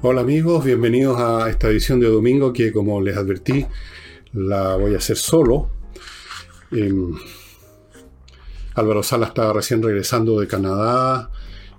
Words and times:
Hola 0.00 0.20
amigos, 0.20 0.64
bienvenidos 0.64 1.18
a 1.18 1.50
esta 1.50 1.68
edición 1.68 1.98
de 1.98 2.06
domingo 2.08 2.52
que 2.52 2.72
como 2.72 3.00
les 3.00 3.16
advertí 3.16 3.66
la 4.32 4.76
voy 4.76 4.94
a 4.94 4.98
hacer 4.98 5.16
solo. 5.16 5.70
Em, 6.70 7.16
Álvaro 8.76 9.02
Sala 9.02 9.26
estaba 9.26 9.52
recién 9.52 9.82
regresando 9.82 10.38
de 10.38 10.46
Canadá 10.46 11.32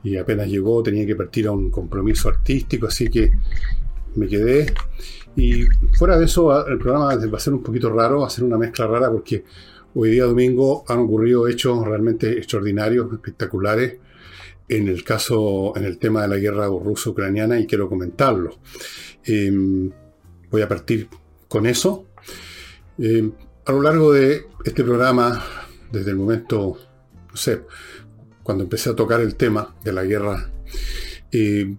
y 0.04 0.18
apenas 0.18 0.50
llegó 0.50 0.84
tenía 0.84 1.06
que 1.06 1.16
partir 1.16 1.48
a 1.48 1.52
un 1.52 1.72
compromiso 1.72 2.28
artístico, 2.28 2.88
así 2.88 3.10
que 3.10 3.32
me 4.16 4.28
quedé. 4.28 4.74
Y 5.38 5.64
fuera 5.98 6.20
de 6.20 6.26
eso, 6.26 6.68
el 6.68 6.78
programa 6.78 7.16
va 7.16 7.38
a 7.38 7.40
ser 7.40 7.54
un 7.54 7.64
poquito 7.64 7.90
raro, 7.90 8.20
va 8.20 8.28
a 8.28 8.30
ser 8.30 8.44
una 8.44 8.58
mezcla 8.58 8.86
rara 8.86 9.10
porque 9.10 9.46
hoy 9.96 10.12
día 10.12 10.26
domingo 10.26 10.84
han 10.90 11.00
ocurrido 11.00 11.48
hechos 11.48 11.88
realmente 11.88 12.38
extraordinarios, 12.38 13.14
espectaculares 13.14 13.98
en 14.70 14.88
el 14.88 15.04
caso, 15.04 15.74
en 15.76 15.84
el 15.84 15.98
tema 15.98 16.22
de 16.22 16.28
la 16.28 16.38
guerra 16.38 16.68
ruso-ucraniana 16.68 17.60
y 17.60 17.66
quiero 17.66 17.90
comentarlo. 17.90 18.60
Em, 19.26 19.92
voy 20.52 20.62
a 20.62 20.68
partir 20.68 21.10
con 21.48 21.66
eso. 21.66 22.06
Em, 23.00 23.32
a 23.66 23.72
lo 23.72 23.82
largo 23.82 24.14
de 24.14 24.46
este 24.64 24.84
programa, 24.84 25.44
desde 25.92 26.12
el 26.12 26.18
momento, 26.18 26.78
no 27.30 27.36
sé, 27.36 27.62
cuando 28.44 28.64
empecé 28.64 28.92
a 28.92 28.96
tocar 28.96 29.22
el 29.22 29.36
tema 29.36 29.76
de 29.84 29.94
la 29.94 30.04
guerra, 30.04 30.52
eh, 31.32 31.76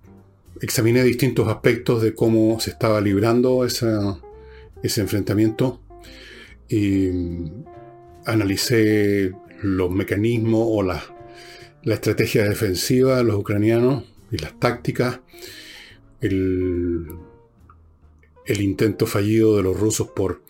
examiné 0.61 1.05
distintos 1.05 1.49
aspectos 1.49 2.02
de 2.02 2.15
cómo 2.15 2.59
se 2.61 2.71
estaba 2.71 3.01
librando 3.01 3.65
ese 3.65 5.01
enfrentamiento. 5.01 5.80
Em, 6.69 7.65
analicé 8.27 9.33
los 9.63 9.91
mecanismos 9.91 10.65
o 10.66 10.82
las 10.82 11.02
la 11.82 11.95
estrategia 11.95 12.45
defensiva 12.48 13.16
de 13.16 13.24
los 13.24 13.36
ucranianos 13.36 14.04
y 14.30 14.38
las 14.38 14.59
tácticas, 14.59 15.20
el, 16.20 17.09
intento 18.46 19.06
fallido 19.06 19.56
de 19.56 19.62
los 19.62 19.78
rusos 19.78 20.08
por 20.08 20.42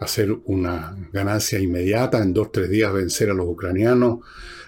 hacer 0.00 0.36
una 0.44 0.96
ganancia 1.12 1.58
inmediata, 1.58 2.22
en 2.22 2.34
dos 2.34 2.48
o 2.48 2.50
tres 2.50 2.68
días 2.68 2.92
vencer 2.92 3.30
a 3.30 3.34
los 3.34 3.46
ucranianos, 3.46 4.18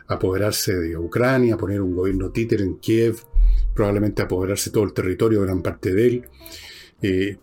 apoderarse 0.06 0.75
de 0.75 0.97
Ucrania, 0.97 1.56
poner 1.56 1.83
un 1.83 1.94
gobierno 1.94 2.31
títer 2.31 2.62
en 2.62 2.78
Kiev, 2.78 3.19
probablemente 3.75 4.22
apoderarse 4.22 4.70
todo 4.70 4.84
el 4.84 4.92
territorio, 4.92 5.42
gran 5.42 5.62
parte 5.62 5.92
de 5.92 6.06
él. 6.06 6.28
Eh, 7.03 7.37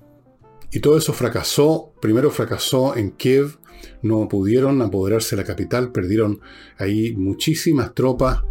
y 0.72 0.80
todo 0.80 0.98
eso 0.98 1.14
fracasó, 1.14 1.94
primero 2.02 2.32
fracasó 2.32 2.96
en 2.96 3.12
Kiev, 3.12 3.58
no 4.02 4.28
pudieron 4.28 4.82
apoderarse 4.82 5.36
de 5.36 5.42
la 5.42 5.48
capital, 5.48 5.92
perdieron 5.92 6.40
ahí 6.78 7.14
muchísimas 7.16 7.94
tropas 7.94 8.44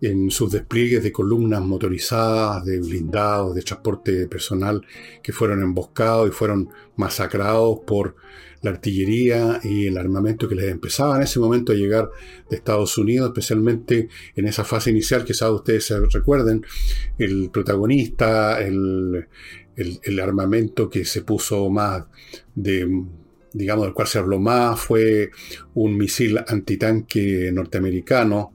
en 0.00 0.30
sus 0.30 0.52
despliegues 0.52 1.02
de 1.02 1.12
columnas 1.12 1.62
motorizadas, 1.62 2.64
de 2.64 2.78
blindados, 2.78 3.54
de 3.54 3.62
transporte 3.62 4.26
personal 4.26 4.82
que 5.22 5.32
fueron 5.32 5.62
emboscados 5.62 6.28
y 6.28 6.32
fueron 6.32 6.68
masacrados 6.96 7.80
por 7.86 8.16
la 8.60 8.70
artillería 8.70 9.60
y 9.62 9.86
el 9.86 9.98
armamento 9.98 10.48
que 10.48 10.54
les 10.54 10.70
empezaba 10.70 11.16
en 11.16 11.22
ese 11.22 11.38
momento 11.38 11.72
a 11.72 11.76
llegar 11.76 12.10
de 12.48 12.56
Estados 12.56 12.96
Unidos, 12.98 13.28
especialmente 13.28 14.08
en 14.34 14.46
esa 14.46 14.64
fase 14.64 14.90
inicial 14.90 15.24
sabe 15.34 15.54
ustedes 15.54 15.86
se 15.86 16.00
recuerden, 16.00 16.64
el 17.18 17.50
protagonista, 17.50 18.60
el, 18.62 19.26
el 19.76 20.20
armamento 20.20 20.88
que 20.88 21.04
se 21.04 21.22
puso 21.22 21.68
más 21.68 22.04
de 22.54 22.88
digamos, 23.52 23.84
del 23.84 23.94
cual 23.94 24.08
se 24.08 24.18
habló 24.18 24.40
más, 24.40 24.80
fue 24.80 25.30
un 25.74 25.96
misil 25.96 26.38
antitanque 26.38 27.50
norteamericano 27.52 28.52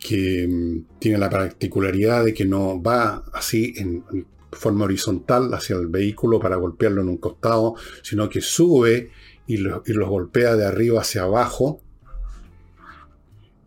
que 0.00 0.48
mm, 0.48 0.98
tiene 0.98 1.18
la 1.18 1.30
particularidad 1.30 2.24
de 2.24 2.34
que 2.34 2.44
no 2.44 2.82
va 2.82 3.24
así 3.32 3.74
en, 3.76 4.04
forma 4.52 4.84
horizontal 4.84 5.54
hacia 5.54 5.76
el 5.76 5.86
vehículo 5.86 6.40
para 6.40 6.56
golpearlo 6.56 7.02
en 7.02 7.08
un 7.08 7.18
costado, 7.18 7.76
sino 8.02 8.28
que 8.28 8.40
sube 8.40 9.10
y 9.46 9.58
los 9.58 9.86
lo 9.86 10.08
golpea 10.08 10.56
de 10.56 10.66
arriba 10.66 11.00
hacia 11.00 11.22
abajo. 11.22 11.80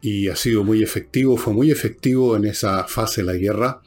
Y 0.01 0.27
ha 0.27 0.35
sido 0.35 0.65
muy 0.65 0.83
efectivo, 0.83 1.37
fue 1.37 1.53
muy 1.53 1.71
efectivo 1.71 2.35
en 2.35 2.45
esa 2.45 2.83
fase 2.85 3.21
de 3.21 3.27
la 3.27 3.33
guerra. 3.35 3.81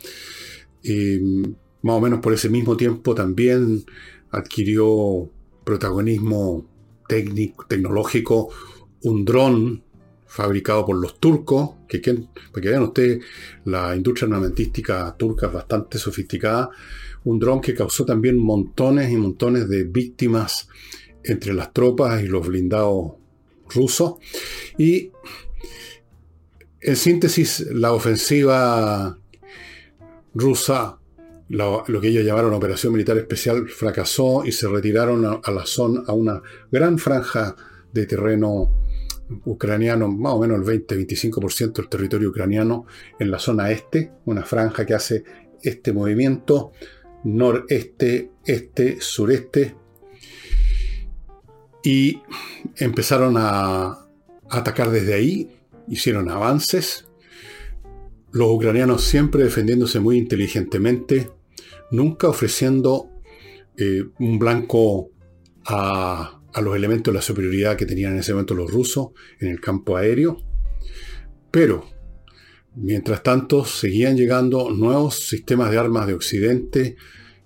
más 1.83 1.97
o 1.97 2.01
menos 2.01 2.21
por 2.21 2.33
ese 2.33 2.49
mismo 2.49 2.77
tiempo 2.77 3.15
también 3.15 3.85
adquirió 4.31 5.31
protagonismo 5.65 6.67
tecnológico 7.09 8.49
un 9.03 9.25
dron 9.25 9.85
fabricado 10.37 10.85
por 10.85 10.97
los 10.97 11.19
turcos, 11.19 11.71
que, 11.89 11.99
para 11.99 12.63
que 12.63 12.69
vean 12.69 12.83
ustedes, 12.83 13.25
la 13.65 13.97
industria 13.97 14.27
armamentística 14.27 15.17
turca 15.17 15.47
es 15.47 15.53
bastante 15.53 15.97
sofisticada, 15.97 16.69
un 17.25 17.39
dron 17.39 17.63
que 17.63 17.75
causó 17.75 18.05
también 18.05 18.37
montones 18.37 19.11
y 19.11 19.17
montones 19.17 19.67
de 19.67 19.85
víctimas 19.85 20.69
entre 21.25 21.55
las 21.55 21.73
tropas 21.73 22.23
y 22.23 22.27
los 22.27 22.47
blindados 22.47 23.13
rusos. 23.75 24.17
Y 24.77 25.11
en 26.83 26.97
síntesis, 26.97 27.67
la 27.73 27.95
ofensiva 27.95 29.19
rusa, 30.35 30.99
lo, 31.49 31.83
que 31.83 32.09
ellos 32.09 32.27
llamaron 32.27 32.53
Operación 32.53 32.93
Militar 32.93 33.17
Especial, 33.17 33.71
fracasó 33.71 34.45
y 34.45 34.53
se 34.53 34.69
retiraron 34.69 35.25
a, 35.25 35.41
a 35.43 35.51
la 35.51 35.65
zona, 35.65 36.03
a 36.07 36.13
una 36.13 36.43
gran 36.71 36.99
franja 36.99 37.57
de 37.91 38.05
terreno 38.05 38.86
ucraniano, 39.45 40.09
más 40.09 40.33
o 40.33 40.41
menos 40.41 40.59
el 40.59 40.87
20-25% 40.87 41.73
del 41.73 41.89
territorio 41.89 42.31
ucraniano 42.31 42.87
en 43.19 43.31
la 43.31 43.39
zona 43.39 43.71
este, 43.71 44.13
una 44.25 44.45
franja 44.45 44.87
que 44.87 44.95
hace 44.95 45.25
este 45.63 45.93
movimiento 45.93 46.73
noreste, 47.25 48.31
este, 48.45 49.01
sureste, 49.01 49.75
y 51.83 52.21
empezaron 52.77 53.37
a, 53.39 54.07
atacar 54.49 54.91
desde 54.91 55.15
ahí, 55.15 55.57
hicieron 55.89 56.31
avances, 56.31 57.09
los 58.33 58.51
ucranianos 58.51 59.05
siempre 59.05 59.45
defendiéndose 59.45 60.01
muy 60.01 60.19
inteligentemente, 60.19 61.31
nunca 61.91 62.29
ofreciendo 62.29 63.11
eh, 63.77 64.05
un 64.19 64.39
blanco 64.39 65.11
a 65.65 66.36
a 66.57 66.63
los 66.63 66.75
elementos 66.75 67.13
de 67.13 67.19
la 67.19 67.23
superioridad 67.23 67.77
que 67.77 67.85
tenían 67.85 68.15
en 68.15 68.21
ese 68.21 68.33
momento 68.33 68.55
los 68.55 68.71
rusos 68.71 69.09
en 69.41 69.49
el 69.49 69.61
campo 69.61 69.95
aéreo. 69.95 70.39
Pero, 71.51 71.85
mientras 72.75 73.23
tanto, 73.23 73.67
seguían 73.67 74.17
llegando 74.17 74.71
nuevos 74.71 75.17
sistemas 75.17 75.71
de 75.71 75.77
armas 75.77 76.07
de 76.07 76.15
Occidente. 76.15 76.97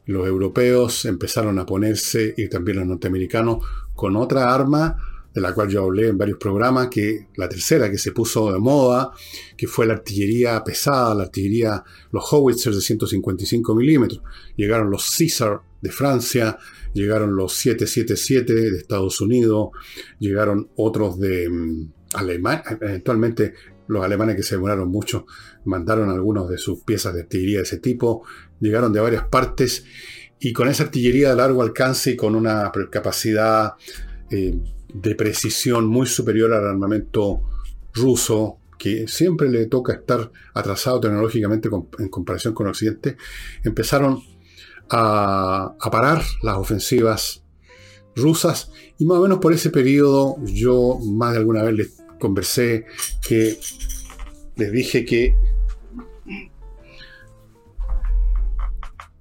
Los 0.07 0.29
europeos 0.29 1.07
empezaron 1.07 1.59
a 1.59 1.67
ponerse, 1.67 2.35
y 2.37 2.49
también 2.49 2.79
los 2.79 2.87
norteamericanos, 2.87 3.65
con 3.97 4.15
otra 4.15 4.55
arma 4.55 4.97
de 5.35 5.41
la 5.41 5.55
cual 5.55 5.69
yo 5.69 5.83
hablé 5.83 6.07
en 6.07 6.17
varios 6.17 6.39
programas, 6.39 6.87
que 6.87 7.27
la 7.35 7.49
tercera 7.49 7.91
que 7.91 7.99
se 7.99 8.13
puso 8.13 8.53
de 8.53 8.61
moda, 8.61 9.11
que 9.57 9.67
fue 9.67 9.87
la 9.87 9.95
artillería 9.95 10.63
pesada, 10.63 11.17
la 11.17 11.25
artillería, 11.25 11.83
los 12.13 12.33
howitzers 12.33 12.77
de 12.77 12.83
155 12.83 13.75
milímetros. 13.75 14.23
Llegaron 14.55 14.89
los 14.89 15.17
Caesar 15.19 15.63
de 15.81 15.91
Francia, 15.91 16.59
llegaron 16.93 17.37
los 17.37 17.55
777 17.55 18.53
de 18.53 18.79
Estados 18.79 19.21
Unidos, 19.21 19.71
llegaron 20.19 20.71
otros 20.77 21.19
de 21.19 21.49
mm, 21.49 21.93
Alemania, 22.15 22.65
eventualmente 22.81 23.55
los 23.87 24.05
alemanes 24.05 24.37
que 24.37 24.43
se 24.43 24.55
demoraron 24.55 24.89
mucho 24.89 25.27
mandaron 25.65 26.11
algunos 26.11 26.49
de 26.49 26.59
sus 26.59 26.83
piezas 26.85 27.15
de 27.15 27.23
artillería 27.23 27.59
de 27.59 27.65
ese 27.65 27.79
tipo, 27.79 28.25
llegaron 28.61 28.93
de 28.93 29.01
varias 29.01 29.25
partes 29.25 29.85
y 30.39 30.53
con 30.53 30.69
esa 30.69 30.85
artillería 30.85 31.31
de 31.31 31.37
largo 31.37 31.63
alcance 31.63 32.13
y 32.13 32.17
con 32.17 32.35
una 32.35 32.73
capacidad 32.91 33.75
eh, 34.31 34.57
de 34.93 35.15
precisión 35.15 35.87
muy 35.87 36.07
superior 36.07 36.53
al 36.53 36.67
armamento 36.67 37.43
ruso, 37.93 38.59
que 38.79 39.07
siempre 39.07 39.51
le 39.51 39.67
toca 39.67 39.93
estar 39.93 40.33
atrasado 40.55 41.01
tecnológicamente 41.01 41.69
en 41.99 42.09
comparación 42.09 42.55
con 42.55 42.69
Occidente, 42.69 43.17
empezaron 43.63 44.23
a, 44.91 45.77
parar 45.91 46.23
las 46.43 46.57
ofensivas 46.57 47.45
rusas. 48.17 48.73
Y 48.99 49.05
más 49.05 49.19
o 49.19 49.23
menos 49.23 49.39
por 49.39 49.53
ese 49.53 49.71
periodo 49.71 50.37
yo 50.45 50.99
más 50.99 51.33
de 51.33 51.39
alguna 51.39 51.63
vez 51.63 51.75
les 51.75 52.03
conversé 52.19 52.85
que 53.27 53.59
les 54.57 54.73
dije 54.73 55.05
que 55.05 55.35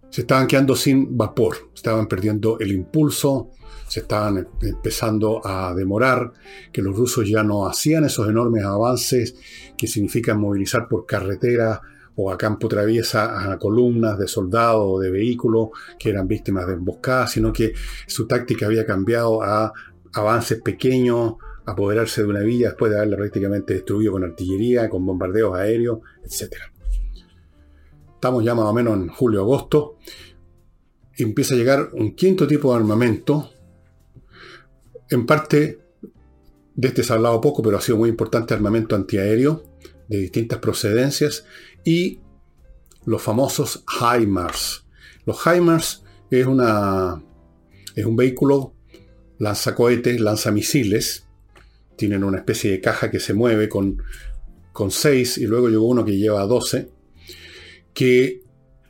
se 0.09 0.21
estaban 0.21 0.47
quedando 0.47 0.75
sin 0.75 1.15
vapor, 1.15 1.69
estaban 1.73 2.07
perdiendo 2.07 2.59
el 2.59 2.71
impulso, 2.71 3.51
se 3.87 4.01
estaban 4.01 4.47
empezando 4.61 5.45
a 5.45 5.73
demorar, 5.75 6.33
que 6.73 6.81
los 6.81 6.97
rusos 6.97 7.29
ya 7.29 7.43
no 7.43 7.67
hacían 7.67 8.03
esos 8.05 8.27
enormes 8.27 8.63
avances 8.65 9.35
que 9.77 9.87
significan 9.87 10.39
movilizar 10.39 10.87
por 10.87 11.05
carretera 11.05 11.81
o 12.15 12.31
a 12.31 12.37
campo 12.37 12.67
traviesa 12.67 13.51
a 13.51 13.57
columnas 13.57 14.17
de 14.17 14.27
soldados 14.27 14.83
o 14.85 14.99
de 14.99 15.09
vehículos 15.09 15.69
que 15.97 16.09
eran 16.09 16.27
víctimas 16.27 16.67
de 16.67 16.73
emboscadas, 16.73 17.31
sino 17.31 17.53
que 17.53 17.73
su 18.07 18.27
táctica 18.27 18.65
había 18.65 18.85
cambiado 18.85 19.41
a 19.41 19.71
avances 20.13 20.61
pequeños, 20.61 21.35
apoderarse 21.65 22.23
de 22.23 22.27
una 22.27 22.41
villa 22.41 22.69
después 22.69 22.91
de 22.91 22.97
haberla 22.97 23.17
prácticamente 23.17 23.73
destruido 23.73 24.13
con 24.13 24.23
artillería, 24.23 24.89
con 24.89 25.05
bombardeos 25.05 25.55
aéreos, 25.55 25.99
etc. 26.23 26.55
estamos 28.15 28.43
ya 28.43 28.55
más 28.55 28.65
o 28.65 28.73
menos 28.73 28.95
en 28.95 29.07
julio-agosto, 29.07 29.97
empieza 31.17 31.53
a 31.53 31.57
llegar 31.57 31.89
un 31.93 32.15
quinto 32.15 32.47
tipo 32.47 32.71
de 32.71 32.79
armamento, 32.79 33.51
en 35.09 35.25
parte 35.25 35.79
de 36.75 36.87
este 36.87 37.03
se 37.03 37.13
ha 37.13 37.15
hablado 37.15 37.41
poco, 37.41 37.61
pero 37.61 37.77
ha 37.77 37.81
sido 37.81 37.97
muy 37.97 38.09
importante 38.09 38.53
armamento 38.53 38.95
antiaéreo 38.95 39.68
de 40.09 40.17
distintas 40.17 40.59
procedencias 40.59 41.45
y 41.85 42.19
los 43.05 43.21
famosos 43.21 43.85
HIMARS. 43.87 44.85
Los 45.25 45.39
HIMARS 45.45 46.03
es, 46.29 46.45
una, 46.45 47.23
es 47.95 48.05
un 48.05 48.15
vehículo 48.15 48.73
lanzacohetes, 49.37 50.19
lanzamisiles, 50.19 51.25
tienen 51.95 52.23
una 52.23 52.39
especie 52.39 52.71
de 52.71 52.81
caja 52.81 53.09
que 53.11 53.19
se 53.19 53.33
mueve 53.33 53.69
con, 53.69 54.01
con 54.73 54.91
6 54.91 55.37
y 55.37 55.45
luego 55.45 55.69
llegó 55.69 55.87
uno 55.87 56.03
que 56.03 56.17
lleva 56.17 56.45
12, 56.45 56.89
que 57.93 58.41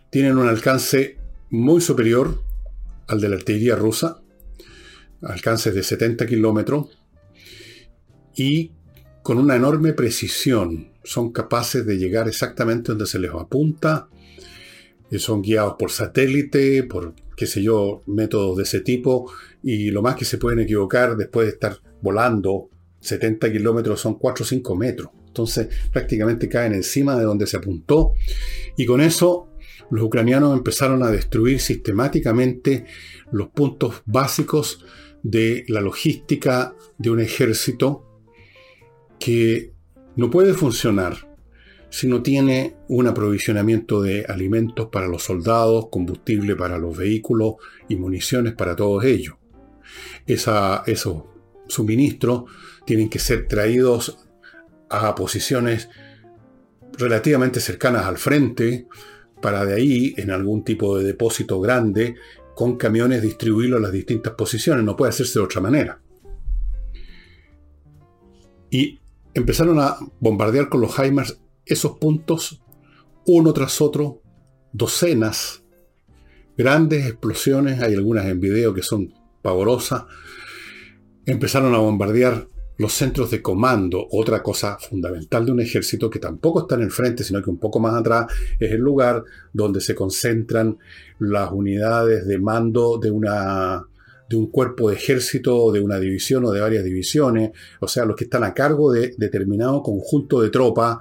tienen 0.09 0.37
un 0.37 0.47
alcance 0.47 1.17
muy 1.49 1.81
superior 1.81 2.43
al 3.07 3.19
de 3.19 3.29
la 3.29 3.35
artillería 3.35 3.75
rusa, 3.75 4.21
alcances 5.21 5.73
de 5.73 5.83
70 5.83 6.25
kilómetros, 6.25 6.97
y 8.35 8.71
con 9.23 9.37
una 9.37 9.55
enorme 9.55 9.93
precisión 9.93 10.88
son 11.03 11.31
capaces 11.31 11.85
de 11.85 11.97
llegar 11.97 12.27
exactamente 12.27 12.91
donde 12.91 13.05
se 13.05 13.19
les 13.19 13.31
apunta, 13.31 14.09
son 15.17 15.41
guiados 15.41 15.75
por 15.79 15.91
satélite, 15.91 16.83
por 16.83 17.13
qué 17.35 17.47
sé 17.47 17.63
yo, 17.63 18.03
métodos 18.05 18.57
de 18.57 18.63
ese 18.63 18.81
tipo, 18.81 19.31
y 19.63 19.91
lo 19.91 20.01
más 20.01 20.15
que 20.15 20.25
se 20.25 20.37
pueden 20.37 20.59
equivocar 20.59 21.15
después 21.17 21.47
de 21.47 21.53
estar 21.53 21.77
volando 22.01 22.69
70 22.99 23.51
kilómetros 23.51 23.99
son 23.99 24.19
4 24.19 24.43
o 24.43 24.47
5 24.47 24.75
metros. 24.75 25.09
Entonces 25.25 25.69
prácticamente 25.91 26.49
caen 26.49 26.73
encima 26.73 27.17
de 27.17 27.23
donde 27.23 27.47
se 27.47 27.57
apuntó, 27.57 28.13
y 28.77 28.85
con 28.85 29.01
eso 29.01 29.49
los 29.89 30.03
ucranianos 30.03 30.55
empezaron 30.55 31.01
a 31.01 31.09
destruir 31.09 31.59
sistemáticamente 31.59 32.85
los 33.31 33.49
puntos 33.49 34.03
básicos 34.05 34.85
de 35.23 35.65
la 35.67 35.81
logística 35.81 36.75
de 36.97 37.09
un 37.09 37.19
ejército 37.19 38.05
que 39.19 39.73
no 40.19 40.29
puede 40.29 40.53
funcionar 40.53 41.29
si 41.89 42.05
no 42.05 42.21
tiene 42.21 42.75
un 42.89 43.07
aprovisionamiento 43.07 44.01
de 44.01 44.25
alimentos 44.27 44.89
para 44.91 45.07
los 45.07 45.23
soldados, 45.23 45.87
combustible 45.89 46.57
para 46.57 46.77
los 46.77 46.97
vehículos 46.97 47.55
y 47.87 47.95
municiones 47.95 48.53
para 48.53 48.75
todos 48.75 49.05
ellos. 49.05 49.37
esos 50.27 51.23
suministros 51.67 52.43
tienen 52.85 53.09
que 53.09 53.17
ser 53.17 53.47
traídos 53.47 54.27
a 54.89 55.15
posiciones 55.15 55.89
relativamente 56.97 57.61
cercanas 57.61 58.05
al 58.05 58.17
frente, 58.17 58.87
para 59.41 59.65
de 59.65 59.75
ahí, 59.75 60.13
en 60.17 60.31
algún 60.31 60.65
tipo 60.65 60.97
de 60.97 61.05
depósito 61.05 61.61
grande, 61.61 62.15
con 62.55 62.75
camiones 62.75 63.21
distribuirlo 63.21 63.77
a 63.77 63.79
las 63.79 63.93
distintas 63.93 64.33
posiciones. 64.33 64.83
No 64.83 64.97
puede 64.97 65.11
hacerse 65.11 65.39
de 65.39 65.45
otra 65.45 65.61
manera. 65.61 66.01
Y 68.69 68.99
empezaron 69.33 69.79
a 69.79 69.97
bombardear 70.19 70.69
con 70.69 70.81
los 70.81 70.97
HIMARS 70.97 71.39
esos 71.65 71.97
puntos, 71.97 72.61
uno 73.25 73.53
tras 73.53 73.81
otro, 73.81 74.21
docenas, 74.73 75.63
grandes 76.57 77.05
explosiones, 77.05 77.81
hay 77.81 77.93
algunas 77.93 78.25
en 78.25 78.39
video 78.39 78.73
que 78.73 78.81
son 78.81 79.13
pavorosas, 79.41 80.05
empezaron 81.25 81.73
a 81.75 81.77
bombardear 81.77 82.47
los 82.77 82.93
centros 82.93 83.29
de 83.29 83.41
comando, 83.41 84.07
otra 84.09 84.41
cosa 84.41 84.77
fundamental 84.79 85.45
de 85.45 85.51
un 85.51 85.59
ejército 85.59 86.09
que 86.09 86.19
tampoco 86.19 86.61
está 86.61 86.75
en 86.75 86.83
el 86.83 86.91
frente, 86.91 87.25
sino 87.25 87.43
que 87.43 87.49
un 87.49 87.59
poco 87.59 87.79
más 87.79 87.93
atrás 87.93 88.27
es 88.57 88.71
el 88.71 88.79
lugar 88.79 89.23
donde 89.51 89.81
se 89.81 89.93
concentran 89.93 90.77
las 91.19 91.51
unidades 91.51 92.25
de 92.25 92.39
mando 92.39 92.97
de 92.97 93.11
una 93.11 93.85
de 94.29 94.35
un 94.35 94.51
cuerpo 94.51 94.89
de 94.89 94.95
ejército, 94.95 95.71
de 95.71 95.81
una 95.81 95.99
división 95.99 96.45
o 96.45 96.51
de 96.51 96.61
varias 96.61 96.83
divisiones, 96.83 97.51
o 97.79 97.87
sea, 97.87 98.05
los 98.05 98.15
que 98.15 98.25
están 98.25 98.43
a 98.43 98.53
cargo 98.53 98.91
de 98.91 99.15
determinado 99.17 99.81
conjunto 99.81 100.41
de 100.41 100.49
tropas 100.49 100.99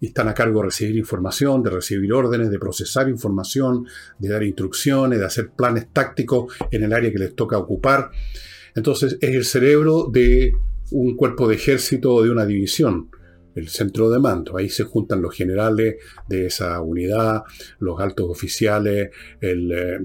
y 0.00 0.06
están 0.06 0.28
a 0.28 0.34
cargo 0.34 0.60
de 0.60 0.66
recibir 0.66 0.96
información, 0.96 1.62
de 1.62 1.70
recibir 1.70 2.10
órdenes, 2.10 2.50
de 2.50 2.58
procesar 2.58 3.10
información, 3.10 3.84
de 4.18 4.28
dar 4.30 4.42
instrucciones, 4.42 5.18
de 5.18 5.26
hacer 5.26 5.50
planes 5.50 5.88
tácticos 5.92 6.54
en 6.70 6.84
el 6.84 6.94
área 6.94 7.12
que 7.12 7.18
les 7.18 7.34
toca 7.34 7.58
ocupar. 7.58 8.10
Entonces 8.74 9.18
es 9.20 9.34
el 9.34 9.44
cerebro 9.44 10.08
de 10.10 10.54
un 10.92 11.16
cuerpo 11.16 11.48
de 11.48 11.56
ejército 11.56 12.14
o 12.14 12.22
de 12.22 12.30
una 12.30 12.46
división, 12.46 13.10
el 13.54 13.68
centro 13.68 14.08
de 14.08 14.20
mando. 14.20 14.56
Ahí 14.56 14.70
se 14.70 14.84
juntan 14.84 15.20
los 15.20 15.34
generales 15.34 15.96
de 16.28 16.46
esa 16.46 16.80
unidad, 16.80 17.42
los 17.78 18.00
altos 18.00 18.30
oficiales, 18.30 19.10
el, 19.42 19.70
eh, 19.70 19.98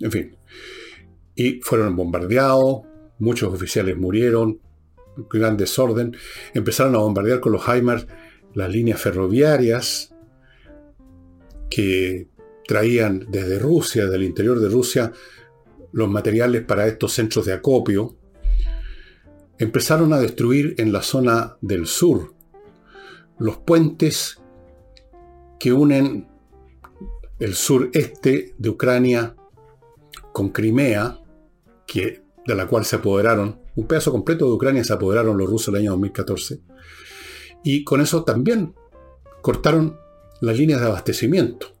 en 0.00 0.10
fin, 0.10 0.36
y 1.42 1.60
fueron 1.60 1.96
bombardeados, 1.96 2.82
muchos 3.18 3.52
oficiales 3.52 3.96
murieron, 3.96 4.60
gran 5.28 5.56
desorden, 5.56 6.16
empezaron 6.54 6.94
a 6.94 6.98
bombardear 6.98 7.40
con 7.40 7.52
los 7.52 7.66
HIMARS 7.66 8.06
las 8.54 8.70
líneas 8.70 9.00
ferroviarias 9.00 10.14
que 11.68 12.28
traían 12.66 13.26
desde 13.28 13.58
Rusia, 13.58 14.06
del 14.06 14.22
interior 14.22 14.60
de 14.60 14.68
Rusia, 14.68 15.12
los 15.90 16.08
materiales 16.08 16.62
para 16.62 16.86
estos 16.86 17.12
centros 17.12 17.44
de 17.46 17.54
acopio, 17.54 18.16
empezaron 19.58 20.12
a 20.12 20.20
destruir 20.20 20.76
en 20.78 20.92
la 20.92 21.02
zona 21.02 21.56
del 21.60 21.86
sur 21.86 22.34
los 23.38 23.56
puentes 23.58 24.40
que 25.58 25.72
unen 25.72 26.28
el 27.40 27.54
sureste 27.54 28.54
de 28.56 28.68
Ucrania 28.68 29.34
con 30.32 30.50
Crimea 30.50 31.21
de 31.94 32.54
la 32.54 32.66
cual 32.66 32.84
se 32.84 32.96
apoderaron, 32.96 33.60
un 33.76 33.86
pedazo 33.86 34.10
completo 34.10 34.46
de 34.46 34.52
Ucrania 34.52 34.84
se 34.84 34.92
apoderaron 34.92 35.36
los 35.38 35.48
rusos 35.48 35.68
el 35.68 35.80
año 35.80 35.90
2014, 35.92 36.60
y 37.64 37.84
con 37.84 38.00
eso 38.00 38.24
también 38.24 38.74
cortaron 39.40 39.96
las 40.40 40.56
líneas 40.56 40.80
de 40.80 40.86
abastecimiento. 40.86 41.76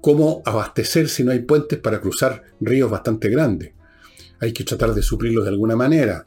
¿Cómo 0.00 0.42
abastecer 0.44 1.08
si 1.08 1.24
no 1.24 1.32
hay 1.32 1.40
puentes 1.40 1.78
para 1.78 2.00
cruzar 2.00 2.42
ríos 2.60 2.90
bastante 2.90 3.30
grandes? 3.30 3.72
Hay 4.40 4.52
que 4.52 4.64
tratar 4.64 4.92
de 4.92 5.02
suplirlos 5.02 5.44
de 5.44 5.50
alguna 5.50 5.76
manera, 5.76 6.24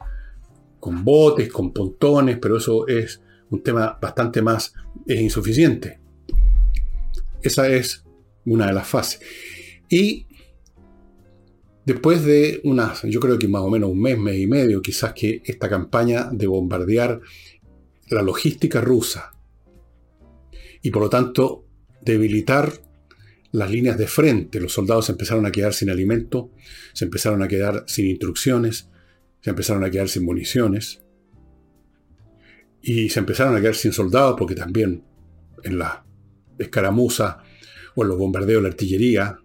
con 0.80 1.04
botes, 1.04 1.52
con 1.52 1.72
pontones, 1.72 2.38
pero 2.40 2.56
eso 2.56 2.88
es 2.88 3.20
un 3.50 3.62
tema 3.62 3.98
bastante 4.00 4.42
más 4.42 4.74
es 5.06 5.20
insuficiente. 5.20 6.00
Esa 7.42 7.68
es 7.68 8.04
una 8.44 8.66
de 8.66 8.72
las 8.72 8.86
fases. 8.86 9.20
Y 9.88 10.26
Después 11.88 12.22
de 12.22 12.60
unas, 12.64 13.00
yo 13.04 13.18
creo 13.18 13.38
que 13.38 13.48
más 13.48 13.62
o 13.62 13.70
menos 13.70 13.88
un 13.88 14.02
mes, 14.02 14.18
mes 14.18 14.38
y 14.38 14.46
medio, 14.46 14.82
quizás 14.82 15.14
que 15.14 15.40
esta 15.46 15.70
campaña 15.70 16.28
de 16.30 16.46
bombardear 16.46 17.18
la 18.10 18.20
logística 18.20 18.82
rusa 18.82 19.32
y 20.82 20.90
por 20.90 21.04
lo 21.04 21.08
tanto 21.08 21.64
debilitar 22.02 22.70
las 23.52 23.70
líneas 23.70 23.96
de 23.96 24.06
frente, 24.06 24.60
los 24.60 24.74
soldados 24.74 25.06
se 25.06 25.12
empezaron 25.12 25.46
a 25.46 25.50
quedar 25.50 25.72
sin 25.72 25.88
alimento, 25.88 26.50
se 26.92 27.06
empezaron 27.06 27.42
a 27.42 27.48
quedar 27.48 27.84
sin 27.86 28.06
instrucciones, 28.06 28.90
se 29.40 29.48
empezaron 29.48 29.82
a 29.82 29.90
quedar 29.90 30.10
sin 30.10 30.26
municiones 30.26 31.02
y 32.82 33.08
se 33.08 33.20
empezaron 33.20 33.56
a 33.56 33.62
quedar 33.62 33.76
sin 33.76 33.94
soldados 33.94 34.36
porque 34.38 34.54
también 34.54 35.04
en 35.64 35.78
la 35.78 36.04
escaramuza 36.58 37.38
o 37.94 38.02
en 38.02 38.08
los 38.10 38.18
bombardeos 38.18 38.62
de 38.62 38.68
la 38.68 38.74
artillería 38.74 39.38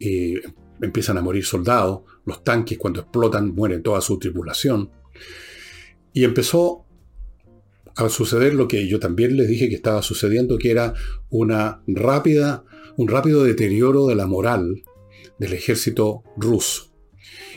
eh, 0.00 0.40
empiezan 0.80 1.18
a 1.18 1.22
morir 1.22 1.44
soldados, 1.44 2.02
los 2.24 2.44
tanques 2.44 2.78
cuando 2.78 3.00
explotan 3.00 3.54
mueren 3.54 3.82
toda 3.82 4.00
su 4.00 4.18
tripulación. 4.18 4.90
Y 6.12 6.24
empezó 6.24 6.84
a 7.96 8.08
suceder 8.08 8.54
lo 8.54 8.68
que 8.68 8.86
yo 8.86 9.00
también 9.00 9.36
les 9.36 9.48
dije 9.48 9.68
que 9.68 9.74
estaba 9.74 10.02
sucediendo, 10.02 10.58
que 10.58 10.70
era 10.70 10.94
una 11.30 11.82
rápida, 11.86 12.64
un 12.96 13.08
rápido 13.08 13.44
deterioro 13.44 14.06
de 14.06 14.14
la 14.14 14.26
moral 14.26 14.82
del 15.38 15.52
ejército 15.52 16.22
ruso. 16.36 16.92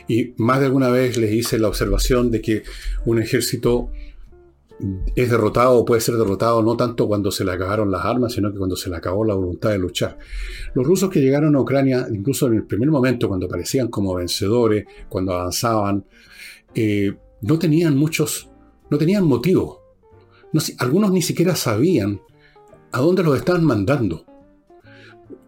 Y 0.08 0.34
más 0.38 0.60
de 0.60 0.66
alguna 0.66 0.90
vez 0.90 1.18
les 1.18 1.32
hice 1.32 1.60
la 1.60 1.68
observación 1.68 2.32
de 2.32 2.42
que 2.42 2.64
un 3.06 3.22
ejército 3.22 3.92
es 5.16 5.30
derrotado 5.30 5.78
o 5.78 5.86
puede 5.86 6.02
ser 6.02 6.16
derrotado 6.16 6.62
no 6.64 6.76
tanto 6.76 7.08
cuando 7.08 7.32
se 7.32 7.46
le 7.46 7.52
acabaron 7.52 7.92
las 7.92 8.06
armas, 8.06 8.34
sino 8.34 8.52
que 8.52 8.58
cuando 8.58 8.76
se 8.76 8.90
le 8.90 8.96
acabó 8.96 9.24
la 9.24 9.36
voluntad 9.36 9.70
de 9.70 9.78
luchar. 9.78 10.18
Los 10.74 10.86
rusos 10.86 11.10
que 11.10 11.20
llegaron 11.20 11.56
a 11.56 11.62
Ucrania, 11.62 12.08
incluso 12.12 12.48
en 12.48 12.56
el 12.56 12.64
primer 12.66 12.90
momento, 12.90 13.28
cuando 13.28 13.48
parecían 13.48 13.90
como 13.90 14.16
vencedores, 14.16 14.86
cuando 15.10 15.34
avanzaban, 15.34 16.06
eh, 16.74 17.14
no 17.42 17.60
tenían 17.60 17.98
muchos, 17.98 18.50
no 18.90 18.98
tenían 18.98 19.26
motivo. 19.26 19.82
algunos 20.80 21.12
ni 21.12 21.22
siquiera 21.22 21.56
sabían 21.56 22.22
a 22.92 23.00
dónde 23.00 23.24
los 23.24 23.38
estaban 23.38 23.64
mandando. 23.64 24.26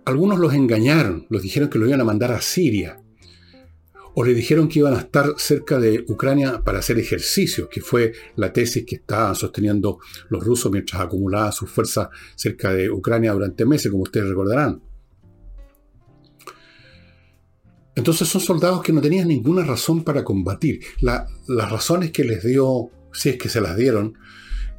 Algunos 0.05 0.39
los 0.39 0.53
engañaron, 0.53 1.25
los 1.29 1.41
dijeron 1.41 1.69
que 1.69 1.79
lo 1.79 1.87
iban 1.87 2.01
a 2.01 2.05
mandar 2.05 2.31
a 2.31 2.41
Siria 2.41 3.02
o 4.15 4.23
le 4.23 4.33
dijeron 4.33 4.67
que 4.67 4.79
iban 4.79 4.93
a 4.93 4.99
estar 4.99 5.33
cerca 5.37 5.79
de 5.79 6.05
Ucrania 6.07 6.61
para 6.63 6.79
hacer 6.79 6.99
ejercicios, 6.99 7.67
que 7.69 7.81
fue 7.81 8.13
la 8.35 8.53
tesis 8.53 8.85
que 8.85 8.97
estaban 8.97 9.35
sosteniendo 9.35 9.99
los 10.29 10.43
rusos 10.43 10.71
mientras 10.71 11.01
acumulaban 11.01 11.51
sus 11.51 11.69
fuerzas 11.69 12.09
cerca 12.35 12.73
de 12.73 12.89
Ucrania 12.89 13.33
durante 13.33 13.65
meses, 13.65 13.91
como 13.91 14.03
ustedes 14.03 14.29
recordarán. 14.29 14.81
Entonces 17.95 18.27
son 18.27 18.41
soldados 18.41 18.81
que 18.81 18.93
no 18.93 19.01
tenían 19.01 19.27
ninguna 19.27 19.63
razón 19.63 20.03
para 20.03 20.23
combatir. 20.23 20.81
las 21.01 21.71
razones 21.71 22.11
que 22.11 22.23
les 22.23 22.43
dio, 22.43 22.89
si 23.11 23.29
es 23.29 23.37
que 23.37 23.49
se 23.49 23.61
las 23.61 23.75
dieron, 23.77 24.15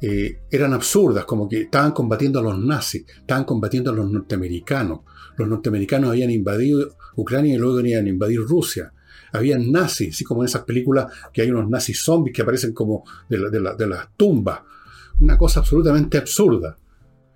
eh, 0.01 0.39
eran 0.51 0.73
absurdas, 0.73 1.25
como 1.25 1.47
que 1.47 1.61
estaban 1.61 1.91
combatiendo 1.91 2.39
a 2.39 2.43
los 2.43 2.59
nazis, 2.59 3.05
estaban 3.21 3.45
combatiendo 3.45 3.91
a 3.91 3.93
los 3.93 4.11
norteamericanos. 4.11 4.99
Los 5.37 5.47
norteamericanos 5.47 6.09
habían 6.09 6.31
invadido 6.31 6.95
Ucrania 7.15 7.55
y 7.55 7.57
luego 7.57 7.79
iban 7.79 8.05
a 8.05 8.09
invadir 8.09 8.41
Rusia. 8.41 8.91
Habían 9.37 9.71
nazis, 9.71 10.15
así 10.15 10.23
como 10.23 10.43
en 10.43 10.47
esas 10.47 10.63
películas 10.63 11.11
que 11.33 11.41
hay 11.41 11.49
unos 11.49 11.69
nazis 11.69 12.01
zombies 12.01 12.35
que 12.35 12.41
aparecen 12.41 12.73
como 12.73 13.03
de, 13.29 13.37
de 13.49 13.87
las 13.87 14.09
tumbas. 14.15 14.61
Una 15.19 15.37
cosa 15.37 15.61
absolutamente 15.61 16.17
absurda. 16.17 16.77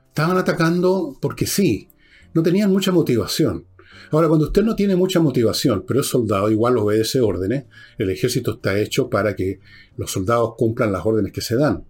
Estaban 0.07 0.37
atacando 0.37 1.17
porque 1.21 1.45
sí, 1.45 1.89
no 2.33 2.43
tenían 2.43 2.71
mucha 2.71 2.91
motivación. 2.91 3.65
Ahora, 4.11 4.27
cuando 4.27 4.47
usted 4.47 4.63
no 4.63 4.75
tiene 4.75 4.95
mucha 4.95 5.19
motivación, 5.19 5.85
pero 5.87 6.01
es 6.01 6.07
soldado, 6.07 6.49
igual 6.49 6.77
obedece 6.77 7.21
órdenes, 7.21 7.65
el 7.97 8.09
ejército 8.09 8.55
está 8.55 8.77
hecho 8.79 9.09
para 9.09 9.35
que 9.35 9.59
los 9.97 10.11
soldados 10.11 10.55
cumplan 10.57 10.91
las 10.91 11.05
órdenes 11.05 11.31
que 11.31 11.41
se 11.41 11.55
dan. 11.55 11.85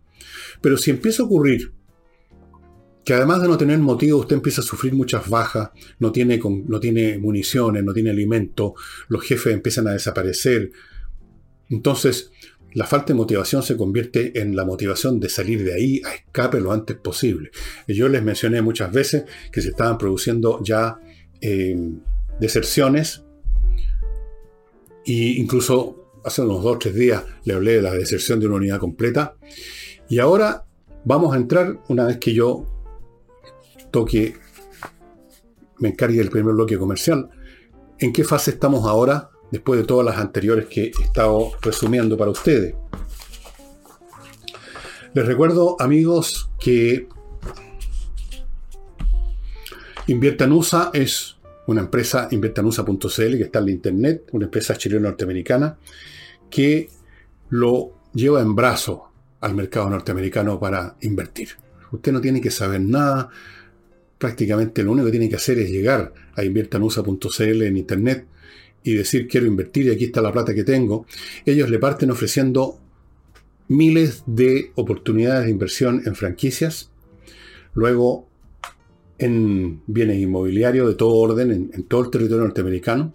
Pero 0.62 0.78
si 0.78 0.92
empieza 0.92 1.24
a 1.24 1.26
ocurrir 1.26 1.74
que 3.10 3.16
además 3.16 3.42
de 3.42 3.48
no 3.48 3.58
tener 3.58 3.80
motivo, 3.80 4.20
usted 4.20 4.36
empieza 4.36 4.62
a 4.62 4.64
sufrir 4.64 4.94
muchas 4.94 5.28
bajas, 5.28 5.72
no 5.98 6.12
tiene, 6.12 6.40
no 6.68 6.80
tiene 6.80 7.18
municiones, 7.18 7.84
no 7.84 7.92
tiene 7.92 8.12
alimento, 8.12 8.76
los 9.08 9.24
jefes 9.24 9.52
empiezan 9.52 9.88
a 9.88 9.94
desaparecer, 9.94 10.70
entonces 11.72 12.30
la 12.76 12.86
falta 12.86 13.08
de 13.08 13.14
motivación 13.16 13.64
se 13.64 13.76
convierte 13.76 14.40
en 14.40 14.56
la 14.56 14.64
motivación 14.64 15.20
de 15.20 15.28
salir 15.28 15.64
de 15.64 15.74
ahí 15.74 16.02
a 16.06 16.14
escape 16.14 16.62
lo 16.62 16.72
antes 16.72 16.98
posible. 16.98 17.50
Yo 17.88 18.08
les 18.10 18.22
mencioné 18.22 18.62
muchas 18.62 18.92
veces 18.92 19.24
que 19.52 19.64
se 19.64 19.70
estaban 19.70 19.98
produciendo 19.98 20.62
ya 20.64 21.00
eh, 21.42 21.76
deserciones. 22.40 23.24
E 25.04 25.34
incluso 25.40 26.12
hace 26.24 26.44
unos 26.44 26.62
dos 26.62 26.76
o 26.76 26.78
tres 26.78 26.94
días 26.94 27.24
le 27.44 27.56
hablé 27.56 27.78
de 27.78 27.82
la 27.82 27.92
deserción 27.92 28.40
de 28.40 28.46
una 28.46 28.58
unidad 28.58 28.78
completa. 28.78 29.36
Y 30.10 30.20
ahora 30.20 30.66
vamos 31.06 31.34
a 31.34 31.38
entrar 31.38 31.80
una 31.88 32.06
vez 32.06 32.18
que 32.18 32.36
yo 32.36 32.76
toque 33.92 34.36
me 35.80 35.90
encargue 35.90 36.18
del 36.18 36.30
primer 36.30 36.54
bloque 36.54 36.78
comercial 36.78 37.30
en 38.00 38.14
qué 38.14 38.24
fase 38.24 38.52
estamos 38.52 38.86
ahora 38.86 39.30
después 39.52 39.80
de 39.80 39.86
todas 39.86 40.06
las 40.06 40.18
anteriores 40.18 40.68
que 40.68 40.92
he 40.98 41.04
estado 41.04 41.52
resumiendo 41.62 42.18
para 42.18 42.32
ustedes. 42.32 42.76
Les 45.14 45.26
recuerdo, 45.26 45.76
amigos, 45.80 46.52
que 46.60 47.08
Inviertanusa 50.10 50.90
es 50.92 51.38
una 51.68 51.82
empresa, 51.82 52.30
inviertanusa.cl, 52.32 53.38
que 53.38 53.44
está 53.44 53.60
en 53.60 53.70
internet, 53.70 54.28
una 54.32 54.46
empresa 54.46 54.76
chileno-norteamericana, 54.76 55.78
que 56.50 56.90
lo 57.50 57.92
lleva 58.16 58.42
en 58.42 58.56
brazo 58.56 59.12
al 59.40 59.54
mercado 59.54 59.88
norteamericano 59.88 60.60
para 60.60 60.96
invertir. 61.02 61.50
Usted 61.92 62.12
no 62.12 62.22
tiene 62.22 62.42
que 62.42 62.50
saber 62.50 62.82
nada, 62.82 63.30
prácticamente 64.20 64.84
lo 64.84 64.92
único 64.92 65.06
que 65.06 65.12
tiene 65.12 65.30
que 65.30 65.38
hacer 65.38 65.58
es 65.58 65.72
llegar 65.72 66.14
a 66.36 66.44
inviertanusa.cl 66.44 67.62
en 67.64 67.78
internet 67.78 68.28
y 68.84 68.94
decir 68.94 69.28
quiero 69.28 69.48
invertir 69.48 69.88
y 69.88 69.92
aquí 69.92 70.06
está 70.06 70.22
la 70.22 70.32
plata 70.32 70.54
que 70.54 70.64
tengo, 70.64 71.08
ellos 71.46 71.70
le 71.70 71.80
parten 71.80 72.12
ofreciendo 72.12 72.80
miles 73.70 74.24
de 74.26 74.72
oportunidades 74.76 75.46
de 75.46 75.52
inversión 75.52 76.02
en 76.06 76.16
franquicias, 76.16 76.92
luego 77.74 78.28
en 79.18 79.82
bienes 79.88 80.20
inmobiliarios 80.20 80.88
de 80.88 80.96
todo 80.96 81.16
orden 81.16 81.52
en, 81.52 81.72
en 81.74 81.84
todo 81.84 82.04
el 82.04 82.10
territorio 82.10 82.44
norteamericano, 82.44 83.14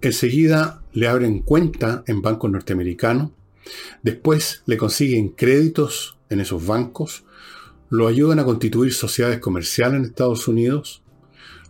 enseguida 0.00 0.82
le 0.92 1.08
abren 1.08 1.40
cuenta 1.40 2.04
en 2.06 2.22
bancos 2.22 2.50
norteamericanos, 2.50 3.30
después 4.02 4.62
le 4.66 4.76
consiguen 4.76 5.30
créditos 5.30 6.18
en 6.30 6.40
esos 6.40 6.64
bancos, 6.66 7.24
lo 7.94 8.08
ayudan 8.08 8.40
a 8.40 8.44
constituir 8.44 8.92
sociedades 8.92 9.38
comerciales 9.38 10.00
en 10.00 10.06
Estados 10.06 10.48
Unidos, 10.48 11.00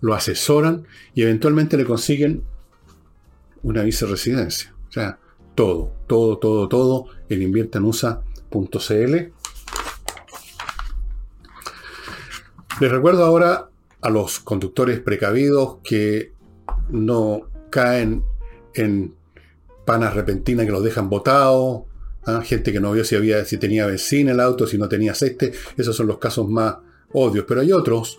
lo 0.00 0.14
asesoran 0.14 0.86
y 1.14 1.20
eventualmente 1.20 1.76
le 1.76 1.84
consiguen 1.84 2.44
una 3.62 3.82
viceresidencia. 3.82 4.74
O 4.88 4.92
sea, 4.92 5.18
todo, 5.54 5.92
todo, 6.06 6.38
todo, 6.38 6.66
todo 6.66 7.06
en 7.28 7.42
inviertanusa.cl. 7.42 9.14
Les 12.80 12.90
recuerdo 12.90 13.24
ahora 13.26 13.68
a 14.00 14.08
los 14.08 14.40
conductores 14.40 15.00
precavidos 15.00 15.76
que 15.84 16.32
no 16.88 17.42
caen 17.68 18.24
en 18.72 19.14
panas 19.84 20.14
repentinas 20.14 20.64
que 20.64 20.72
los 20.72 20.82
dejan 20.82 21.10
botados, 21.10 21.82
gente 22.42 22.72
que 22.72 22.80
no 22.80 22.92
vio 22.92 23.04
si, 23.04 23.16
había, 23.16 23.44
si 23.44 23.58
tenía 23.58 23.86
benzina 23.86 24.32
el 24.32 24.40
auto, 24.40 24.66
si 24.66 24.78
no 24.78 24.88
tenía 24.88 25.12
aceite, 25.12 25.52
esos 25.76 25.94
son 25.94 26.06
los 26.06 26.18
casos 26.18 26.48
más 26.48 26.76
odios, 27.12 27.44
pero 27.46 27.60
hay 27.60 27.72
otros 27.72 28.18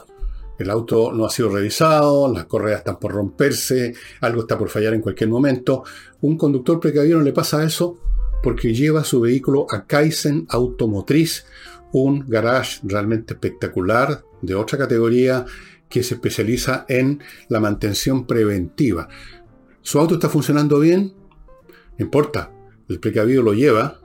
el 0.58 0.70
auto 0.70 1.12
no 1.12 1.26
ha 1.26 1.30
sido 1.30 1.50
revisado, 1.50 2.32
las 2.32 2.46
correas 2.46 2.80
están 2.80 2.98
por 2.98 3.12
romperse, 3.12 3.94
algo 4.22 4.42
está 4.42 4.58
por 4.58 4.70
fallar 4.70 4.94
en 4.94 5.02
cualquier 5.02 5.30
momento. 5.30 5.84
Un 6.22 6.38
conductor 6.38 6.80
precavido 6.80 7.20
le 7.22 7.34
pasa 7.34 7.64
eso 7.64 7.98
porque 8.42 8.74
lleva 8.74 9.04
su 9.04 9.22
vehículo 9.22 9.68
a 9.70 9.86
Kaizen 9.86 10.46
Automotriz, 10.50 11.46
un 11.92 12.26
garage 12.28 12.80
realmente 12.84 13.34
espectacular 13.34 14.24
de 14.42 14.56
otra 14.56 14.78
categoría 14.78 15.46
que 15.90 16.04
se 16.04 16.16
especializa 16.16 16.86
en 16.88 17.22
la 17.50 17.60
mantención 17.60 18.26
preventiva. 18.26 19.10
¿Su 19.82 20.00
auto 20.00 20.16
está 20.16 20.30
funcionando 20.30 20.80
bien? 20.80 21.14
No 21.98 22.06
importa, 22.06 22.52
el 22.88 23.00
precavido 23.00 23.42
lo 23.42 23.54
lleva, 23.54 24.00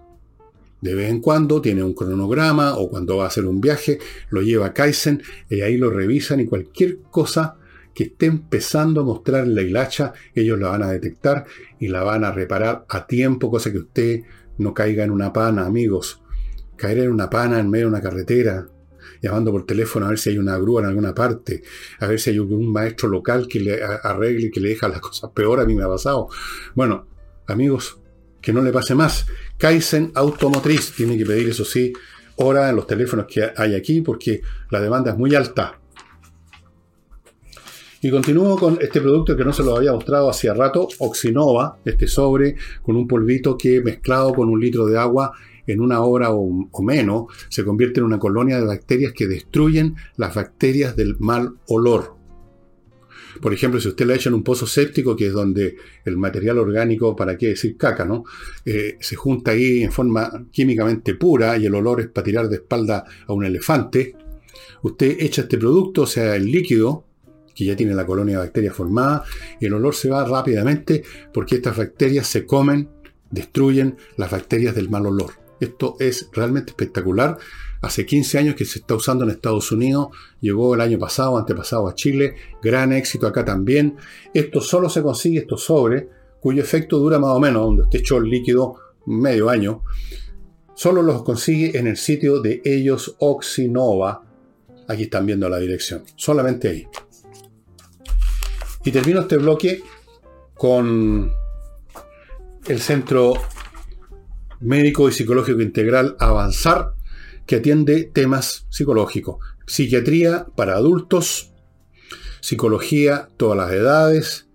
de 0.81 0.95
vez 0.95 1.11
en 1.11 1.21
cuando 1.21 1.61
tiene 1.61 1.83
un 1.83 1.95
cronograma 1.95 2.77
o 2.77 2.89
cuando 2.89 3.19
va 3.19 3.25
a 3.25 3.29
hacer 3.29 3.45
un 3.45 3.61
viaje, 3.61 3.99
lo 4.31 4.41
lleva 4.41 4.67
a 4.67 4.73
Kaizen 4.73 5.23
y 5.51 5.61
ahí 5.61 5.77
lo 5.77 5.91
revisan 5.91 6.41
y 6.41 6.47
cualquier 6.47 6.99
cosa 7.11 7.57
que 7.95 8.05
esté 8.05 8.27
empezando 8.27 9.03
a 9.03 9.05
mostrar 9.05 9.47
la 9.47 9.63
hilacha, 9.63 10.15
ellos 10.35 10.59
la 10.59 10.69
van 10.69 10.83
a 10.83 10.91
detectar 10.91 11.45
y 11.79 11.89
la 11.89 12.03
van 12.03 12.25
a 12.25 12.33
reparar 12.33 12.87
a 12.89 13.07
tiempo, 13.07 13.51
cosa 13.51 13.71
que 13.71 13.79
usted 13.79 14.21
no 14.59 14.73
caiga 14.73 15.05
en 15.05 15.11
una 15.11 15.33
pana, 15.33 15.67
amigos. 15.67 16.23
Caer 16.77 17.01
en 17.01 17.11
una 17.11 17.29
pana 17.29 17.59
en 17.59 17.69
medio 17.69 17.87
de 17.87 17.91
una 17.91 18.01
carretera, 18.01 18.69
llamando 19.21 19.51
por 19.51 19.67
teléfono 19.67 20.07
a 20.07 20.11
ver 20.11 20.19
si 20.19 20.31
hay 20.31 20.39
una 20.39 20.57
grúa 20.57 20.81
en 20.81 20.89
alguna 20.89 21.15
parte, 21.15 21.63
a 21.99 22.07
ver 22.07 22.19
si 22.19 22.31
hay 22.31 22.39
un 22.39 22.73
maestro 22.73 23.09
local 23.09 23.47
que 23.49 23.61
le 23.61 23.83
arregle 23.83 24.47
y 24.47 24.51
que 24.51 24.61
le 24.61 24.71
deja 24.71 24.89
las 24.89 25.01
cosas 25.03 25.31
peor, 25.35 25.61
a 25.61 25.67
mí 25.67 25.75
me 25.75 25.83
ha 25.83 25.89
pasado. 25.89 26.29
Bueno, 26.75 27.07
amigos, 27.47 28.00
que 28.41 28.53
no 28.53 28.63
le 28.63 28.73
pase 28.73 28.95
más. 28.95 29.27
Kaizen 29.59 30.13
Automotriz 30.15 30.93
tiene 30.93 31.17
que 31.17 31.27
pedir, 31.27 31.49
eso 31.49 31.65
sí, 31.65 31.93
hora 32.37 32.71
en 32.71 32.77
los 32.77 32.87
teléfonos 32.87 33.27
que 33.27 33.51
hay 33.57 33.75
aquí 33.75 34.01
porque 34.01 34.41
la 34.71 34.81
demanda 34.81 35.13
es 35.13 35.19
muy 35.19 35.35
alta. 35.35 35.79
Y 38.03 38.11
continúo 38.11 38.57
con 38.57 38.79
este 38.81 39.01
producto 39.01 39.37
que 39.37 39.45
no 39.45 39.53
se 39.53 39.63
lo 39.63 39.77
había 39.77 39.93
mostrado 39.93 40.31
hacía 40.31 40.55
rato, 40.55 40.89
Oxinova, 41.01 41.79
este 41.85 42.07
sobre 42.07 42.57
con 42.83 42.97
un 42.97 43.07
polvito 43.07 43.59
que 43.59 43.83
mezclado 43.83 44.33
con 44.33 44.49
un 44.49 44.59
litro 44.59 44.87
de 44.87 44.99
agua 44.99 45.33
en 45.67 45.83
una 45.83 46.01
hora 46.01 46.31
o, 46.31 46.69
o, 46.71 46.83
menos 46.83 47.27
se 47.51 47.63
convierte 47.63 48.01
en 48.01 48.07
una 48.07 48.19
colonia 48.19 48.59
de 48.59 48.65
bacterias 48.65 49.13
que 49.13 49.27
destruyen 49.27 49.97
las 50.17 50.35
bacterias 50.35 50.97
del 50.97 51.17
mal 51.19 51.57
olor. 51.69 52.20
Por 53.41 53.55
ejemplo, 53.55 53.81
si 53.81 53.89
usted 53.89 54.07
le 54.07 54.15
echa 54.15 54.29
en 54.29 54.35
un 54.35 54.43
pozo 54.43 54.67
séptico, 54.67 55.17
que 55.17 55.29
es 55.29 55.33
donde 55.33 55.77
el 56.05 56.17
material 56.17 56.59
orgánico, 56.59 57.17
para 57.17 57.37
qué 57.37 57.49
decir 57.49 57.77
caca, 57.77 58.05
¿no? 58.05 58.25
Eh, 58.65 58.97
se 59.01 59.17
junta 59.17 59.53
ahí 59.53 59.83
en 59.83 59.93
forma 59.93 60.47
químicamente 60.51 61.15
pura 61.15 61.57
y 61.57 61.67
el 61.67 61.75
olor 61.75 62.01
es 62.01 62.09
para 62.09 62.25
tirar 62.25 62.49
de 62.49 62.57
espalda 62.57 63.05
a 63.27 63.33
un 63.33 63.45
elefante. 63.45 64.15
Usted 64.83 65.17
echa 65.21 65.43
este 65.43 65.59
producto, 65.59 66.03
o 66.03 66.07
sea, 66.07 66.37
el 66.37 66.51
líquido, 66.51 67.05
que 67.55 67.65
ya 67.65 67.77
tiene 67.77 67.95
la 67.95 68.07
colonia 68.07 68.37
de 68.37 68.45
bacterias 68.45 68.75
formada, 68.75 69.25
y 69.61 69.67
el 69.67 69.75
olor 69.75 69.95
se 69.95 70.09
va 70.09 70.25
rápidamente 70.25 71.03
porque 71.33 71.57
estas 71.57 71.77
bacterias 71.77 72.27
se 72.27 72.47
comen, 72.47 72.89
destruyen 73.31 73.97
las 74.17 74.31
bacterias 74.31 74.75
del 74.75 74.89
mal 74.89 75.07
olor. 75.07 75.33
Esto 75.61 75.97
es 76.01 76.29
realmente 76.33 76.71
espectacular 76.71 77.39
hace 77.81 78.05
15 78.05 78.39
años 78.39 78.55
que 78.55 78.65
se 78.65 78.81
está 78.81 78.95
usando 78.95 79.25
en 79.25 79.31
Estados 79.31 79.73
Unidos, 79.73 80.09
llegó 80.41 80.75
el 80.75 80.81
año 80.81 80.99
pasado, 80.99 81.39
antepasado 81.39 81.89
a 81.89 81.95
Chile, 81.95 82.35
gran 82.63 82.93
éxito 82.93 83.27
acá 83.27 83.45
también. 83.45 83.97
Esto 84.35 84.61
solo 84.61 84.89
se 84.89 85.03
consigue, 85.03 85.41
estos 85.41 85.65
sobre, 85.65 86.09
cuyo 86.41 86.63
efecto 86.63 86.99
dura 86.99 87.19
más 87.19 87.31
o 87.31 87.41
menos, 87.41 87.63
donde 87.63 87.83
usted 87.83 88.01
echó 88.01 88.19
el 88.19 88.25
líquido 88.25 88.77
medio 89.07 89.49
año, 89.49 89.83
solo 90.75 91.03
los 91.03 91.23
consigue 91.23 91.79
en 91.79 91.87
el 91.87 91.97
sitio 91.97 92.41
de 92.41 92.61
ellos 92.65 93.17
Oxinova. 93.19 94.25
Aquí 94.89 95.05
están 95.05 95.27
viendo 95.27 95.49
la 95.49 95.59
dirección, 95.59 96.03
solamente 96.17 96.69
ahí. 96.69 96.87
Y 98.85 98.91
termino 98.91 99.21
este 99.21 99.37
bloque 99.37 99.83
con 100.55 101.31
el 102.67 102.81
Centro 102.81 103.35
Médico 104.61 105.09
y 105.09 105.13
Psicológico 105.13 105.61
Integral 105.61 106.17
Avanzar, 106.19 106.95
que 107.51 107.57
atiende 107.57 108.05
temas 108.05 108.65
psicológicos. 108.69 109.39
Psiquiatría 109.67 110.47
para 110.55 110.77
adultos, 110.77 111.51
psicología 112.41 113.29
todas 113.37 113.57
las 113.59 113.73
edades, 113.73 114.47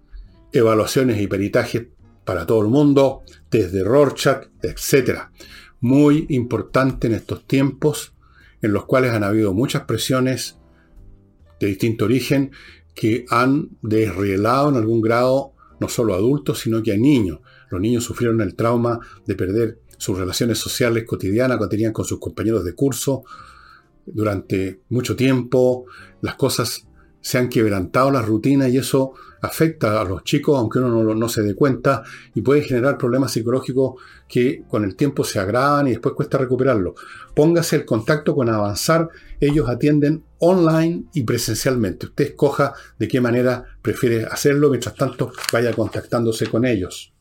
evaluaciones 0.54 1.20
y 1.20 1.28
peritajes 1.28 1.88
para 2.24 2.46
todo 2.46 2.62
el 2.62 2.70
mundo, 2.70 3.24
desde 3.52 3.84
Rorschach, 3.84 4.48
etc. 4.62 5.24
Muy 5.82 6.26
importante 6.30 7.08
en 7.08 7.16
estos 7.16 7.46
tiempos 7.46 8.14
en 8.62 8.72
los 8.72 8.86
cuales 8.86 9.12
han 9.12 9.26
habido 9.26 9.54
muchas 9.54 9.84
presiones 9.84 10.58
de 11.60 11.68
distinto 11.68 12.06
origen 12.06 12.52
que 12.94 13.26
han 13.30 13.72
desrielado 13.82 14.70
en 14.70 14.78
algún 14.78 15.02
grado 15.02 15.52
no 15.82 15.90
solo 15.90 16.14
a 16.14 16.16
adultos, 16.16 16.60
sino 16.60 16.82
que 16.82 16.94
a 16.94 16.98
niños. 16.98 17.40
Los 17.70 17.82
niños 17.82 18.06
sufrieron 18.06 18.40
el 18.40 18.56
trauma 18.56 19.02
de 19.26 19.36
perder 19.36 19.80
sus 19.98 20.18
relaciones 20.18 20.58
sociales 20.58 21.06
cotidianas 21.06 21.60
que 21.60 21.68
tenían 21.68 21.94
con 21.94 22.06
sus 22.06 22.20
compañeros 22.20 22.64
de 22.64 22.74
curso 22.74 23.24
durante 24.06 24.82
mucho 24.90 25.16
tiempo. 25.16 25.86
Las 26.22 26.36
cosas 26.36 26.88
se 27.26 27.40
han 27.40 27.50
quebrantado, 27.50 28.12
las 28.12 28.24
rutinas, 28.24 28.70
y 28.70 28.78
eso 28.78 29.14
afecta 29.42 30.00
a 30.00 30.04
los 30.04 30.24
chicos, 30.24 30.60
aunque 30.60 30.78
uno 30.78 31.04
no, 31.04 31.16
no, 31.16 31.28
se 31.28 31.42
dé 31.42 31.56
cuenta, 31.56 32.04
y 32.36 32.42
puede 32.42 32.62
generar 32.62 33.00
problemas 33.00 33.32
psicológicos 33.32 33.96
que 34.28 34.64
con 34.68 34.84
el 34.84 34.96
tiempo 34.96 35.24
se 35.24 35.40
agravan 35.40 35.88
y 35.88 35.92
después 35.92 36.14
cuesta 36.14 36.38
recuperarlo. 36.38 36.94
Póngase 37.36 37.78
el 37.78 37.86
contacto 37.86 38.36
con 38.36 38.50
Avanzar, 38.50 39.10
ellos 39.40 39.68
atienden 39.68 40.24
online 40.38 41.06
y 41.16 41.24
presencialmente. 41.24 42.06
Usted 42.06 42.26
escoja 42.26 42.74
de 43.00 43.08
qué 43.08 43.20
manera 43.20 43.64
prefiere 43.82 44.26
hacerlo, 44.26 44.70
mientras 44.70 44.94
tanto 44.94 45.32
vaya 45.52 45.74
contactándose 45.74 46.46
con 46.46 46.64
ellos. 46.64 47.15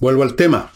Vuelvo 0.00 0.22
al 0.22 0.34
tema. 0.34 0.72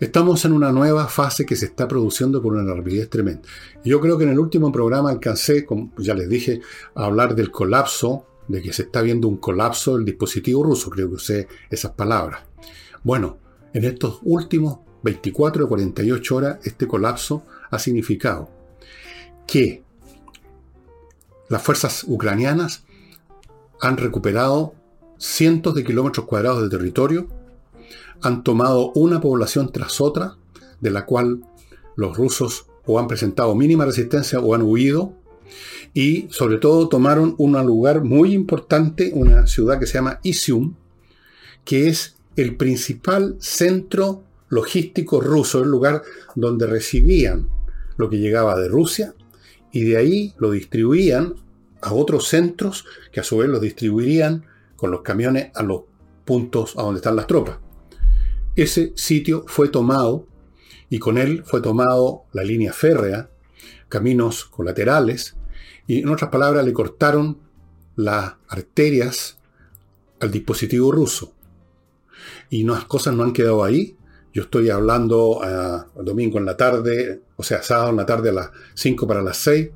Estamos 0.00 0.46
en 0.46 0.52
una 0.52 0.72
nueva 0.72 1.08
fase 1.08 1.44
que 1.44 1.56
se 1.56 1.66
está 1.66 1.86
produciendo 1.86 2.42
con 2.42 2.56
una 2.56 2.72
rapidez 2.74 3.10
tremenda. 3.10 3.42
Yo 3.84 4.00
creo 4.00 4.16
que 4.16 4.24
en 4.24 4.30
el 4.30 4.38
último 4.38 4.72
programa 4.72 5.10
alcancé, 5.10 5.66
como 5.66 5.92
ya 5.98 6.14
les 6.14 6.26
dije, 6.26 6.62
a 6.94 7.04
hablar 7.04 7.34
del 7.34 7.50
colapso, 7.50 8.24
de 8.48 8.62
que 8.62 8.72
se 8.72 8.84
está 8.84 9.02
viendo 9.02 9.28
un 9.28 9.36
colapso 9.36 9.96
del 9.96 10.06
dispositivo 10.06 10.64
ruso, 10.64 10.88
creo 10.88 11.08
que 11.10 11.16
usé 11.16 11.48
esas 11.68 11.90
palabras. 11.92 12.40
Bueno, 13.04 13.36
en 13.74 13.84
estos 13.84 14.20
últimos 14.22 14.78
24 15.02 15.66
o 15.66 15.68
48 15.68 16.34
horas, 16.36 16.58
este 16.64 16.88
colapso 16.88 17.44
ha 17.70 17.78
significado 17.78 18.48
que 19.46 19.84
las 21.50 21.60
fuerzas 21.60 22.04
ucranianas 22.08 22.84
han 23.82 23.98
recuperado 23.98 24.72
cientos 25.18 25.74
de 25.74 25.84
kilómetros 25.84 26.24
cuadrados 26.24 26.62
de 26.62 26.70
territorio, 26.70 27.28
han 28.22 28.42
tomado 28.42 28.92
una 28.94 29.20
población 29.20 29.70
tras 29.72 30.00
otra, 30.00 30.36
de 30.80 30.90
la 30.90 31.06
cual 31.06 31.44
los 31.96 32.16
rusos 32.16 32.66
o 32.86 32.98
han 32.98 33.08
presentado 33.08 33.54
mínima 33.54 33.84
resistencia 33.84 34.40
o 34.40 34.54
han 34.54 34.62
huido, 34.62 35.12
y 35.94 36.28
sobre 36.30 36.58
todo 36.58 36.88
tomaron 36.88 37.34
un 37.38 37.52
lugar 37.66 38.04
muy 38.04 38.32
importante, 38.32 39.10
una 39.14 39.46
ciudad 39.46 39.78
que 39.78 39.86
se 39.86 39.94
llama 39.94 40.20
Isium, 40.22 40.74
que 41.64 41.88
es 41.88 42.16
el 42.36 42.56
principal 42.56 43.36
centro 43.40 44.22
logístico 44.48 45.20
ruso, 45.20 45.62
el 45.62 45.70
lugar 45.70 46.02
donde 46.34 46.66
recibían 46.66 47.48
lo 47.96 48.08
que 48.08 48.18
llegaba 48.18 48.58
de 48.58 48.68
Rusia 48.68 49.14
y 49.72 49.84
de 49.84 49.96
ahí 49.96 50.34
lo 50.38 50.50
distribuían 50.50 51.34
a 51.82 51.92
otros 51.92 52.28
centros 52.28 52.84
que 53.12 53.20
a 53.20 53.24
su 53.24 53.38
vez 53.38 53.48
los 53.48 53.60
distribuirían 53.60 54.44
con 54.76 54.90
los 54.90 55.02
camiones 55.02 55.50
a 55.54 55.62
los 55.62 55.82
puntos 56.24 56.76
a 56.76 56.82
donde 56.82 56.98
están 56.98 57.16
las 57.16 57.26
tropas. 57.26 57.58
Ese 58.58 58.92
sitio 58.96 59.44
fue 59.46 59.68
tomado 59.68 60.26
y 60.90 60.98
con 60.98 61.16
él 61.16 61.44
fue 61.46 61.60
tomado 61.60 62.24
la 62.32 62.42
línea 62.42 62.72
férrea, 62.72 63.30
caminos 63.88 64.46
colaterales, 64.46 65.36
y 65.86 66.00
en 66.00 66.08
otras 66.08 66.28
palabras 66.32 66.64
le 66.64 66.72
cortaron 66.72 67.38
las 67.94 68.34
arterias 68.48 69.38
al 70.18 70.32
dispositivo 70.32 70.90
ruso. 70.90 71.34
Y 72.50 72.64
las 72.64 72.84
cosas 72.86 73.14
no 73.14 73.22
han 73.22 73.32
quedado 73.32 73.62
ahí. 73.62 73.96
Yo 74.34 74.42
estoy 74.42 74.70
hablando 74.70 75.40
a 75.40 75.86
eh, 75.94 76.02
domingo 76.02 76.38
en 76.38 76.44
la 76.44 76.56
tarde, 76.56 77.22
o 77.36 77.44
sea, 77.44 77.62
sábado 77.62 77.90
en 77.90 77.96
la 77.96 78.06
tarde 78.06 78.30
a 78.30 78.32
las 78.32 78.50
5 78.74 79.06
para 79.06 79.22
las 79.22 79.36
6. 79.36 79.70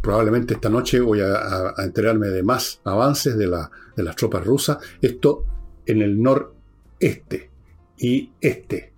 Probablemente 0.00 0.54
esta 0.54 0.68
noche 0.68 1.00
voy 1.00 1.20
a, 1.20 1.74
enterarme 1.78 2.28
de 2.28 2.44
más 2.44 2.80
avances 2.84 3.36
de, 3.36 3.48
de 3.48 4.02
las 4.04 4.14
tropas 4.14 4.44
rusas. 4.44 4.78
Esto 5.02 5.44
en 5.84 6.00
el 6.00 6.22
noreste 6.22 7.53
y 7.98 8.30
este, 8.40 8.92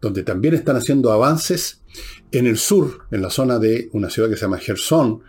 donde 0.00 0.22
también 0.22 0.54
están 0.54 0.76
haciendo 0.76 1.12
avances 1.12 1.82
en 2.30 2.46
el 2.46 2.56
sur, 2.56 3.06
en 3.10 3.22
la 3.22 3.30
zona 3.30 3.58
de 3.58 3.88
una 3.92 4.10
ciudad 4.10 4.28
que 4.28 4.36
se 4.36 4.42
llama 4.42 4.58
Gerson, 4.58 5.22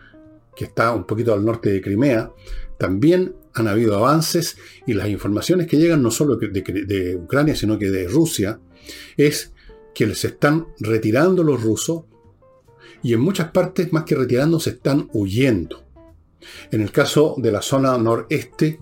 que 0.56 0.66
está 0.66 0.92
un 0.94 1.06
poquito 1.06 1.34
al 1.34 1.44
norte 1.44 1.72
de 1.72 1.82
Crimea, 1.82 2.32
también 2.78 3.36
han 3.54 3.68
habido 3.68 3.96
avances 3.96 4.58
y 4.88 4.94
las 4.94 5.10
informaciones 5.10 5.68
que 5.68 5.78
llegan 5.78 6.02
no 6.02 6.12
solo 6.12 6.38
de, 6.38 6.50
de, 6.50 7.16
Ucrania, 7.16 7.56
sino 7.56 7.78
que 7.78 7.92
de 7.92 8.08
Rusia, 8.08 8.60
es 9.16 9.54
que 9.94 10.08
les 10.08 10.26
están 10.26 10.68
retirando 10.80 11.44
los 11.44 11.62
rusos 11.62 12.04
y 13.04 13.14
en 13.14 13.20
muchas 13.20 13.52
partes, 13.52 13.92
más 13.92 14.06
que 14.06 14.16
retirando, 14.16 14.60
se 14.60 14.72
están 14.72 15.10
huyendo. 15.14 15.84
En 16.72 16.82
el 16.82 16.92
caso 16.92 17.36
de 17.38 17.52
la 17.52 17.62
zona 17.62 17.98
noreste, 17.98 18.80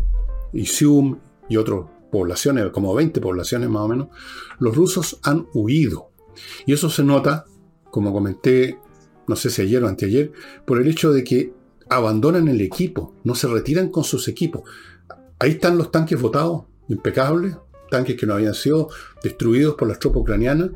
Isium 0.53 1.19
y 1.49 1.57
otros 1.57 1.87
poblaciones, 2.11 2.69
como 2.71 2.93
20 2.93 3.21
poblaciones 3.21 3.69
más 3.69 3.83
o 3.83 3.87
menos, 3.87 4.07
los 4.59 4.75
rusos 4.75 5.19
han 5.23 5.47
huido. 5.53 6.11
Y 6.65 6.73
eso 6.73 6.89
se 6.89 7.03
nota, 7.03 7.45
como 7.89 8.13
comenté, 8.13 8.79
no 9.27 9.35
sé 9.35 9.49
si 9.49 9.61
ayer 9.61 9.83
o 9.83 9.87
anteayer, 9.87 10.31
por 10.65 10.79
el 10.79 10.87
hecho 10.87 11.11
de 11.11 11.23
que 11.23 11.53
abandonan 11.89 12.47
el 12.47 12.61
equipo, 12.61 13.15
no 13.23 13.35
se 13.35 13.47
retiran 13.47 13.89
con 13.89 14.03
sus 14.03 14.27
equipos. 14.27 14.63
Ahí 15.39 15.51
están 15.51 15.77
los 15.77 15.91
tanques 15.91 16.21
votados, 16.21 16.63
impecables, 16.87 17.55
tanques 17.89 18.15
que 18.15 18.25
no 18.25 18.35
habían 18.35 18.53
sido 18.53 18.89
destruidos 19.23 19.75
por 19.75 19.87
las 19.87 19.99
tropas 19.99 20.21
ucranianas, 20.21 20.69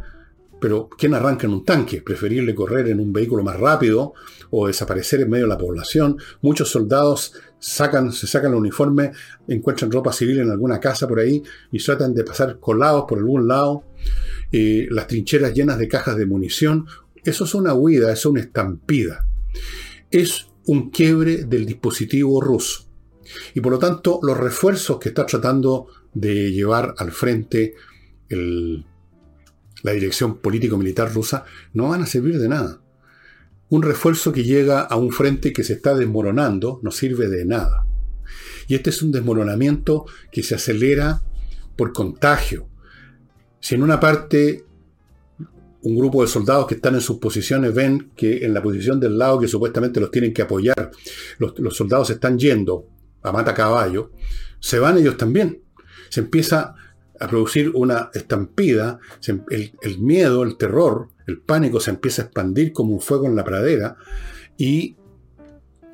pero 0.59 0.89
¿quién 0.97 1.13
arranca 1.13 1.47
en 1.47 1.53
un 1.53 1.63
tanque? 1.63 2.01
Preferible 2.01 2.55
correr 2.55 2.87
en 2.89 2.99
un 2.99 3.13
vehículo 3.13 3.43
más 3.43 3.59
rápido 3.59 4.13
o 4.49 4.67
desaparecer 4.67 5.21
en 5.21 5.29
medio 5.29 5.45
de 5.45 5.49
la 5.49 5.57
población. 5.57 6.17
Muchos 6.41 6.69
soldados 6.69 7.33
sacan, 7.65 8.11
se 8.11 8.27
sacan 8.27 8.51
el 8.51 8.59
uniforme, 8.59 9.11
encuentran 9.47 9.91
ropa 9.91 10.13
civil 10.13 10.39
en 10.39 10.51
alguna 10.51 10.79
casa 10.79 11.07
por 11.07 11.19
ahí 11.19 11.41
y 11.71 11.83
tratan 11.83 12.13
de 12.13 12.23
pasar 12.23 12.59
colados 12.59 13.05
por 13.07 13.17
algún 13.17 13.47
lado. 13.47 13.83
Eh, 14.51 14.87
las 14.91 15.07
trincheras 15.07 15.53
llenas 15.53 15.79
de 15.79 15.87
cajas 15.87 16.15
de 16.15 16.27
munición. 16.27 16.85
Eso 17.23 17.45
es 17.45 17.55
una 17.55 17.73
huida, 17.73 18.11
eso 18.11 18.29
es 18.29 18.33
una 18.33 18.41
estampida. 18.41 19.27
Es 20.11 20.47
un 20.67 20.91
quiebre 20.91 21.45
del 21.45 21.65
dispositivo 21.65 22.39
ruso. 22.39 22.85
Y 23.55 23.61
por 23.61 23.71
lo 23.71 23.79
tanto, 23.79 24.19
los 24.21 24.37
refuerzos 24.37 24.99
que 24.99 25.09
está 25.09 25.25
tratando 25.25 25.87
de 26.13 26.51
llevar 26.51 26.93
al 26.99 27.11
frente 27.11 27.73
la 28.29 29.91
dirección 29.91 30.37
político-militar 30.37 31.11
rusa, 31.11 31.45
no 31.73 31.89
van 31.89 32.03
a 32.03 32.05
servir 32.05 32.39
de 32.39 32.47
nada. 32.47 32.79
Un 33.69 33.81
refuerzo 33.81 34.31
que 34.31 34.43
llega 34.43 34.81
a 34.81 34.95
un 34.95 35.11
frente 35.11 35.53
que 35.53 35.63
se 35.63 35.73
está 35.73 35.95
desmoronando 35.95 36.79
no 36.83 36.91
sirve 36.91 37.27
de 37.27 37.45
nada. 37.45 37.85
Y 38.67 38.75
este 38.75 38.89
es 38.89 39.01
un 39.01 39.11
desmoronamiento 39.11 40.05
que 40.31 40.43
se 40.43 40.55
acelera 40.55 41.21
por 41.75 41.93
contagio. 41.93 42.67
Si 43.59 43.75
en 43.75 43.83
una 43.83 43.99
parte 43.99 44.65
un 45.85 45.95
grupo 45.95 46.23
de 46.23 46.27
soldados 46.27 46.65
que 46.65 46.75
están 46.75 46.95
en 46.95 47.01
sus 47.01 47.19
posiciones 47.19 47.73
ven 47.73 48.11
que 48.15 48.43
en 48.43 48.55
la 48.55 48.63
posición 48.63 48.99
del 48.99 49.19
lado 49.19 49.39
que 49.39 49.47
supuestamente 49.47 49.99
los 49.99 50.09
tienen 50.09 50.33
que 50.33 50.41
apoyar, 50.41 50.91
los, 51.37 51.77
soldados 51.77 52.09
están 52.09 52.39
yendo 52.39 52.87
a 53.21 53.31
mata 53.31 53.53
caballo, 53.53 54.11
se 54.59 54.79
van 54.79 54.97
ellos 54.97 55.15
también. 55.15 55.61
Se 56.09 56.21
empieza 56.21 56.73
a 57.19 57.27
producir 57.27 57.71
una 57.75 58.09
estampida, 58.13 58.99
el, 59.49 59.99
miedo, 59.99 60.41
el 60.41 60.57
terror, 60.57 61.09
el 61.27 61.39
pánico 61.39 61.79
se 61.79 61.91
empieza 61.91 62.21
a 62.21 62.25
expandir 62.25 62.73
como 62.73 62.93
un 62.93 63.01
fuego 63.01 63.27
en 63.27 63.35
la 63.35 63.43
pradera 63.43 63.97
y 64.57 64.95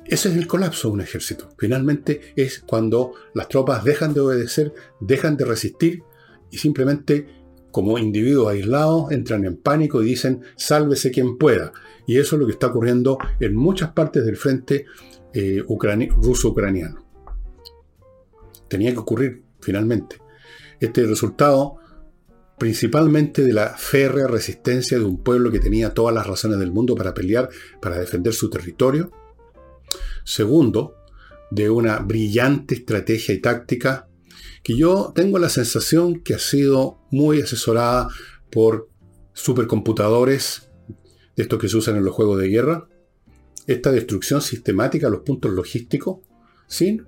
ese 0.04 0.28
es 0.30 0.36
el 0.36 0.46
colapso 0.46 0.88
de 0.88 0.94
un 0.94 1.00
ejército. 1.00 1.48
Finalmente 1.58 2.32
es 2.36 2.60
cuando 2.60 3.12
las 3.34 3.48
tropas 3.48 3.84
dejan 3.84 4.14
de 4.14 4.20
obedecer, 4.20 4.74
dejan 5.00 5.36
de 5.36 5.44
resistir 5.44 6.02
y 6.50 6.58
simplemente 6.58 7.26
como 7.70 7.98
individuos 7.98 8.48
aislados 8.48 9.10
entran 9.12 9.44
en 9.44 9.56
pánico 9.56 10.02
y 10.02 10.06
dicen 10.06 10.42
sálvese 10.56 11.10
quien 11.10 11.38
pueda. 11.38 11.72
Y 12.06 12.18
eso 12.18 12.36
es 12.36 12.40
lo 12.40 12.46
que 12.46 12.52
está 12.52 12.66
ocurriendo 12.66 13.18
en 13.40 13.56
muchas 13.56 13.92
partes 13.92 14.24
del 14.24 14.36
frente 14.36 14.86
eh, 15.32 15.62
ruso-ucraniano. 15.66 17.06
Tenía 18.68 18.92
que 18.92 18.98
ocurrir 18.98 19.42
finalmente. 19.60 20.16
Este 20.80 21.06
resultado 21.06 21.76
principalmente 22.62 23.42
de 23.42 23.52
la 23.52 23.76
férrea 23.76 24.28
resistencia 24.28 24.96
de 24.96 25.02
un 25.02 25.20
pueblo 25.20 25.50
que 25.50 25.58
tenía 25.58 25.94
todas 25.94 26.14
las 26.14 26.28
razones 26.28 26.60
del 26.60 26.70
mundo 26.70 26.94
para 26.94 27.12
pelear, 27.12 27.48
para 27.80 27.98
defender 27.98 28.32
su 28.34 28.50
territorio. 28.50 29.10
Segundo, 30.22 30.94
de 31.50 31.70
una 31.70 31.98
brillante 31.98 32.76
estrategia 32.76 33.34
y 33.34 33.40
táctica 33.40 34.06
que 34.62 34.76
yo 34.76 35.12
tengo 35.12 35.40
la 35.40 35.48
sensación 35.48 36.20
que 36.20 36.34
ha 36.34 36.38
sido 36.38 37.00
muy 37.10 37.40
asesorada 37.40 38.10
por 38.48 38.88
supercomputadores 39.32 40.70
de 41.34 41.42
estos 41.42 41.58
que 41.58 41.68
se 41.68 41.78
usan 41.78 41.96
en 41.96 42.04
los 42.04 42.14
juegos 42.14 42.38
de 42.38 42.46
guerra. 42.46 42.86
Esta 43.66 43.90
destrucción 43.90 44.40
sistemática 44.40 45.08
de 45.08 45.14
los 45.14 45.22
puntos 45.22 45.50
logísticos 45.50 46.18
sin 46.68 47.04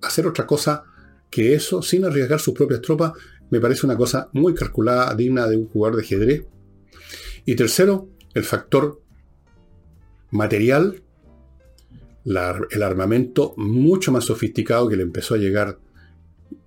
hacer, 0.00 0.28
otra 0.28 0.46
cosa 0.46 0.84
que 1.30 1.52
eso 1.52 1.82
sin 1.82 2.04
arriesgar 2.04 2.38
sus 2.38 2.54
propias 2.54 2.80
tropas 2.80 3.14
me 3.50 3.60
parece 3.60 3.86
una 3.86 3.96
cosa 3.96 4.30
muy 4.32 4.54
calculada, 4.54 5.14
digna 5.14 5.46
de 5.46 5.56
un 5.56 5.68
jugador 5.68 5.96
de 5.96 6.02
ajedrez. 6.02 6.46
Y 7.44 7.56
tercero, 7.56 8.08
el 8.34 8.44
factor 8.44 9.02
material, 10.30 11.02
el 12.24 12.82
armamento 12.82 13.54
mucho 13.56 14.12
más 14.12 14.24
sofisticado 14.24 14.88
que 14.88 14.96
le 14.96 15.02
empezó 15.02 15.34
a 15.34 15.38
llegar 15.38 15.78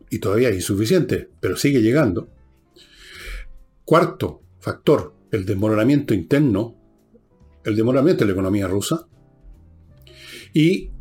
y 0.10 0.20
todavía 0.20 0.50
es 0.50 0.56
insuficiente, 0.56 1.30
pero 1.40 1.56
sigue 1.56 1.82
llegando. 1.82 2.30
Cuarto 3.86 4.42
factor, 4.60 5.14
el 5.32 5.46
desmoronamiento 5.46 6.14
interno, 6.14 6.76
el 7.64 7.76
desmoronamiento 7.76 8.24
de 8.24 8.28
la 8.28 8.34
economía 8.34 8.68
rusa. 8.68 9.08
Y 10.54 10.92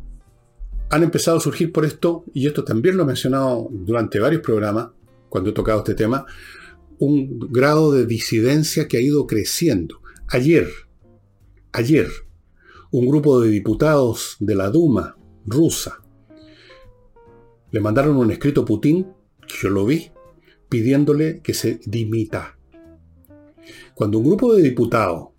han 0.89 1.03
empezado 1.03 1.37
a 1.37 1.41
surgir 1.41 1.71
por 1.71 1.85
esto, 1.85 2.23
y 2.33 2.47
esto 2.47 2.63
también 2.63 2.97
lo 2.97 3.03
he 3.03 3.05
mencionado 3.05 3.67
durante 3.71 4.19
varios 4.19 4.41
programas, 4.41 4.89
cuando 5.33 5.49
he 5.49 5.53
tocado 5.53 5.79
este 5.79 5.95
tema, 5.95 6.27
un 6.99 7.39
grado 7.49 7.91
de 7.91 8.05
disidencia 8.05 8.87
que 8.87 8.97
ha 8.97 9.01
ido 9.01 9.25
creciendo. 9.25 9.99
Ayer, 10.27 10.69
ayer, 11.71 12.07
un 12.91 13.07
grupo 13.07 13.41
de 13.41 13.49
diputados 13.49 14.37
de 14.39 14.53
la 14.53 14.69
Duma 14.69 15.17
rusa 15.43 16.03
le 17.71 17.79
mandaron 17.79 18.15
un 18.17 18.29
escrito 18.29 18.61
a 18.61 18.65
Putin, 18.65 19.07
yo 19.47 19.69
lo 19.71 19.87
vi, 19.87 20.11
pidiéndole 20.69 21.41
que 21.41 21.55
se 21.55 21.79
dimita. 21.83 22.59
Cuando 23.95 24.19
un 24.19 24.25
grupo 24.25 24.53
de 24.53 24.61
diputados 24.61 25.29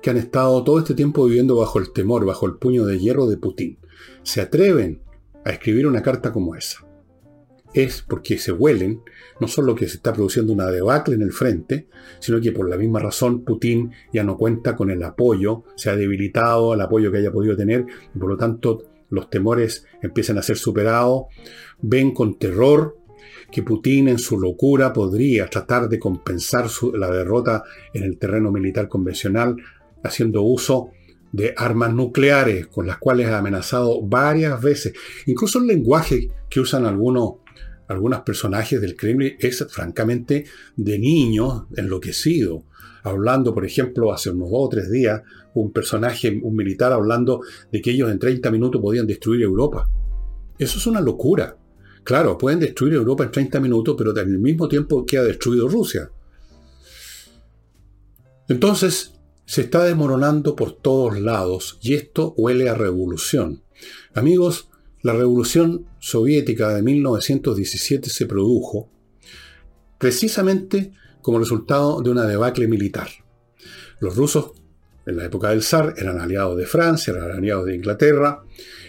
que 0.00 0.10
han 0.10 0.18
estado 0.18 0.62
todo 0.62 0.78
este 0.78 0.94
tiempo 0.94 1.24
viviendo 1.24 1.56
bajo 1.56 1.80
el 1.80 1.92
temor, 1.92 2.24
bajo 2.24 2.46
el 2.46 2.58
puño 2.58 2.86
de 2.86 3.00
hierro 3.00 3.26
de 3.26 3.38
Putin, 3.38 3.80
se 4.22 4.40
atreven 4.40 5.02
a 5.44 5.50
escribir 5.50 5.88
una 5.88 6.00
carta 6.00 6.32
como 6.32 6.54
esa, 6.54 6.86
es 7.74 8.02
porque 8.02 8.38
se 8.38 8.52
huelen 8.52 9.00
no 9.40 9.48
solo 9.48 9.74
que 9.74 9.88
se 9.88 9.96
está 9.96 10.12
produciendo 10.12 10.52
una 10.52 10.66
debacle 10.66 11.14
en 11.14 11.22
el 11.22 11.32
frente, 11.32 11.88
sino 12.20 12.40
que 12.40 12.52
por 12.52 12.68
la 12.68 12.76
misma 12.76 13.00
razón 13.00 13.44
Putin 13.44 13.90
ya 14.12 14.22
no 14.22 14.36
cuenta 14.36 14.76
con 14.76 14.90
el 14.90 15.02
apoyo, 15.02 15.64
se 15.74 15.90
ha 15.90 15.96
debilitado 15.96 16.74
el 16.74 16.80
apoyo 16.80 17.10
que 17.10 17.18
haya 17.18 17.32
podido 17.32 17.56
tener, 17.56 17.84
y 18.14 18.18
por 18.18 18.28
lo 18.28 18.36
tanto 18.36 18.84
los 19.10 19.28
temores 19.28 19.84
empiezan 20.00 20.38
a 20.38 20.42
ser 20.42 20.56
superados, 20.56 21.24
ven 21.80 22.12
con 22.12 22.38
terror 22.38 22.96
que 23.50 23.62
Putin 23.62 24.08
en 24.08 24.18
su 24.18 24.38
locura 24.38 24.92
podría 24.92 25.46
tratar 25.46 25.88
de 25.88 25.98
compensar 25.98 26.66
la 26.94 27.10
derrota 27.10 27.62
en 27.92 28.04
el 28.04 28.18
terreno 28.18 28.50
militar 28.50 28.88
convencional 28.88 29.56
haciendo 30.02 30.42
uso 30.42 30.90
de 31.32 31.54
armas 31.56 31.92
nucleares 31.92 32.66
con 32.66 32.86
las 32.86 32.98
cuales 32.98 33.28
ha 33.28 33.38
amenazado 33.38 34.02
varias 34.02 34.60
veces. 34.60 34.94
Incluso 35.26 35.58
el 35.58 35.66
lenguaje 35.66 36.28
que 36.48 36.60
usan 36.60 36.86
algunos, 36.86 37.34
algunos 37.92 38.20
personajes 38.20 38.80
del 38.80 38.96
Kremlin 38.96 39.36
es 39.38 39.64
francamente 39.68 40.46
de 40.76 40.98
niños 40.98 41.64
enloquecido. 41.76 42.64
Hablando, 43.04 43.54
por 43.54 43.64
ejemplo, 43.64 44.12
hace 44.12 44.30
unos 44.30 44.50
dos 44.50 44.60
o 44.62 44.68
tres 44.68 44.90
días, 44.90 45.22
un 45.54 45.72
personaje, 45.72 46.40
un 46.42 46.54
militar, 46.54 46.92
hablando 46.92 47.40
de 47.70 47.80
que 47.80 47.90
ellos 47.90 48.10
en 48.10 48.18
30 48.18 48.50
minutos 48.50 48.80
podían 48.80 49.06
destruir 49.06 49.42
Europa. 49.42 49.88
Eso 50.58 50.78
es 50.78 50.86
una 50.86 51.00
locura. 51.00 51.56
Claro, 52.04 52.38
pueden 52.38 52.60
destruir 52.60 52.94
Europa 52.94 53.24
en 53.24 53.30
30 53.30 53.60
minutos, 53.60 53.94
pero 53.96 54.12
al 54.16 54.38
mismo 54.38 54.68
tiempo 54.68 55.04
queda 55.04 55.24
destruido 55.24 55.68
Rusia. 55.68 56.10
Entonces, 58.48 59.14
se 59.44 59.62
está 59.62 59.84
desmoronando 59.84 60.56
por 60.56 60.72
todos 60.72 61.20
lados 61.20 61.78
y 61.82 61.94
esto 61.94 62.34
huele 62.36 62.68
a 62.68 62.74
revolución. 62.74 63.62
Amigos, 64.14 64.68
la 65.02 65.12
revolución 65.12 65.86
soviética 65.98 66.74
de 66.74 66.82
1917 66.82 68.08
se 68.08 68.26
produjo 68.26 68.88
precisamente 69.98 70.92
como 71.20 71.38
resultado 71.38 72.02
de 72.02 72.10
una 72.10 72.26
debacle 72.26 72.66
militar. 72.66 73.08
Los 74.00 74.16
rusos, 74.16 74.52
en 75.06 75.16
la 75.16 75.24
época 75.24 75.50
del 75.50 75.62
zar, 75.62 75.94
eran 75.96 76.20
aliados 76.20 76.56
de 76.56 76.66
Francia, 76.66 77.12
eran 77.12 77.30
aliados 77.30 77.66
de 77.66 77.76
Inglaterra, 77.76 78.44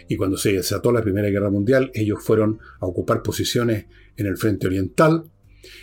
y 0.08 0.16
cuando 0.16 0.38
se 0.38 0.54
desató 0.54 0.92
la 0.92 1.02
Primera 1.02 1.30
Guerra 1.30 1.50
Mundial, 1.50 1.92
ellos 1.94 2.20
fueron 2.22 2.60
a 2.80 2.86
ocupar 2.86 3.22
posiciones 3.22 3.86
en 4.18 4.28
el 4.28 4.38
frente 4.38 4.68
oriental, 4.68 5.26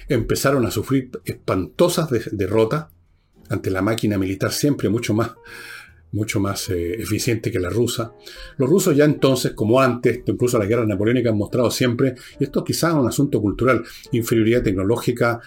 empezaron 0.09 0.67
a 0.67 0.71
sufrir 0.71 1.11
espantosas 1.25 2.09
derrotas 2.33 2.87
ante 3.49 3.71
la 3.71 3.83
máquina 3.83 4.19
militar 4.19 4.53
siempre 4.53 4.89
mucho 4.89 5.15
más, 5.15 5.33
mucho 6.13 6.41
más 6.41 6.69
eh, 6.71 6.95
eficiente 6.95 7.51
que 7.51 7.61
la 7.61 7.71
rusa. 7.71 8.13
Los 8.57 8.69
rusos 8.69 8.97
ya 8.97 9.05
entonces, 9.05 9.53
como 9.53 9.81
antes, 9.81 10.23
incluso 10.27 10.59
las 10.59 10.69
guerras 10.69 10.87
napoleónicas 10.87 11.33
han 11.33 11.39
mostrado 11.39 11.71
siempre, 11.71 12.15
y 12.39 12.45
esto 12.45 12.65
quizás 12.65 12.93
es 12.93 13.01
un 13.01 13.09
asunto 13.09 13.41
cultural, 13.41 13.83
inferioridad 14.13 14.63
tecnológica, 14.63 15.41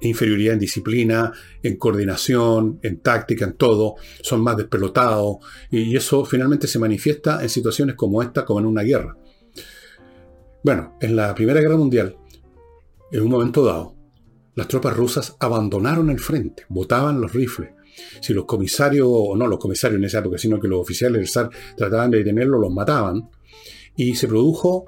inferioridad 0.00 0.54
en 0.54 0.60
disciplina, 0.60 1.32
en 1.62 1.76
coordinación, 1.76 2.78
en 2.82 3.00
táctica, 3.00 3.44
en 3.44 3.54
todo, 3.54 3.96
son 4.20 4.42
más 4.42 4.56
despelotados, 4.56 5.36
y 5.70 5.96
eso 5.96 6.24
finalmente 6.24 6.66
se 6.66 6.78
manifiesta 6.78 7.42
en 7.42 7.48
situaciones 7.48 7.96
como 7.96 8.22
esta, 8.22 8.44
como 8.44 8.60
en 8.60 8.66
una 8.66 8.82
guerra. 8.82 9.16
Bueno, 10.62 10.96
en 11.00 11.16
la 11.16 11.34
Primera 11.34 11.60
Guerra 11.60 11.76
Mundial, 11.76 12.16
en 13.12 13.22
un 13.22 13.28
momento 13.28 13.64
dado, 13.64 13.94
las 14.54 14.68
tropas 14.68 14.96
rusas 14.96 15.36
abandonaron 15.40 16.10
el 16.10 16.20
frente, 16.20 16.64
botaban 16.68 17.20
los 17.20 17.32
rifles. 17.32 17.70
Si 18.20 18.32
los 18.32 18.44
comisarios, 18.44 19.06
o 19.08 19.36
no 19.36 19.46
los 19.46 19.58
comisarios 19.58 19.98
en 19.98 20.04
esa 20.04 20.18
época, 20.18 20.38
sino 20.38 20.60
que 20.60 20.68
los 20.68 20.80
oficiales 20.80 21.18
del 21.18 21.28
SAR 21.28 21.50
trataban 21.76 22.10
de 22.10 22.18
detenerlo, 22.18 22.58
los 22.58 22.72
mataban. 22.72 23.28
Y 23.96 24.14
se 24.14 24.26
produjo 24.26 24.86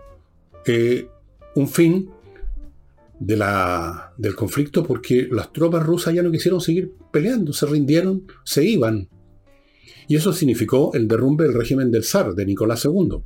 eh, 0.65 1.09
un 1.55 1.69
fin 1.69 2.11
de 3.19 3.37
la, 3.37 4.13
del 4.17 4.35
conflicto 4.35 4.85
porque 4.85 5.29
las 5.31 5.53
tropas 5.53 5.85
rusas 5.85 6.15
ya 6.15 6.23
no 6.23 6.31
quisieron 6.31 6.61
seguir 6.61 6.93
peleando, 7.11 7.53
se 7.53 7.67
rindieron, 7.67 8.27
se 8.45 8.65
iban. 8.65 9.09
Y 10.09 10.17
eso 10.17 10.33
significó 10.33 10.93
el 10.95 11.09
derrumbe 11.09 11.45
del 11.45 11.55
régimen 11.55 11.91
del 11.91 12.05
zar, 12.05 12.35
de 12.35 12.47
Nicolás 12.47 12.85
II. 12.85 13.23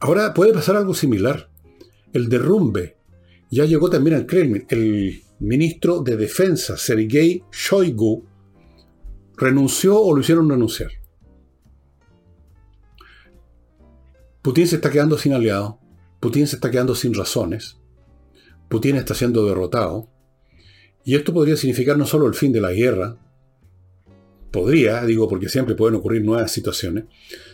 Ahora 0.00 0.32
puede 0.34 0.52
pasar 0.52 0.76
algo 0.76 0.94
similar. 0.94 1.50
El 2.12 2.28
derrumbe 2.28 2.97
ya 3.50 3.64
llegó 3.64 3.90
también 3.90 4.16
al 4.16 4.26
Kremlin. 4.26 4.66
El 4.68 5.22
ministro 5.40 6.00
de 6.02 6.16
Defensa, 6.16 6.76
Sergei 6.76 7.42
Shoigu, 7.52 8.24
renunció 9.36 10.00
o 10.00 10.14
lo 10.14 10.20
hicieron 10.20 10.48
renunciar. 10.48 10.90
Putin 14.42 14.66
se 14.66 14.76
está 14.76 14.90
quedando 14.90 15.18
sin 15.18 15.32
aliados, 15.32 15.74
Putin 16.20 16.46
se 16.46 16.56
está 16.56 16.70
quedando 16.70 16.94
sin 16.94 17.12
razones, 17.12 17.76
Putin 18.68 18.96
está 18.96 19.14
siendo 19.14 19.44
derrotado, 19.44 20.08
y 21.04 21.16
esto 21.16 21.34
podría 21.34 21.56
significar 21.56 21.98
no 21.98 22.06
solo 22.06 22.26
el 22.26 22.34
fin 22.34 22.52
de 22.52 22.60
la 22.60 22.72
guerra, 22.72 23.18
podría, 24.50 25.04
digo 25.04 25.28
porque 25.28 25.48
siempre 25.48 25.74
pueden 25.74 25.96
ocurrir 25.96 26.24
nuevas 26.24 26.50
situaciones, 26.50 27.04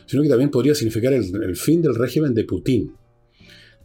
sino 0.07 0.23
que 0.23 0.29
también 0.29 0.51
podría 0.51 0.75
significar 0.75 1.13
el, 1.13 1.25
el 1.43 1.57
fin 1.57 1.83
del 1.83 1.95
régimen 1.95 2.35
de 2.35 2.45
Putin. 2.45 2.95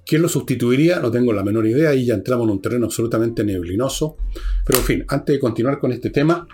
¿Quién 0.10 0.24
lo 0.24 0.28
sustituiría? 0.28 1.00
No 1.00 1.12
tengo 1.12 1.32
la 1.34 1.43
menor 1.43 1.67
idea, 1.67 1.93
y 1.93 2.04
ya 2.04 2.15
entramos 2.15 2.45
en 2.45 2.54
un 2.54 2.62
terreno 2.63 2.88
absolutamente 2.88 3.43
neblinoso. 3.43 4.17
Pero 4.65 4.80
en 4.80 4.84
fin, 4.84 5.06
antes 5.08 5.36
de 5.36 5.39
continuar 5.39 5.78
con 5.78 5.91
este 5.91 6.10
tema, 6.10 6.48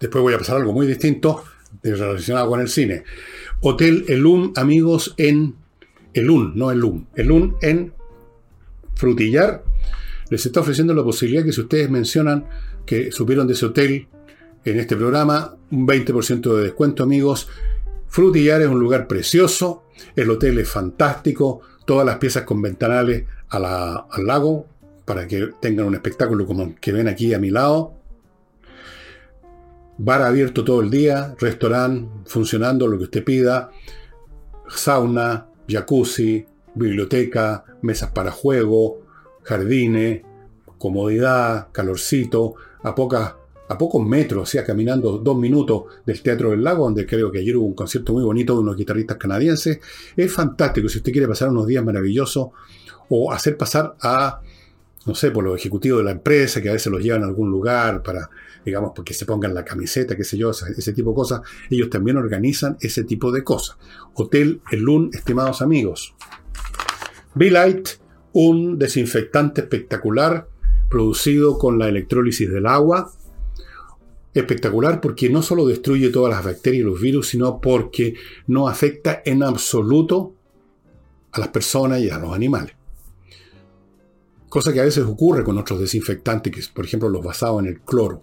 después 0.00 0.20
voy 0.20 0.34
a 0.34 0.38
pasar 0.38 0.56
algo 0.56 0.72
muy 0.72 0.88
distinto 0.88 1.44
relacionado 1.84 2.48
con 2.48 2.60
el 2.60 2.68
cine. 2.68 3.04
Hotel 3.60 4.06
Elum, 4.08 4.52
amigos, 4.56 5.14
en 5.18 5.54
Elun, 6.12 6.52
no 6.56 6.72
Elum, 6.72 7.06
Elun 7.14 7.54
en 7.62 7.92
Frutillar. 8.96 9.62
Les 10.30 10.44
está 10.44 10.62
ofreciendo 10.62 10.92
la 10.94 11.04
posibilidad 11.04 11.44
que 11.44 11.52
si 11.52 11.60
ustedes 11.60 11.88
mencionan 11.90 12.44
que 12.86 13.12
supieron 13.12 13.46
de 13.46 13.52
ese 13.52 13.66
hotel 13.66 14.08
en 14.64 14.80
este 14.80 14.96
programa, 14.96 15.54
un 15.70 15.86
20% 15.86 16.56
de 16.56 16.62
descuento, 16.64 17.04
amigos. 17.04 17.46
Frutillar 18.08 18.62
es 18.62 18.68
un 18.68 18.80
lugar 18.80 19.06
precioso, 19.06 19.84
el 20.16 20.28
hotel 20.28 20.58
es 20.58 20.68
fantástico, 20.68 21.60
todas 21.90 22.06
las 22.06 22.18
piezas 22.18 22.44
con 22.44 22.62
ventanales 22.62 23.24
al 23.48 24.24
lago 24.24 24.64
para 25.04 25.26
que 25.26 25.48
tengan 25.60 25.86
un 25.86 25.94
espectáculo 25.94 26.46
como 26.46 26.62
el 26.62 26.74
que 26.76 26.92
ven 26.92 27.08
aquí 27.08 27.34
a 27.34 27.40
mi 27.40 27.50
lado. 27.50 27.94
Bar 29.98 30.22
abierto 30.22 30.62
todo 30.62 30.82
el 30.82 30.88
día, 30.88 31.34
restaurante 31.40 32.08
funcionando 32.26 32.86
lo 32.86 32.96
que 32.96 33.02
usted 33.02 33.24
pida, 33.24 33.72
sauna, 34.68 35.48
jacuzzi, 35.66 36.46
biblioteca, 36.76 37.64
mesas 37.82 38.12
para 38.12 38.30
juego, 38.30 39.00
jardines, 39.42 40.22
comodidad, 40.78 41.72
calorcito, 41.72 42.54
a 42.84 42.94
pocas 42.94 43.34
a 43.70 43.78
pocos 43.78 44.04
metros, 44.04 44.42
o 44.42 44.46
sea, 44.46 44.64
caminando 44.64 45.18
dos 45.18 45.38
minutos 45.38 45.84
del 46.04 46.20
Teatro 46.20 46.50
del 46.50 46.64
Lago, 46.64 46.84
donde 46.84 47.06
creo 47.06 47.30
que 47.30 47.38
ayer 47.38 47.56
hubo 47.56 47.66
un 47.66 47.74
concierto 47.74 48.12
muy 48.12 48.24
bonito 48.24 48.54
de 48.54 48.60
unos 48.60 48.76
guitarristas 48.76 49.16
canadienses. 49.16 49.78
Es 50.16 50.32
fantástico 50.32 50.88
si 50.88 50.98
usted 50.98 51.12
quiere 51.12 51.28
pasar 51.28 51.50
unos 51.50 51.68
días 51.68 51.84
maravillosos 51.84 52.48
o 53.08 53.32
hacer 53.32 53.56
pasar 53.56 53.94
a 54.02 54.40
no 55.06 55.14
sé, 55.14 55.30
por 55.30 55.44
los 55.44 55.56
ejecutivos 55.56 56.00
de 56.00 56.04
la 56.04 56.10
empresa, 56.10 56.60
que 56.60 56.68
a 56.68 56.72
veces 56.72 56.92
los 56.92 57.02
llevan 57.02 57.22
a 57.22 57.26
algún 57.26 57.48
lugar 57.48 58.02
para, 58.02 58.28
digamos, 58.64 58.92
porque 58.94 59.14
se 59.14 59.24
pongan 59.24 59.54
la 59.54 59.64
camiseta, 59.64 60.16
qué 60.16 60.24
sé 60.24 60.36
yo, 60.36 60.50
ese 60.50 60.92
tipo 60.92 61.10
de 61.10 61.14
cosas. 61.14 61.40
Ellos 61.70 61.88
también 61.88 62.16
organizan 62.16 62.76
ese 62.80 63.04
tipo 63.04 63.32
de 63.32 63.42
cosas. 63.42 63.76
Hotel 64.14 64.60
El 64.70 64.80
Lun, 64.80 65.10
estimados 65.12 65.62
amigos. 65.62 66.14
Be-Light, 67.34 67.88
un 68.32 68.78
desinfectante 68.78 69.62
espectacular 69.62 70.48
producido 70.90 71.56
con 71.56 71.78
la 71.78 71.88
electrólisis 71.88 72.50
del 72.50 72.66
agua. 72.66 73.10
Espectacular 74.32 75.00
porque 75.00 75.28
no 75.28 75.42
solo 75.42 75.66
destruye 75.66 76.10
todas 76.10 76.32
las 76.32 76.44
bacterias 76.44 76.82
y 76.82 76.84
los 76.84 77.00
virus, 77.00 77.28
sino 77.28 77.60
porque 77.60 78.14
no 78.46 78.68
afecta 78.68 79.22
en 79.24 79.42
absoluto 79.42 80.34
a 81.32 81.40
las 81.40 81.48
personas 81.48 82.00
y 82.00 82.10
a 82.10 82.18
los 82.18 82.32
animales. 82.32 82.74
Cosa 84.48 84.72
que 84.72 84.80
a 84.80 84.84
veces 84.84 85.04
ocurre 85.04 85.44
con 85.44 85.58
otros 85.58 85.80
desinfectantes, 85.80 86.52
que 86.52 86.72
por 86.72 86.84
ejemplo 86.84 87.08
los 87.08 87.24
basados 87.24 87.60
en 87.60 87.68
el 87.68 87.80
cloro, 87.80 88.22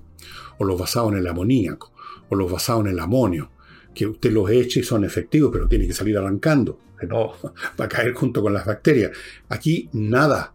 o 0.57 0.65
los 0.65 0.79
basados 0.79 1.11
en 1.11 1.19
el 1.19 1.27
amoníaco, 1.27 1.93
o 2.29 2.35
los 2.35 2.51
basados 2.51 2.85
en 2.85 2.91
el 2.91 2.99
amonio, 2.99 3.49
que 3.93 4.07
usted 4.07 4.31
los 4.31 4.49
eche 4.49 4.81
y 4.81 4.83
son 4.83 5.03
efectivos, 5.05 5.49
pero 5.51 5.67
tiene 5.67 5.87
que 5.87 5.93
salir 5.93 6.17
arrancando, 6.17 6.79
no 7.07 7.33
va 7.79 7.85
a 7.85 7.89
caer 7.89 8.13
junto 8.13 8.41
con 8.41 8.53
las 8.53 8.65
bacterias. 8.65 9.11
Aquí 9.49 9.89
nada. 9.93 10.53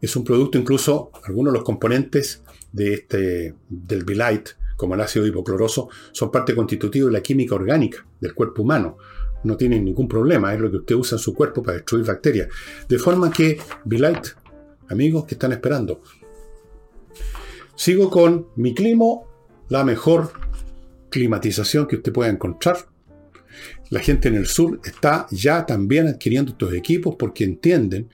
Es 0.00 0.16
un 0.16 0.24
producto, 0.24 0.56
incluso 0.56 1.10
algunos 1.24 1.52
de 1.52 1.58
los 1.58 1.64
componentes 1.64 2.42
de 2.72 2.94
este, 2.94 3.54
del 3.68 4.04
Bilight, 4.04 4.48
como 4.80 4.94
el 4.94 5.02
ácido 5.02 5.26
hipocloroso, 5.26 5.90
son 6.10 6.30
parte 6.30 6.54
constitutiva 6.54 7.06
de 7.08 7.12
la 7.12 7.20
química 7.20 7.54
orgánica 7.54 8.06
del 8.18 8.34
cuerpo 8.34 8.62
humano. 8.62 8.96
No 9.44 9.54
tienen 9.54 9.84
ningún 9.84 10.08
problema, 10.08 10.54
es 10.54 10.60
lo 10.60 10.70
que 10.70 10.78
usted 10.78 10.94
usa 10.94 11.16
en 11.16 11.18
su 11.18 11.34
cuerpo 11.34 11.62
para 11.62 11.76
destruir 11.76 12.06
bacterias. 12.06 12.48
De 12.88 12.98
forma 12.98 13.30
que 13.30 13.60
Bilight 13.84 14.28
amigos 14.88 15.26
que 15.26 15.34
están 15.34 15.52
esperando. 15.52 16.00
Sigo 17.74 18.08
con 18.08 18.48
mi 18.56 18.74
climo, 18.74 19.28
la 19.68 19.84
mejor 19.84 20.32
climatización 21.10 21.86
que 21.86 21.96
usted 21.96 22.10
pueda 22.12 22.30
encontrar. 22.30 22.78
La 23.90 23.98
gente 23.98 24.28
en 24.28 24.36
el 24.36 24.46
sur 24.46 24.80
está 24.84 25.26
ya 25.32 25.66
también 25.66 26.06
adquiriendo 26.06 26.52
estos 26.52 26.72
equipos 26.74 27.16
porque 27.18 27.42
entienden, 27.42 28.08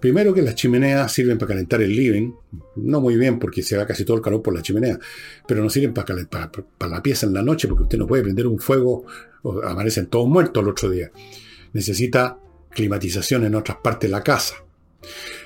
primero 0.00 0.32
que 0.32 0.40
las 0.40 0.54
chimeneas 0.54 1.12
sirven 1.12 1.36
para 1.36 1.50
calentar 1.50 1.82
el 1.82 1.94
living, 1.94 2.32
no 2.76 3.02
muy 3.02 3.16
bien 3.16 3.38
porque 3.38 3.62
se 3.62 3.76
va 3.76 3.86
casi 3.86 4.06
todo 4.06 4.16
el 4.16 4.22
calor 4.22 4.42
por 4.42 4.54
la 4.54 4.62
chimenea, 4.62 4.98
pero 5.46 5.62
no 5.62 5.68
sirven 5.68 5.92
para, 5.92 6.16
para, 6.26 6.50
para 6.50 6.90
la 6.90 7.02
pieza 7.02 7.26
en 7.26 7.34
la 7.34 7.42
noche 7.42 7.68
porque 7.68 7.82
usted 7.82 7.98
no 7.98 8.06
puede 8.06 8.22
prender 8.22 8.46
un 8.46 8.58
fuego, 8.58 9.04
o 9.42 9.62
amanecen 9.62 10.06
todos 10.06 10.26
muertos 10.26 10.62
el 10.62 10.70
otro 10.70 10.88
día. 10.88 11.10
Necesita 11.74 12.38
climatización 12.70 13.44
en 13.44 13.54
otras 13.54 13.78
partes 13.82 14.08
de 14.08 14.16
la 14.16 14.22
casa. 14.22 14.54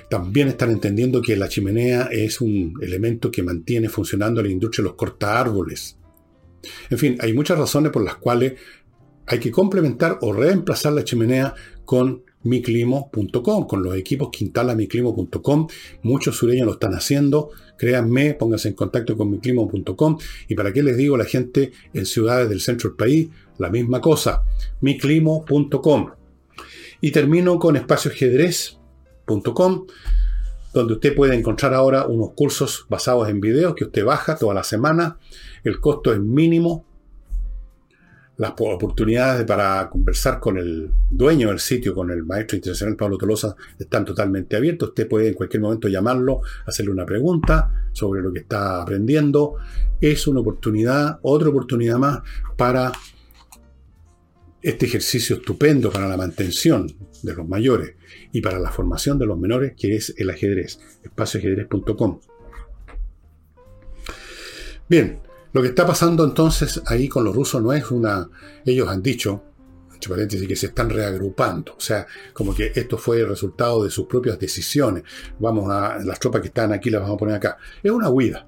También 0.09 0.47
están 0.47 0.71
entendiendo 0.71 1.21
que 1.21 1.35
la 1.35 1.49
chimenea 1.49 2.03
es 2.11 2.39
un 2.39 2.75
elemento 2.81 3.31
que 3.31 3.43
mantiene 3.43 3.89
funcionando 3.89 4.41
la 4.41 4.49
industria 4.49 4.83
de 4.83 4.89
los 4.89 4.95
corta 4.95 5.39
árboles. 5.39 5.97
En 6.89 6.97
fin, 6.97 7.17
hay 7.19 7.33
muchas 7.33 7.57
razones 7.57 7.91
por 7.91 8.03
las 8.03 8.15
cuales 8.15 8.53
hay 9.25 9.39
que 9.39 9.51
complementar 9.51 10.19
o 10.21 10.33
reemplazar 10.33 10.93
la 10.93 11.03
chimenea 11.03 11.53
con 11.85 12.23
miclimo.com, 12.43 13.67
con 13.67 13.83
los 13.83 13.95
equipos 13.95 14.29
que 14.31 14.45
instala 14.45 14.75
miclimo.com. 14.75 15.67
Muchos 16.03 16.37
sureños 16.37 16.65
lo 16.65 16.73
están 16.73 16.93
haciendo. 16.93 17.51
Créanme, 17.77 18.33
pónganse 18.33 18.69
en 18.69 18.75
contacto 18.75 19.17
con 19.17 19.31
miclimo.com. 19.31 20.17
Y 20.47 20.55
para 20.55 20.73
qué 20.73 20.83
les 20.83 20.97
digo, 20.97 21.17
la 21.17 21.25
gente 21.25 21.71
en 21.93 22.05
ciudades 22.05 22.49
del 22.49 22.61
centro 22.61 22.89
del 22.89 22.97
país, 22.97 23.29
la 23.57 23.69
misma 23.69 24.01
cosa, 24.01 24.43
miclimo.com. 24.81 26.11
Y 27.01 27.11
termino 27.11 27.59
con 27.59 27.75
espacio 27.75 28.11
ajedrez 28.11 28.77
donde 29.25 30.93
usted 30.93 31.15
puede 31.15 31.35
encontrar 31.35 31.73
ahora 31.73 32.05
unos 32.05 32.31
cursos 32.35 32.85
basados 32.89 33.29
en 33.29 33.39
videos 33.39 33.75
que 33.75 33.85
usted 33.85 34.03
baja 34.03 34.35
toda 34.35 34.53
la 34.53 34.63
semana. 34.63 35.17
El 35.63 35.79
costo 35.79 36.13
es 36.13 36.19
mínimo. 36.19 36.85
Las 38.37 38.53
oportunidades 38.57 39.45
para 39.45 39.87
conversar 39.89 40.39
con 40.39 40.57
el 40.57 40.89
dueño 41.09 41.49
del 41.49 41.59
sitio, 41.59 41.93
con 41.93 42.09
el 42.09 42.23
maestro 42.23 42.57
internacional 42.57 42.95
Pablo 42.95 43.17
Tolosa, 43.17 43.55
están 43.77 44.05
totalmente 44.05 44.55
abiertos. 44.55 44.89
Usted 44.89 45.07
puede 45.07 45.27
en 45.29 45.33
cualquier 45.35 45.61
momento 45.61 45.87
llamarlo, 45.87 46.41
hacerle 46.65 46.91
una 46.91 47.05
pregunta 47.05 47.89
sobre 47.91 48.23
lo 48.23 48.33
que 48.33 48.39
está 48.39 48.81
aprendiendo. 48.81 49.57
Es 50.01 50.25
una 50.27 50.39
oportunidad, 50.39 51.19
otra 51.21 51.49
oportunidad 51.49 51.97
más 51.97 52.21
para 52.57 52.91
este 54.63 54.85
ejercicio 54.85 55.35
estupendo 55.35 55.91
para 55.91 56.07
la 56.07 56.17
mantención 56.17 56.87
de 57.21 57.33
los 57.35 57.47
mayores 57.47 57.95
y 58.31 58.41
para 58.41 58.59
la 58.59 58.71
formación 58.71 59.19
de 59.19 59.25
los 59.25 59.37
menores, 59.37 59.73
que 59.77 59.95
es 59.95 60.13
el 60.17 60.29
ajedrez, 60.29 60.79
espacioajedrez.com. 61.03 62.19
Bien, 64.89 65.19
lo 65.53 65.61
que 65.61 65.69
está 65.69 65.85
pasando 65.85 66.23
entonces 66.23 66.81
ahí 66.87 67.07
con 67.07 67.23
los 67.23 67.35
rusos 67.35 67.61
no 67.61 67.73
es 67.73 67.89
una... 67.91 68.27
Ellos 68.65 68.87
han 68.89 69.01
dicho, 69.01 69.43
entre 69.93 70.09
paréntesis, 70.09 70.47
que 70.47 70.55
se 70.55 70.67
están 70.67 70.89
reagrupando. 70.89 71.75
O 71.77 71.79
sea, 71.79 72.05
como 72.33 72.53
que 72.53 72.71
esto 72.75 72.97
fue 72.97 73.19
el 73.19 73.29
resultado 73.29 73.83
de 73.83 73.91
sus 73.91 74.07
propias 74.07 74.39
decisiones. 74.39 75.03
Vamos 75.39 75.69
a... 75.71 75.99
Las 76.03 76.19
tropas 76.19 76.41
que 76.41 76.47
están 76.47 76.73
aquí 76.73 76.89
las 76.89 77.01
vamos 77.01 77.15
a 77.15 77.19
poner 77.19 77.35
acá. 77.35 77.57
Es 77.81 77.91
una 77.91 78.09
huida. 78.09 78.47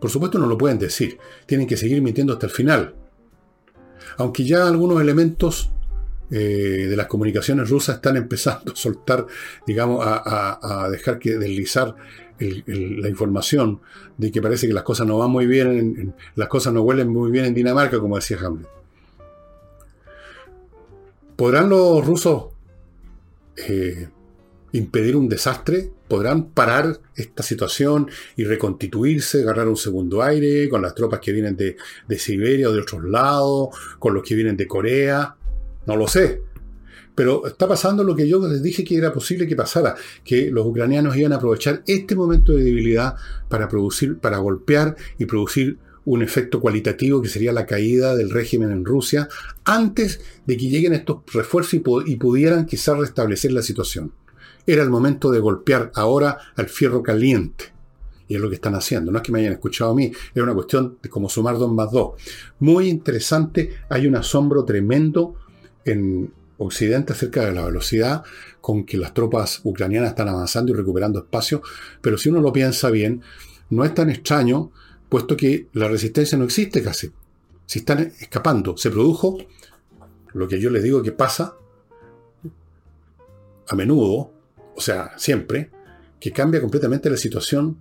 Por 0.00 0.10
supuesto 0.10 0.38
no 0.38 0.46
lo 0.46 0.58
pueden 0.58 0.78
decir. 0.78 1.18
Tienen 1.46 1.66
que 1.66 1.76
seguir 1.76 2.00
mintiendo 2.02 2.32
hasta 2.32 2.46
el 2.46 2.52
final. 2.52 2.94
Aunque 4.16 4.44
ya 4.44 4.66
algunos 4.66 5.00
elementos 5.00 5.70
eh, 6.34 6.86
de 6.88 6.96
las 6.96 7.08
comunicaciones 7.08 7.68
rusas 7.68 7.96
están 7.96 8.16
empezando 8.16 8.72
a 8.72 8.76
soltar, 8.76 9.26
digamos, 9.66 10.02
a, 10.02 10.88
dejar 10.90 11.18
que 11.18 11.36
deslizar 11.36 11.94
la 12.66 13.08
información 13.08 13.80
de 14.16 14.30
que 14.30 14.42
parece 14.42 14.66
que 14.66 14.74
las 14.74 14.82
cosas 14.82 15.06
no 15.06 15.18
van 15.18 15.30
muy 15.30 15.46
bien, 15.46 16.14
las 16.34 16.48
cosas 16.48 16.72
no 16.72 16.82
huelen 16.82 17.08
muy 17.08 17.30
bien 17.30 17.46
en 17.46 17.54
Dinamarca, 17.54 17.98
como 17.98 18.16
decía 18.16 18.38
Hamlet. 18.42 18.68
¿Podrán 21.36 21.68
los 21.68 22.06
rusos 22.06 22.46
eh, 23.56 24.08
impedir 24.72 25.16
un 25.16 25.28
desastre? 25.28 25.90
¿Podrán 26.08 26.50
parar 26.50 27.00
esta 27.16 27.42
situación 27.42 28.08
y 28.36 28.44
reconstituirse, 28.44 29.42
agarrar 29.42 29.68
un 29.68 29.76
segundo 29.76 30.22
aire 30.22 30.68
con 30.68 30.82
las 30.82 30.94
tropas 30.94 31.20
que 31.20 31.32
vienen 31.32 31.56
de 31.56 32.18
Siberia 32.18 32.68
o 32.68 32.72
de 32.72 32.80
otros 32.80 33.04
lados, 33.04 33.68
con 33.98 34.14
los 34.14 34.22
que 34.22 34.34
vienen 34.34 34.56
de 34.56 34.66
Corea? 34.66 35.36
No 35.86 35.96
lo 35.96 36.06
sé. 36.06 36.42
Pero 37.14 37.46
está 37.46 37.68
pasando 37.68 38.04
lo 38.04 38.16
que 38.16 38.26
yo 38.26 38.46
les 38.48 38.62
dije 38.62 38.84
que 38.84 38.96
era 38.96 39.12
posible 39.12 39.46
que 39.46 39.56
pasara, 39.56 39.94
que 40.24 40.50
los 40.50 40.66
ucranianos 40.66 41.16
iban 41.16 41.32
a 41.32 41.36
aprovechar 41.36 41.82
este 41.86 42.16
momento 42.16 42.52
de 42.52 42.64
debilidad 42.64 43.16
para 43.48 43.68
producir, 43.68 44.18
para 44.18 44.38
golpear 44.38 44.96
y 45.18 45.26
producir 45.26 45.78
un 46.04 46.22
efecto 46.22 46.60
cualitativo 46.60 47.22
que 47.22 47.28
sería 47.28 47.52
la 47.52 47.66
caída 47.66 48.16
del 48.16 48.30
régimen 48.30 48.70
en 48.72 48.84
Rusia 48.84 49.28
antes 49.64 50.20
de 50.46 50.56
que 50.56 50.68
lleguen 50.68 50.94
estos 50.94 51.18
refuerzos 51.32 51.74
y, 52.06 52.16
pudieran 52.16 52.66
quizás 52.66 52.98
restablecer 52.98 53.52
la 53.52 53.62
situación. 53.62 54.12
Era 54.66 54.82
el 54.82 54.90
momento 54.90 55.30
de 55.30 55.40
golpear 55.40 55.92
ahora 55.94 56.38
al 56.56 56.68
fierro 56.68 57.02
caliente. 57.02 57.72
Y 58.28 58.36
es 58.36 58.40
lo 58.40 58.48
que 58.48 58.54
están 58.54 58.74
haciendo. 58.74 59.12
No 59.12 59.18
es 59.18 59.24
que 59.24 59.32
me 59.32 59.40
hayan 59.40 59.52
escuchado 59.52 59.90
a 59.90 59.94
mí, 59.94 60.10
es 60.34 60.42
una 60.42 60.54
cuestión 60.54 60.98
de 61.02 61.08
cómo 61.08 61.28
sumar 61.28 61.58
dos 61.58 61.72
más 61.72 61.90
dos. 61.90 62.12
Muy 62.60 62.88
interesante, 62.88 63.70
hay 63.88 64.06
un 64.06 64.16
asombro 64.16 64.64
tremendo 64.64 65.34
en 65.84 66.32
Occidente 66.62 67.12
acerca 67.12 67.44
de 67.44 67.52
la 67.52 67.64
velocidad 67.64 68.22
con 68.60 68.84
que 68.84 68.96
las 68.96 69.14
tropas 69.14 69.60
ucranianas 69.64 70.10
están 70.10 70.28
avanzando 70.28 70.72
y 70.72 70.74
recuperando 70.74 71.18
espacio, 71.18 71.62
pero 72.00 72.16
si 72.16 72.28
uno 72.28 72.40
lo 72.40 72.52
piensa 72.52 72.90
bien, 72.90 73.22
no 73.70 73.84
es 73.84 73.94
tan 73.94 74.10
extraño, 74.10 74.70
puesto 75.08 75.36
que 75.36 75.68
la 75.72 75.88
resistencia 75.88 76.38
no 76.38 76.44
existe 76.44 76.82
casi. 76.82 77.10
Si 77.66 77.80
están 77.80 78.00
escapando, 78.00 78.76
se 78.76 78.90
produjo 78.90 79.38
lo 80.34 80.48
que 80.48 80.60
yo 80.60 80.70
les 80.70 80.82
digo 80.82 81.02
que 81.02 81.12
pasa 81.12 81.54
a 83.68 83.74
menudo, 83.74 84.32
o 84.74 84.80
sea, 84.80 85.12
siempre, 85.16 85.70
que 86.20 86.32
cambia 86.32 86.60
completamente 86.60 87.10
la 87.10 87.16
situación 87.16 87.78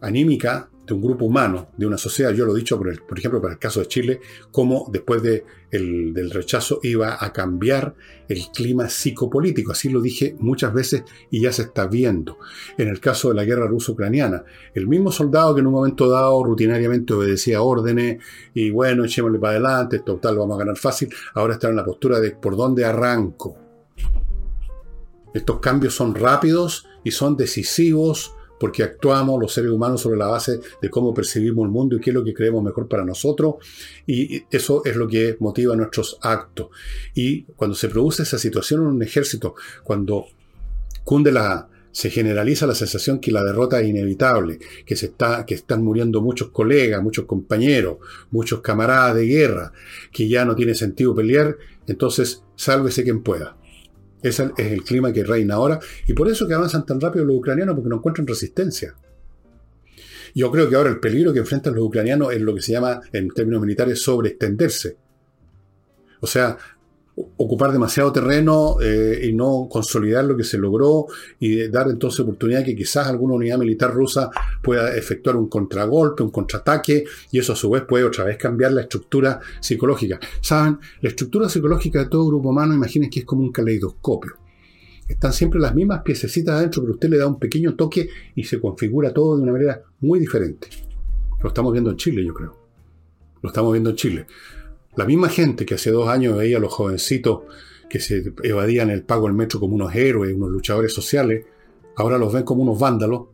anímica 0.00 0.68
de 0.86 0.94
un 0.94 1.02
grupo 1.02 1.24
humano, 1.24 1.68
de 1.76 1.86
una 1.86 1.98
sociedad. 1.98 2.32
Yo 2.32 2.44
lo 2.44 2.54
he 2.54 2.58
dicho, 2.58 2.78
por, 2.78 3.18
ejemplo, 3.18 3.40
para 3.40 3.54
el 3.54 3.58
caso 3.58 3.80
de 3.80 3.86
Chile, 3.86 4.20
cómo 4.50 4.88
después 4.92 5.22
de 5.22 5.44
del 5.78 6.30
rechazo 6.30 6.78
iba 6.84 7.16
a 7.18 7.32
cambiar 7.32 7.96
el 8.28 8.42
clima 8.54 8.88
psicopolítico. 8.88 9.72
Así 9.72 9.88
lo 9.88 10.00
dije 10.00 10.36
muchas 10.38 10.72
veces 10.72 11.02
y 11.30 11.40
ya 11.40 11.52
se 11.52 11.62
está 11.62 11.86
viendo. 11.86 12.38
En 12.78 12.88
el 12.88 13.00
caso 13.00 13.28
de 13.28 13.34
la 13.34 13.44
guerra 13.44 13.66
ruso-ucraniana, 13.66 14.44
el 14.74 14.86
mismo 14.86 15.10
soldado 15.10 15.54
que 15.54 15.62
en 15.62 15.66
un 15.66 15.72
momento 15.72 16.08
dado 16.08 16.44
rutinariamente 16.44 17.12
obedecía 17.12 17.62
órdenes 17.62 18.22
y 18.54 18.70
bueno, 18.70 19.04
echémosle 19.04 19.40
para 19.40 19.54
adelante, 19.54 19.98
total, 19.98 20.38
vamos 20.38 20.56
a 20.56 20.60
ganar 20.60 20.76
fácil, 20.76 21.12
ahora 21.34 21.54
está 21.54 21.68
en 21.68 21.76
la 21.76 21.84
postura 21.84 22.20
de 22.20 22.30
por 22.30 22.56
dónde 22.56 22.84
arranco. 22.84 23.56
Estos 25.34 25.58
cambios 25.58 25.94
son 25.94 26.14
rápidos 26.14 26.86
y 27.02 27.10
son 27.10 27.36
decisivos 27.36 28.36
porque 28.64 28.82
actuamos 28.82 29.38
los 29.38 29.52
seres 29.52 29.70
humanos 29.70 30.00
sobre 30.00 30.16
la 30.16 30.26
base 30.26 30.58
de 30.80 30.88
cómo 30.88 31.12
percibimos 31.12 31.66
el 31.66 31.70
mundo 31.70 31.96
y 31.96 32.00
qué 32.00 32.08
es 32.08 32.14
lo 32.14 32.24
que 32.24 32.32
creemos 32.32 32.64
mejor 32.64 32.88
para 32.88 33.04
nosotros, 33.04 33.56
y 34.06 34.42
eso 34.50 34.82
es 34.86 34.96
lo 34.96 35.06
que 35.06 35.36
motiva 35.38 35.76
nuestros 35.76 36.16
actos. 36.22 36.68
Y 37.14 37.42
cuando 37.42 37.76
se 37.76 37.90
produce 37.90 38.22
esa 38.22 38.38
situación 38.38 38.80
en 38.80 38.86
un 38.86 39.02
ejército, 39.02 39.54
cuando 39.82 40.28
cunde 41.04 41.30
la, 41.30 41.68
se 41.92 42.08
generaliza 42.08 42.66
la 42.66 42.74
sensación 42.74 43.18
que 43.18 43.32
la 43.32 43.44
derrota 43.44 43.82
es 43.82 43.86
inevitable, 43.86 44.58
que, 44.86 44.96
se 44.96 45.06
está, 45.08 45.44
que 45.44 45.56
están 45.56 45.84
muriendo 45.84 46.22
muchos 46.22 46.48
colegas, 46.48 47.02
muchos 47.02 47.26
compañeros, 47.26 47.98
muchos 48.30 48.62
camaradas 48.62 49.16
de 49.16 49.26
guerra, 49.26 49.72
que 50.10 50.26
ya 50.26 50.46
no 50.46 50.54
tiene 50.54 50.74
sentido 50.74 51.14
pelear, 51.14 51.58
entonces 51.86 52.42
sálvese 52.56 53.04
quien 53.04 53.22
pueda. 53.22 53.58
Ese 54.24 54.50
es 54.56 54.72
el 54.72 54.82
clima 54.82 55.12
que 55.12 55.22
reina 55.22 55.56
ahora, 55.56 55.78
y 56.06 56.14
por 56.14 56.28
eso 56.28 56.48
que 56.48 56.54
avanzan 56.54 56.86
tan 56.86 56.98
rápido 56.98 57.26
los 57.26 57.36
ucranianos, 57.36 57.74
porque 57.74 57.90
no 57.90 57.96
encuentran 57.96 58.26
resistencia. 58.26 58.94
Yo 60.34 60.50
creo 60.50 60.68
que 60.68 60.76
ahora 60.76 60.88
el 60.88 60.98
peligro 60.98 61.34
que 61.34 61.40
enfrentan 61.40 61.74
los 61.74 61.84
ucranianos 61.84 62.32
es 62.32 62.40
lo 62.40 62.54
que 62.54 62.62
se 62.62 62.72
llama, 62.72 63.02
en 63.12 63.28
términos 63.28 63.60
militares, 63.60 64.02
sobreextenderse. 64.02 64.96
O 66.20 66.26
sea, 66.26 66.56
ocupar 67.16 67.72
demasiado 67.72 68.12
terreno 68.12 68.76
eh, 68.82 69.28
y 69.28 69.32
no 69.32 69.68
consolidar 69.70 70.24
lo 70.24 70.36
que 70.36 70.42
se 70.44 70.58
logró 70.58 71.06
y 71.38 71.68
dar 71.68 71.88
entonces 71.88 72.20
oportunidad 72.20 72.64
que 72.64 72.74
quizás 72.74 73.06
alguna 73.06 73.34
unidad 73.34 73.58
militar 73.58 73.92
rusa 73.92 74.30
pueda 74.62 74.96
efectuar 74.96 75.36
un 75.36 75.48
contragolpe, 75.48 76.22
un 76.22 76.30
contraataque 76.30 77.04
y 77.30 77.38
eso 77.38 77.52
a 77.52 77.56
su 77.56 77.70
vez 77.70 77.82
puede 77.82 78.04
otra 78.04 78.24
vez 78.24 78.36
cambiar 78.36 78.72
la 78.72 78.82
estructura 78.82 79.40
psicológica. 79.60 80.18
Saben, 80.40 80.78
la 81.00 81.08
estructura 81.08 81.48
psicológica 81.48 82.00
de 82.00 82.08
todo 82.08 82.26
grupo 82.26 82.48
humano, 82.48 82.74
imaginen 82.74 83.10
que 83.10 83.20
es 83.20 83.26
como 83.26 83.42
un 83.42 83.52
caleidoscopio. 83.52 84.32
Están 85.06 85.32
siempre 85.32 85.60
las 85.60 85.74
mismas 85.74 86.02
piececitas 86.02 86.56
adentro, 86.56 86.82
pero 86.82 86.94
usted 86.94 87.10
le 87.10 87.18
da 87.18 87.26
un 87.26 87.38
pequeño 87.38 87.74
toque 87.74 88.08
y 88.34 88.44
se 88.44 88.58
configura 88.58 89.12
todo 89.12 89.36
de 89.36 89.42
una 89.42 89.52
manera 89.52 89.82
muy 90.00 90.18
diferente. 90.18 90.68
Lo 91.42 91.48
estamos 91.48 91.72
viendo 91.72 91.90
en 91.90 91.96
Chile, 91.96 92.24
yo 92.24 92.32
creo. 92.32 92.56
Lo 93.42 93.50
estamos 93.50 93.72
viendo 93.72 93.90
en 93.90 93.96
Chile. 93.96 94.26
La 94.96 95.04
misma 95.04 95.28
gente 95.28 95.66
que 95.66 95.74
hace 95.74 95.90
dos 95.90 96.08
años 96.08 96.36
veía 96.36 96.58
a 96.58 96.60
los 96.60 96.72
jovencitos 96.72 97.42
que 97.88 98.00
se 98.00 98.32
evadían 98.42 98.90
el 98.90 99.02
pago 99.02 99.26
del 99.26 99.36
metro 99.36 99.60
como 99.60 99.74
unos 99.74 99.94
héroes, 99.94 100.34
unos 100.34 100.50
luchadores 100.50 100.92
sociales, 100.92 101.44
ahora 101.96 102.18
los 102.18 102.32
ven 102.32 102.44
como 102.44 102.62
unos 102.62 102.78
vándalos 102.78 103.26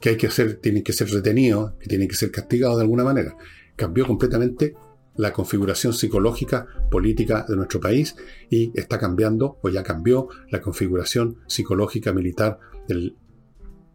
que 0.00 0.10
hay 0.10 0.16
que 0.16 0.26
hacer, 0.26 0.56
tienen 0.56 0.82
que 0.82 0.92
ser 0.92 1.10
retenidos, 1.10 1.72
que 1.78 1.86
tienen 1.86 2.08
que 2.08 2.14
ser 2.14 2.30
castigados 2.30 2.76
de 2.76 2.82
alguna 2.82 3.04
manera. 3.04 3.36
Cambió 3.76 4.06
completamente 4.06 4.74
la 5.16 5.32
configuración 5.32 5.92
psicológica 5.92 6.66
política 6.90 7.44
de 7.46 7.56
nuestro 7.56 7.80
país 7.80 8.16
y 8.48 8.72
está 8.74 8.98
cambiando, 8.98 9.58
o 9.62 9.68
ya 9.68 9.82
cambió, 9.82 10.28
la 10.50 10.60
configuración 10.60 11.36
psicológica 11.46 12.12
militar 12.12 12.58
del 12.88 13.16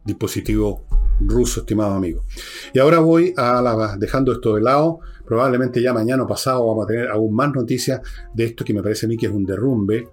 dispositivo 0.06 0.86
ruso, 1.20 1.62
estimado 1.62 1.94
amigo. 1.94 2.24
Y 2.74 2.80
ahora 2.80 3.00
voy 3.00 3.34
a 3.36 3.62
la, 3.62 3.98
dejando 3.98 4.32
esto 4.32 4.56
de 4.56 4.62
lado, 4.62 5.00
probablemente 5.26 5.82
ya 5.82 5.94
mañana 5.94 6.24
o 6.24 6.28
pasado 6.28 6.65
vamos 6.68 6.86
a 6.86 6.88
tener 6.88 7.10
aún 7.10 7.34
más 7.34 7.54
noticias 7.54 8.02
de 8.34 8.46
esto 8.46 8.63
que 8.63 8.74
me 8.74 8.84
parece 8.84 9.06
a 9.06 9.10
mí 9.10 9.18
que 9.18 9.26
es 9.26 9.32
un 9.32 9.46
derrumbe. 9.46 10.08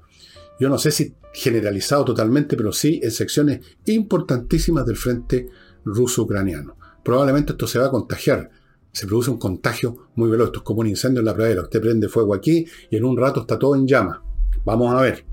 Yo 0.59 0.69
no 0.69 0.79
sé 0.79 0.91
si 0.91 1.15
generalizado 1.33 2.05
totalmente, 2.05 2.57
pero 2.57 2.73
sí 2.73 3.01
en 3.03 3.11
secciones 3.11 3.61
importantísimas 3.87 4.87
del 4.87 4.97
frente 4.97 5.49
ruso-ucraniano. 5.85 6.77
Probablemente 7.03 7.53
esto 7.53 7.67
se 7.67 7.79
va 7.79 7.87
a 7.87 7.91
contagiar. 7.91 8.51
Se 8.93 9.07
produce 9.07 9.31
un 9.31 9.39
contagio 9.39 10.09
muy 10.15 10.31
veloz. 10.31 10.49
Esto 10.49 10.59
es 10.59 10.65
como 10.65 10.81
un 10.81 10.87
incendio 10.87 11.21
en 11.21 11.27
la 11.27 11.35
pradera. 11.35 11.63
Usted 11.63 11.81
prende 11.81 12.09
fuego 12.09 12.35
aquí 12.35 12.67
y 12.91 12.97
en 12.97 13.05
un 13.05 13.17
rato 13.17 13.41
está 13.41 13.59
todo 13.59 13.75
en 13.75 13.87
llama. 13.87 14.23
Vamos 14.65 14.95
a 14.95 15.01
ver. 15.01 15.25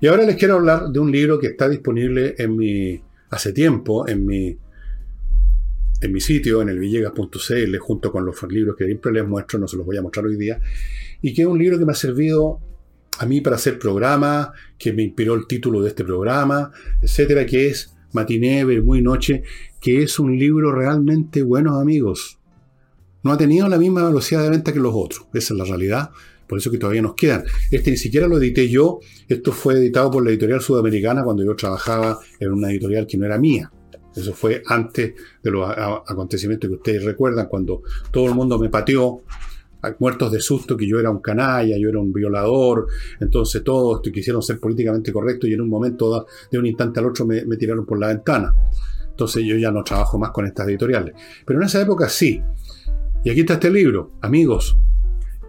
Y 0.00 0.06
ahora 0.08 0.24
les 0.24 0.36
quiero 0.36 0.56
hablar 0.56 0.90
de 0.90 0.98
un 0.98 1.10
libro 1.10 1.38
que 1.38 1.48
está 1.48 1.68
disponible 1.68 2.34
en 2.38 2.56
mi 2.56 3.02
hace 3.30 3.52
tiempo 3.52 4.08
en 4.08 4.26
mi, 4.26 4.56
en 6.00 6.12
mi 6.12 6.20
sitio, 6.20 6.62
en 6.62 6.68
el 6.68 6.78
villegas.cl, 6.78 7.76
junto 7.78 8.12
con 8.12 8.24
los 8.24 8.42
libros 8.50 8.76
que 8.76 8.86
siempre 8.86 9.12
les 9.12 9.26
muestro, 9.26 9.58
no 9.58 9.68
se 9.68 9.76
los 9.76 9.84
voy 9.84 9.96
a 9.96 10.02
mostrar 10.02 10.26
hoy 10.26 10.36
día, 10.36 10.60
y 11.20 11.34
que 11.34 11.42
es 11.42 11.48
un 11.48 11.58
libro 11.58 11.78
que 11.78 11.84
me 11.84 11.92
ha 11.92 11.96
servido 11.96 12.60
a 13.18 13.26
mí 13.26 13.40
para 13.40 13.56
hacer 13.56 13.78
programa, 13.78 14.52
que 14.78 14.92
me 14.92 15.02
inspiró 15.02 15.34
el 15.34 15.46
título 15.46 15.82
de 15.82 15.88
este 15.88 16.04
programa, 16.04 16.70
etcétera, 17.02 17.44
que 17.46 17.68
es 17.68 17.96
Matiné, 18.12 18.64
muy 18.80 19.02
Noche, 19.02 19.42
que 19.80 20.02
es 20.02 20.18
un 20.18 20.38
libro 20.38 20.72
realmente 20.72 21.42
bueno, 21.42 21.78
amigos. 21.80 22.38
No 23.24 23.32
ha 23.32 23.38
tenido 23.38 23.68
la 23.68 23.78
misma 23.78 24.04
velocidad 24.04 24.42
de 24.42 24.50
venta 24.50 24.72
que 24.72 24.78
los 24.78 24.94
otros, 24.94 25.26
esa 25.34 25.54
es 25.54 25.58
la 25.58 25.64
realidad. 25.64 26.10
Por 26.48 26.58
eso 26.58 26.70
que 26.70 26.78
todavía 26.78 27.02
nos 27.02 27.14
quedan. 27.14 27.44
Este 27.70 27.90
ni 27.90 27.96
siquiera 27.96 28.26
lo 28.26 28.38
edité 28.38 28.68
yo. 28.68 29.00
Esto 29.28 29.52
fue 29.52 29.74
editado 29.74 30.10
por 30.10 30.24
la 30.24 30.30
editorial 30.30 30.60
sudamericana 30.60 31.22
cuando 31.22 31.44
yo 31.44 31.54
trabajaba 31.54 32.18
en 32.40 32.52
una 32.52 32.70
editorial 32.70 33.06
que 33.06 33.18
no 33.18 33.26
era 33.26 33.38
mía. 33.38 33.70
Eso 34.16 34.32
fue 34.32 34.62
antes 34.66 35.14
de 35.42 35.50
los 35.50 35.68
acontecimientos 35.68 36.68
que 36.68 36.76
ustedes 36.76 37.04
recuerdan, 37.04 37.46
cuando 37.46 37.82
todo 38.10 38.26
el 38.26 38.34
mundo 38.34 38.58
me 38.58 38.68
pateó, 38.68 39.22
muertos 40.00 40.32
de 40.32 40.40
susto 40.40 40.76
que 40.76 40.88
yo 40.88 40.98
era 40.98 41.10
un 41.10 41.20
canalla, 41.20 41.76
yo 41.78 41.88
era 41.88 42.00
un 42.00 42.12
violador, 42.12 42.88
entonces 43.20 43.62
todos 43.62 44.00
quisieron 44.02 44.42
ser 44.42 44.58
políticamente 44.58 45.12
correctos 45.12 45.48
y 45.48 45.52
en 45.52 45.60
un 45.60 45.68
momento, 45.68 46.26
de 46.50 46.58
un 46.58 46.66
instante 46.66 46.98
al 47.00 47.06
otro, 47.06 47.26
me, 47.26 47.44
me 47.44 47.56
tiraron 47.56 47.86
por 47.86 47.98
la 48.00 48.08
ventana. 48.08 48.52
Entonces 49.08 49.44
yo 49.44 49.56
ya 49.56 49.70
no 49.70 49.82
trabajo 49.84 50.18
más 50.18 50.30
con 50.30 50.46
estas 50.46 50.68
editoriales. 50.68 51.14
Pero 51.44 51.60
en 51.60 51.66
esa 51.66 51.80
época 51.80 52.08
sí. 52.08 52.40
Y 53.24 53.30
aquí 53.30 53.40
está 53.40 53.54
este 53.54 53.70
libro, 53.70 54.12
amigos, 54.20 54.76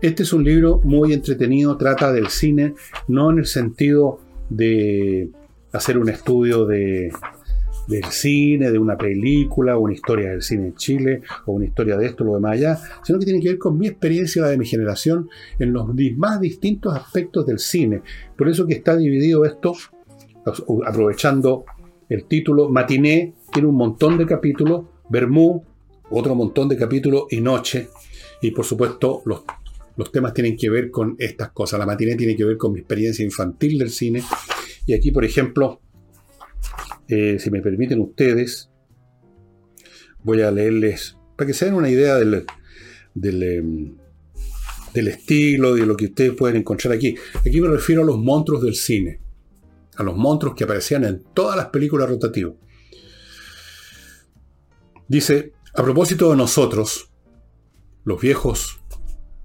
este 0.01 0.23
es 0.23 0.33
un 0.33 0.43
libro 0.43 0.81
muy 0.83 1.13
entretenido, 1.13 1.77
trata 1.77 2.11
del 2.11 2.27
cine, 2.27 2.73
no 3.07 3.31
en 3.31 3.39
el 3.39 3.45
sentido 3.45 4.19
de 4.49 5.29
hacer 5.71 5.97
un 5.97 6.09
estudio 6.09 6.65
de, 6.65 7.11
del 7.89 8.05
cine, 8.05 8.71
de 8.71 8.77
una 8.77 8.97
película, 8.97 9.77
una 9.77 9.93
historia 9.93 10.29
del 10.29 10.41
cine 10.41 10.67
en 10.67 10.75
Chile, 10.75 11.21
o 11.45 11.53
una 11.53 11.65
historia 11.65 11.97
de 11.97 12.05
esto, 12.05 12.23
lo 12.23 12.35
demás 12.35 12.53
allá, 12.53 12.79
sino 13.03 13.19
que 13.19 13.25
tiene 13.25 13.41
que 13.41 13.49
ver 13.49 13.57
con 13.57 13.77
mi 13.77 13.87
experiencia, 13.87 14.43
la 14.43 14.49
de 14.49 14.57
mi 14.57 14.65
generación, 14.65 15.27
en 15.57 15.73
los 15.73 15.87
más 16.15 16.39
distintos 16.39 16.95
aspectos 16.95 17.45
del 17.45 17.59
cine. 17.59 18.01
Por 18.37 18.47
eso 18.47 18.67
que 18.67 18.75
está 18.75 18.95
dividido 18.95 19.43
esto, 19.43 19.73
aprovechando 20.85 21.65
el 22.07 22.25
título, 22.25 22.69
Matiné 22.69 23.33
tiene 23.51 23.67
un 23.67 23.75
montón 23.75 24.17
de 24.17 24.25
capítulos, 24.25 24.85
Bermú, 25.09 25.63
otro 26.11 26.35
montón 26.35 26.69
de 26.69 26.77
capítulos, 26.77 27.23
y 27.31 27.41
Noche, 27.41 27.89
y 28.41 28.51
por 28.51 28.65
supuesto 28.65 29.21
los 29.25 29.43
los 29.99 30.13
temas 30.13 30.33
tienen 30.33 30.55
que 30.55 30.69
ver 30.69 30.91
con 30.91 31.17
estas 31.19 31.51
cosas. 31.51 31.77
La 31.77 31.85
matiné 31.85 32.15
tiene 32.15 32.33
que 32.33 32.45
ver 32.45 32.55
con 32.55 32.71
mi 32.71 32.79
experiencia 32.79 33.25
infantil 33.25 33.77
del 33.77 33.89
cine. 33.89 34.23
Y 34.85 34.93
aquí, 34.93 35.11
por 35.11 35.25
ejemplo, 35.25 35.81
eh, 37.09 37.37
si 37.37 37.51
me 37.51 37.61
permiten 37.61 37.99
ustedes, 37.99 38.69
voy 40.23 40.41
a 40.41 40.51
leerles, 40.51 41.17
para 41.35 41.47
que 41.47 41.53
se 41.53 41.65
den 41.65 41.73
una 41.73 41.89
idea 41.89 42.15
del, 42.15 42.45
em, 43.43 43.97
del 44.93 45.07
estilo, 45.09 45.75
de 45.75 45.85
lo 45.85 45.97
que 45.97 46.05
ustedes 46.05 46.31
pueden 46.31 46.55
encontrar 46.55 46.93
aquí. 46.93 47.17
Aquí 47.45 47.59
me 47.59 47.67
refiero 47.67 48.03
a 48.03 48.05
los 48.05 48.17
monstruos 48.17 48.61
del 48.61 48.75
cine, 48.75 49.19
a 49.97 50.03
los 50.03 50.15
monstruos 50.15 50.55
que 50.55 50.63
aparecían 50.63 51.03
en 51.03 51.23
todas 51.33 51.57
las 51.57 51.65
películas 51.67 52.07
rotativas. 52.07 52.53
Dice, 55.09 55.51
a 55.73 55.83
propósito 55.83 56.29
de 56.29 56.37
nosotros, 56.37 57.11
los 58.05 58.21
viejos 58.21 58.78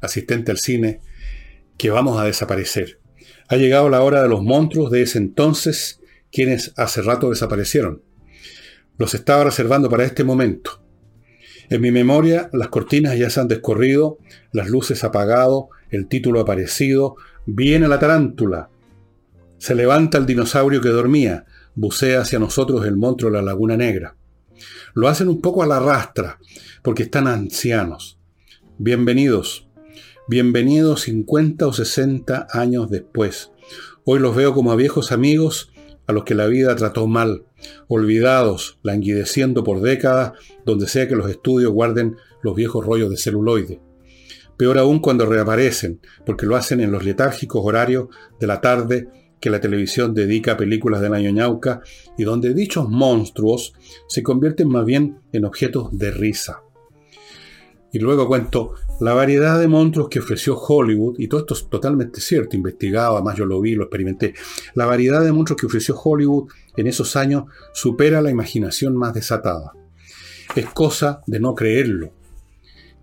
asistente 0.04 0.50
al 0.50 0.58
cine, 0.58 1.00
que 1.76 1.90
vamos 1.90 2.20
a 2.20 2.24
desaparecer. 2.24 3.00
Ha 3.48 3.56
llegado 3.56 3.88
la 3.90 4.02
hora 4.02 4.22
de 4.22 4.28
los 4.28 4.42
monstruos 4.42 4.90
de 4.90 5.02
ese 5.02 5.18
entonces, 5.18 6.00
quienes 6.32 6.72
hace 6.76 7.02
rato 7.02 7.30
desaparecieron. 7.30 8.02
Los 8.96 9.14
estaba 9.14 9.44
reservando 9.44 9.88
para 9.88 10.04
este 10.04 10.24
momento. 10.24 10.82
En 11.70 11.80
mi 11.80 11.90
memoria, 11.90 12.50
las 12.52 12.68
cortinas 12.68 13.18
ya 13.18 13.30
se 13.30 13.40
han 13.40 13.48
descorrido, 13.48 14.18
las 14.52 14.68
luces 14.68 15.02
apagado, 15.02 15.68
el 15.90 16.08
título 16.08 16.40
aparecido, 16.40 17.16
viene 17.46 17.88
la 17.88 17.98
tarántula. 17.98 18.70
Se 19.58 19.74
levanta 19.74 20.18
el 20.18 20.26
dinosaurio 20.26 20.80
que 20.80 20.90
dormía, 20.90 21.46
bucea 21.74 22.20
hacia 22.20 22.38
nosotros 22.38 22.86
el 22.86 22.96
monstruo 22.96 23.30
de 23.30 23.38
la 23.38 23.42
laguna 23.42 23.76
negra. 23.76 24.16
Lo 24.94 25.08
hacen 25.08 25.28
un 25.28 25.40
poco 25.40 25.62
a 25.62 25.66
la 25.66 25.80
rastra, 25.80 26.38
porque 26.82 27.04
están 27.04 27.26
ancianos. 27.26 28.18
Bienvenidos, 28.78 29.63
Bienvenidos 30.26 31.02
50 31.02 31.66
o 31.66 31.72
60 31.74 32.46
años 32.50 32.88
después. 32.88 33.52
Hoy 34.06 34.20
los 34.20 34.34
veo 34.34 34.54
como 34.54 34.72
a 34.72 34.76
viejos 34.76 35.12
amigos 35.12 35.70
a 36.06 36.14
los 36.14 36.24
que 36.24 36.34
la 36.34 36.46
vida 36.46 36.74
trató 36.76 37.06
mal, 37.06 37.44
olvidados, 37.88 38.78
languideciendo 38.82 39.64
por 39.64 39.82
décadas, 39.82 40.32
donde 40.64 40.88
sea 40.88 41.06
que 41.08 41.14
los 41.14 41.28
estudios 41.28 41.72
guarden 41.72 42.16
los 42.42 42.56
viejos 42.56 42.86
rollos 42.86 43.10
de 43.10 43.18
celuloide. 43.18 43.82
Peor 44.56 44.78
aún 44.78 45.00
cuando 45.00 45.26
reaparecen, 45.26 46.00
porque 46.24 46.46
lo 46.46 46.56
hacen 46.56 46.80
en 46.80 46.90
los 46.90 47.04
letárgicos 47.04 47.60
horarios 47.62 48.08
de 48.40 48.46
la 48.46 48.62
tarde 48.62 49.08
que 49.40 49.50
la 49.50 49.60
televisión 49.60 50.14
dedica 50.14 50.52
a 50.52 50.56
películas 50.56 51.02
de 51.02 51.08
año 51.08 51.28
ñauca 51.32 51.82
y 52.16 52.24
donde 52.24 52.54
dichos 52.54 52.88
monstruos 52.88 53.74
se 54.08 54.22
convierten 54.22 54.68
más 54.68 54.86
bien 54.86 55.18
en 55.32 55.44
objetos 55.44 55.90
de 55.92 56.10
risa. 56.12 56.62
Y 57.92 57.98
luego 57.98 58.26
cuento 58.26 58.74
la 59.04 59.12
variedad 59.12 59.60
de 59.60 59.68
monstruos 59.68 60.08
que 60.08 60.20
ofreció 60.20 60.56
Hollywood, 60.56 61.16
y 61.18 61.28
todo 61.28 61.40
esto 61.40 61.52
es 61.52 61.68
totalmente 61.68 62.22
cierto, 62.22 62.56
investigado, 62.56 63.16
además 63.16 63.36
yo 63.36 63.44
lo 63.44 63.60
vi, 63.60 63.74
lo 63.74 63.82
experimenté. 63.82 64.32
La 64.72 64.86
variedad 64.86 65.22
de 65.22 65.30
monstruos 65.30 65.60
que 65.60 65.66
ofreció 65.66 65.94
Hollywood 65.94 66.50
en 66.78 66.86
esos 66.86 67.14
años 67.14 67.44
supera 67.74 68.22
la 68.22 68.30
imaginación 68.30 68.96
más 68.96 69.12
desatada. 69.12 69.74
Es 70.56 70.70
cosa 70.70 71.20
de 71.26 71.38
no 71.38 71.54
creerlo. 71.54 72.14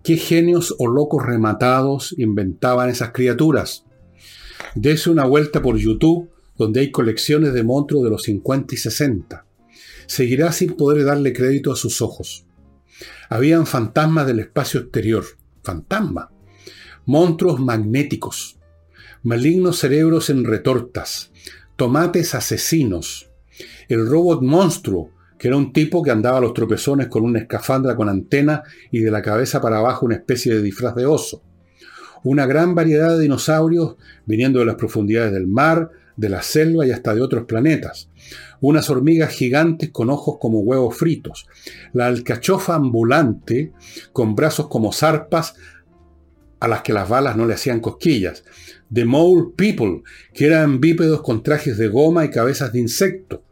¿Qué 0.02 0.16
genios 0.16 0.74
o 0.76 0.88
locos 0.88 1.24
rematados 1.24 2.16
inventaban 2.18 2.90
esas 2.90 3.12
criaturas? 3.12 3.84
Dese 4.74 5.08
una 5.08 5.24
vuelta 5.24 5.62
por 5.62 5.76
YouTube, 5.76 6.30
donde 6.58 6.80
hay 6.80 6.90
colecciones 6.90 7.54
de 7.54 7.62
monstruos 7.62 8.02
de 8.02 8.10
los 8.10 8.24
50 8.24 8.74
y 8.74 8.78
60. 8.78 9.46
seguirá 10.08 10.50
sin 10.50 10.72
poder 10.72 11.04
darle 11.04 11.32
crédito 11.32 11.70
a 11.70 11.76
sus 11.76 12.02
ojos. 12.02 12.44
Habían 13.28 13.66
fantasmas 13.66 14.26
del 14.26 14.40
espacio 14.40 14.80
exterior, 14.80 15.24
fantasmas, 15.62 16.28
monstruos 17.06 17.60
magnéticos, 17.60 18.58
malignos 19.22 19.78
cerebros 19.78 20.30
en 20.30 20.44
retortas, 20.44 21.30
tomates 21.76 22.34
asesinos, 22.34 23.30
el 23.88 24.06
robot 24.08 24.42
monstruo, 24.42 25.10
que 25.38 25.48
era 25.48 25.56
un 25.56 25.72
tipo 25.72 26.02
que 26.02 26.10
andaba 26.10 26.38
a 26.38 26.40
los 26.40 26.54
tropezones 26.54 27.08
con 27.08 27.24
una 27.24 27.40
escafandra 27.40 27.96
con 27.96 28.08
antena 28.08 28.62
y 28.90 29.00
de 29.00 29.10
la 29.10 29.22
cabeza 29.22 29.60
para 29.60 29.78
abajo 29.78 30.06
una 30.06 30.14
especie 30.14 30.54
de 30.54 30.62
disfraz 30.62 30.94
de 30.94 31.06
oso. 31.06 31.42
Una 32.22 32.46
gran 32.46 32.76
variedad 32.76 33.10
de 33.10 33.22
dinosaurios 33.22 33.96
viniendo 34.24 34.60
de 34.60 34.66
las 34.66 34.76
profundidades 34.76 35.32
del 35.32 35.48
mar, 35.48 35.90
de 36.16 36.28
la 36.28 36.42
selva 36.42 36.86
y 36.86 36.90
hasta 36.90 37.14
de 37.14 37.20
otros 37.20 37.44
planetas. 37.44 38.08
Unas 38.60 38.90
hormigas 38.90 39.30
gigantes 39.30 39.90
con 39.90 40.10
ojos 40.10 40.36
como 40.40 40.60
huevos 40.60 40.96
fritos. 40.96 41.46
La 41.92 42.06
alcachofa 42.06 42.74
ambulante 42.74 43.72
con 44.12 44.34
brazos 44.34 44.68
como 44.68 44.92
zarpas 44.92 45.54
a 46.60 46.68
las 46.68 46.82
que 46.82 46.92
las 46.92 47.08
balas 47.08 47.36
no 47.36 47.46
le 47.46 47.54
hacían 47.54 47.80
cosquillas. 47.80 48.44
The 48.92 49.04
Mole 49.04 49.52
People, 49.56 50.02
que 50.32 50.46
eran 50.46 50.80
bípedos 50.80 51.22
con 51.22 51.42
trajes 51.42 51.76
de 51.78 51.88
goma 51.88 52.24
y 52.24 52.30
cabezas 52.30 52.72
de 52.72 52.80
insecto 52.80 53.44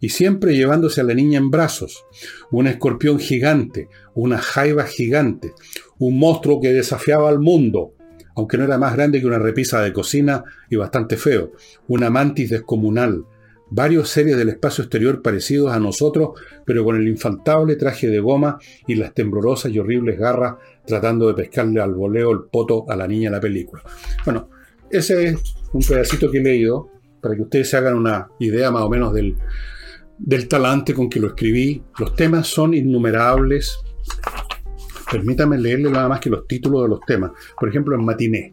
y 0.00 0.08
siempre 0.08 0.56
llevándose 0.56 1.02
a 1.02 1.04
la 1.04 1.14
niña 1.14 1.38
en 1.38 1.50
brazos, 1.50 2.04
un 2.50 2.66
escorpión 2.66 3.18
gigante, 3.18 3.88
una 4.14 4.38
jaiba 4.38 4.84
gigante, 4.84 5.52
un 5.98 6.18
monstruo 6.18 6.60
que 6.60 6.72
desafiaba 6.72 7.28
al 7.28 7.38
mundo, 7.38 7.94
aunque 8.34 8.58
no 8.58 8.64
era 8.64 8.78
más 8.78 8.94
grande 8.94 9.20
que 9.20 9.26
una 9.26 9.38
repisa 9.38 9.80
de 9.80 9.92
cocina 9.92 10.44
y 10.68 10.76
bastante 10.76 11.16
feo, 11.16 11.52
una 11.88 12.10
mantis 12.10 12.50
descomunal, 12.50 13.24
varios 13.70 14.08
seres 14.08 14.36
del 14.36 14.48
espacio 14.48 14.84
exterior 14.84 15.22
parecidos 15.22 15.72
a 15.72 15.78
nosotros, 15.78 16.30
pero 16.64 16.84
con 16.84 16.96
el 16.96 17.08
infantable 17.08 17.76
traje 17.76 18.08
de 18.08 18.20
goma 18.20 18.58
y 18.86 18.96
las 18.96 19.14
temblorosas 19.14 19.72
y 19.72 19.78
horribles 19.78 20.18
garras 20.18 20.56
tratando 20.84 21.28
de 21.28 21.34
pescarle 21.34 21.80
al 21.80 21.94
voleo 21.94 22.32
el 22.32 22.40
poto 22.50 22.84
a 22.88 22.96
la 22.96 23.06
niña 23.06 23.28
en 23.28 23.34
la 23.34 23.40
película. 23.40 23.82
Bueno, 24.24 24.50
ese 24.90 25.28
es 25.28 25.54
un 25.72 25.82
pedacito 25.82 26.30
que 26.30 26.38
he 26.38 26.42
leído 26.42 26.90
para 27.20 27.36
que 27.36 27.42
ustedes 27.42 27.70
se 27.70 27.76
hagan 27.76 27.94
una 27.94 28.28
idea 28.40 28.70
más 28.70 28.82
o 28.82 28.88
menos 28.88 29.12
del, 29.12 29.36
del 30.18 30.48
talante 30.48 30.94
con 30.94 31.08
que 31.08 31.20
lo 31.20 31.28
escribí. 31.28 31.82
Los 31.98 32.14
temas 32.14 32.48
son 32.48 32.74
innumerables. 32.74 33.78
Permítame 35.10 35.58
leerle 35.58 35.90
nada 35.90 36.08
más 36.08 36.20
que 36.20 36.30
los 36.30 36.46
títulos 36.46 36.82
de 36.82 36.88
los 36.88 37.00
temas. 37.00 37.32
Por 37.58 37.68
ejemplo, 37.68 37.96
en 37.96 38.04
Matiné. 38.04 38.52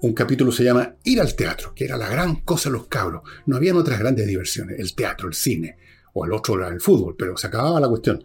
Un 0.00 0.12
capítulo 0.12 0.52
se 0.52 0.62
llama 0.62 0.94
Ir 1.02 1.20
al 1.20 1.34
teatro, 1.34 1.72
que 1.74 1.84
era 1.84 1.96
la 1.96 2.08
gran 2.08 2.36
cosa 2.42 2.68
de 2.68 2.74
los 2.74 2.86
cabros. 2.86 3.22
No 3.46 3.56
habían 3.56 3.76
otras 3.76 3.98
grandes 3.98 4.28
diversiones, 4.28 4.78
el 4.78 4.94
teatro, 4.94 5.26
el 5.26 5.34
cine, 5.34 5.76
o 6.14 6.24
el 6.24 6.32
otro 6.32 6.54
era 6.56 6.68
el 6.68 6.80
fútbol, 6.80 7.16
pero 7.18 7.36
se 7.36 7.48
acababa 7.48 7.80
la 7.80 7.88
cuestión. 7.88 8.22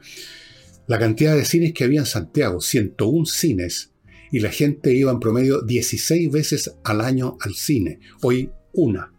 La 0.86 1.00
cantidad 1.00 1.36
de 1.36 1.46
cines 1.46 1.74
que 1.74 1.86
había 1.86 2.02
en 2.02 2.06
Santiago, 2.06 2.62
101 2.62 3.26
cines, 3.26 3.92
y 4.32 4.40
la 4.40 4.50
gente 4.50 4.94
iba 4.94 5.12
en 5.12 5.20
promedio 5.20 5.62
16 5.62 6.32
veces 6.32 6.76
al 6.84 7.02
año 7.02 7.38
al 7.42 7.56
cine. 7.56 8.00
Hoy 8.22 8.52
una. 8.74 9.13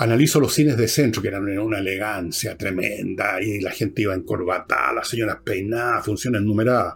Analizo 0.00 0.38
los 0.38 0.54
cines 0.54 0.76
de 0.76 0.86
centro, 0.86 1.20
que 1.20 1.26
eran 1.26 1.58
una 1.58 1.80
elegancia 1.80 2.56
tremenda, 2.56 3.42
y 3.42 3.60
la 3.60 3.72
gente 3.72 4.02
iba 4.02 4.14
en 4.14 4.22
corbata, 4.22 4.92
las 4.92 5.08
señoras 5.08 5.38
peinadas, 5.44 6.04
funciones 6.04 6.42
numeradas. 6.42 6.94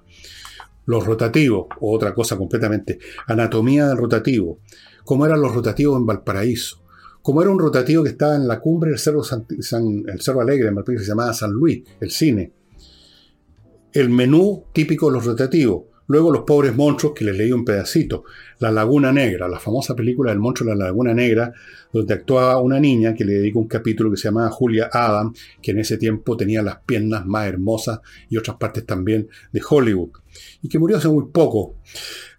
Los 0.87 1.05
rotativos, 1.05 1.67
otra 1.81 2.15
cosa 2.15 2.37
completamente. 2.37 3.01
Anatomía 3.27 3.89
del 3.89 3.97
rotativo. 3.97 4.61
Cómo 5.05 5.27
eran 5.27 5.41
los 5.41 5.53
rotativos 5.53 5.99
en 5.99 6.07
Valparaíso. 6.07 6.81
Cómo 7.23 7.43
era 7.43 7.51
un 7.51 7.59
rotativo 7.59 8.05
que 8.05 8.11
estaba 8.11 8.37
en 8.37 8.47
la 8.47 8.61
cumbre 8.61 8.91
del 8.91 9.01
Cerro, 9.01 9.23
el 9.23 10.21
Cerro 10.21 10.41
Alegre, 10.41 10.69
en 10.69 10.77
Valparaíso, 10.77 11.05
se 11.05 11.11
llamaba 11.11 11.35
San 11.35 11.51
Luis, 11.51 11.83
el 12.01 12.11
cine. 12.13 12.53
El 13.93 14.11
menú 14.11 14.67
típico 14.73 15.09
de 15.09 15.15
los 15.15 15.25
rotativos. 15.25 15.92
Luego 16.13 16.31
Los 16.31 16.43
pobres 16.43 16.77
monstruos, 16.77 17.15
que 17.15 17.25
les 17.25 17.35
leí 17.35 17.53
un 17.53 17.65
pedacito. 17.65 18.25
La 18.59 18.71
Laguna 18.71 19.11
Negra, 19.11 19.49
la 19.49 19.59
famosa 19.59 19.97
película 19.97 20.31
del 20.31 20.41
monstruo 20.41 20.69
de 20.69 20.77
la 20.77 20.85
Laguna 20.85 21.15
Negra, 21.15 21.55
donde 21.91 22.13
actuaba 22.13 22.61
una 22.61 22.79
niña 22.79 23.15
que 23.15 23.25
le 23.25 23.33
dedico 23.33 23.61
un 23.61 23.67
capítulo 23.67 24.11
que 24.11 24.19
se 24.19 24.25
llamaba 24.25 24.51
Julia 24.51 24.91
Adam, 24.93 25.33
que 25.63 25.71
en 25.71 25.79
ese 25.79 25.97
tiempo 25.97 26.37
tenía 26.37 26.61
las 26.61 26.81
piernas 26.81 27.25
más 27.25 27.47
hermosas 27.47 28.01
y 28.29 28.37
otras 28.37 28.59
partes 28.59 28.85
también 28.85 29.31
de 29.53 29.63
Hollywood. 29.67 30.11
Y 30.61 30.69
que 30.69 30.79
murió 30.79 30.99
hace 30.99 31.09
muy 31.09 31.29
poco. 31.33 31.77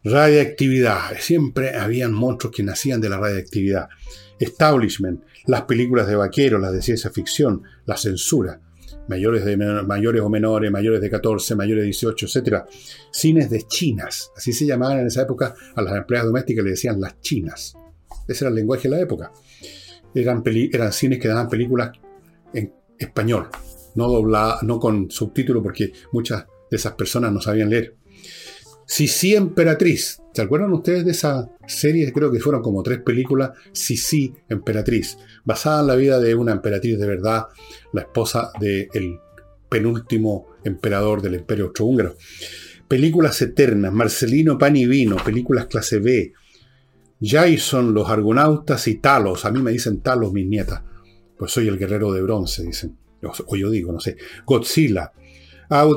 Radiactividad. 0.03 1.17
Siempre 1.17 1.75
habían 1.75 2.13
monstruos 2.13 2.55
que 2.55 2.61
nacían 2.61 3.01
de 3.01 3.09
la 3.09 3.17
radiactividad. 3.17 3.89
Establishment. 4.37 5.23
Las 5.47 5.63
películas 5.63 6.05
de 6.05 6.15
vaqueros, 6.15 6.61
las 6.61 6.73
de 6.73 6.83
ciencia 6.83 7.09
ficción, 7.09 7.63
la 7.87 7.97
censura 7.97 8.61
mayores, 9.07 9.45
de, 9.45 9.57
mayores 9.57 10.21
o 10.21 10.29
menores, 10.29 10.71
mayores 10.71 11.01
de 11.01 11.09
14, 11.09 11.55
mayores 11.55 11.83
de 11.83 11.85
18, 11.85 12.25
etc. 12.25 12.63
Cines 13.11 13.49
de 13.49 13.63
chinas, 13.67 14.31
así 14.35 14.53
se 14.53 14.65
llamaban 14.65 14.99
en 14.99 15.07
esa 15.07 15.23
época 15.23 15.53
a 15.75 15.81
las 15.81 15.95
empleadas 15.95 16.27
domésticas, 16.27 16.63
le 16.63 16.71
decían 16.71 16.99
las 16.99 17.19
chinas. 17.21 17.75
Ese 18.27 18.45
era 18.45 18.49
el 18.49 18.55
lenguaje 18.55 18.89
de 18.89 18.95
la 18.95 19.01
época. 19.01 19.31
Eran, 20.15 20.43
eran 20.45 20.93
cines 20.93 21.19
que 21.19 21.27
daban 21.27 21.49
películas 21.49 21.91
en 22.53 22.71
español, 22.97 23.49
no, 23.95 24.07
doblada, 24.07 24.59
no 24.61 24.79
con 24.79 25.09
subtítulo 25.09 25.61
porque 25.61 25.91
muchas 26.11 26.45
de 26.69 26.77
esas 26.77 26.93
personas 26.93 27.31
no 27.31 27.41
sabían 27.41 27.69
leer. 27.69 27.95
Sisi 28.85 29.35
Emperatriz. 29.35 30.21
¿Se 30.33 30.41
acuerdan 30.41 30.73
ustedes 30.73 31.05
de 31.05 31.11
esa 31.11 31.49
serie? 31.67 32.11
Creo 32.11 32.31
que 32.31 32.39
fueron 32.39 32.61
como 32.61 32.83
tres 32.83 32.99
películas. 32.99 33.51
Sisi 33.71 34.33
Emperatriz. 34.49 35.17
Basada 35.43 35.81
en 35.81 35.87
la 35.87 35.95
vida 35.95 36.19
de 36.19 36.35
una 36.35 36.51
emperatriz 36.51 36.99
de 36.99 37.07
verdad, 37.07 37.47
la 37.91 38.01
esposa 38.01 38.51
del 38.59 39.19
penúltimo 39.69 40.47
emperador 40.63 41.21
del 41.21 41.35
Imperio 41.35 41.65
Austrohúngaro. 41.65 42.15
Películas 42.87 43.41
eternas. 43.41 43.93
Marcelino 43.93 44.57
Pan 44.57 44.75
y 44.75 44.85
Vino. 44.85 45.15
Películas 45.17 45.67
clase 45.67 45.99
B. 45.99 46.33
Jason, 47.21 47.93
Los 47.93 48.09
Argonautas 48.09 48.87
y 48.87 48.95
Talos. 48.95 49.45
A 49.45 49.51
mí 49.51 49.61
me 49.61 49.71
dicen 49.71 50.01
Talos 50.01 50.33
mis 50.33 50.47
nietas. 50.47 50.81
Pues 51.37 51.51
soy 51.51 51.67
el 51.67 51.77
guerrero 51.77 52.11
de 52.11 52.21
bronce, 52.21 52.63
dicen. 52.63 52.97
O 53.47 53.55
yo 53.55 53.69
digo, 53.69 53.91
no 53.91 53.99
sé. 53.99 54.17
Godzilla. 54.45 55.11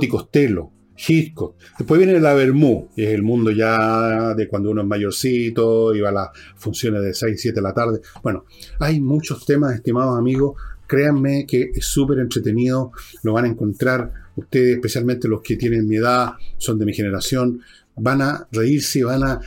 Y 0.01 0.09
Costello. 0.09 0.70
Hitchcock. 0.97 1.57
Después 1.78 1.99
viene 2.01 2.18
la 2.20 2.34
Bermú, 2.34 2.88
y 2.97 3.05
es 3.05 3.11
el 3.11 3.22
mundo 3.22 3.51
ya 3.51 4.34
de 4.34 4.49
cuando 4.49 4.70
uno 4.70 4.82
es 4.82 4.86
mayorcito, 4.86 5.94
iba 5.94 6.09
a 6.09 6.12
las 6.12 6.28
funciones 6.57 7.03
de 7.03 7.14
6, 7.14 7.40
7 7.40 7.57
de 7.57 7.62
la 7.62 7.74
tarde. 7.74 8.01
Bueno, 8.22 8.44
hay 8.80 9.01
muchos 9.01 9.44
temas, 9.44 9.74
estimados 9.74 10.18
amigos. 10.18 10.61
Créanme 10.86 11.47
que 11.47 11.70
es 11.74 11.84
súper 11.84 12.20
entretenido, 12.20 12.92
lo 13.22 13.32
van 13.32 13.44
a 13.44 13.49
encontrar 13.49 14.12
ustedes, 14.36 14.76
especialmente 14.76 15.26
los 15.26 15.42
que 15.42 15.57
tienen 15.57 15.88
mi 15.88 15.97
edad, 15.97 16.34
son 16.59 16.78
de 16.78 16.86
mi 16.86 16.94
generación, 16.94 17.61
van 17.97 18.22
a 18.22 18.47
reírse, 18.53 19.03
van 19.03 19.24
a, 19.24 19.40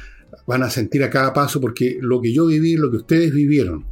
van 0.45 0.63
a 0.63 0.69
sentir 0.69 1.01
a 1.03 1.09
cada 1.09 1.31
paso, 1.31 1.61
porque 1.61 1.97
lo 2.01 2.19
que 2.19 2.33
yo 2.33 2.47
viví, 2.47 2.75
lo 2.75 2.91
que 2.91 2.97
ustedes 2.97 3.33
vivieron, 3.33 3.85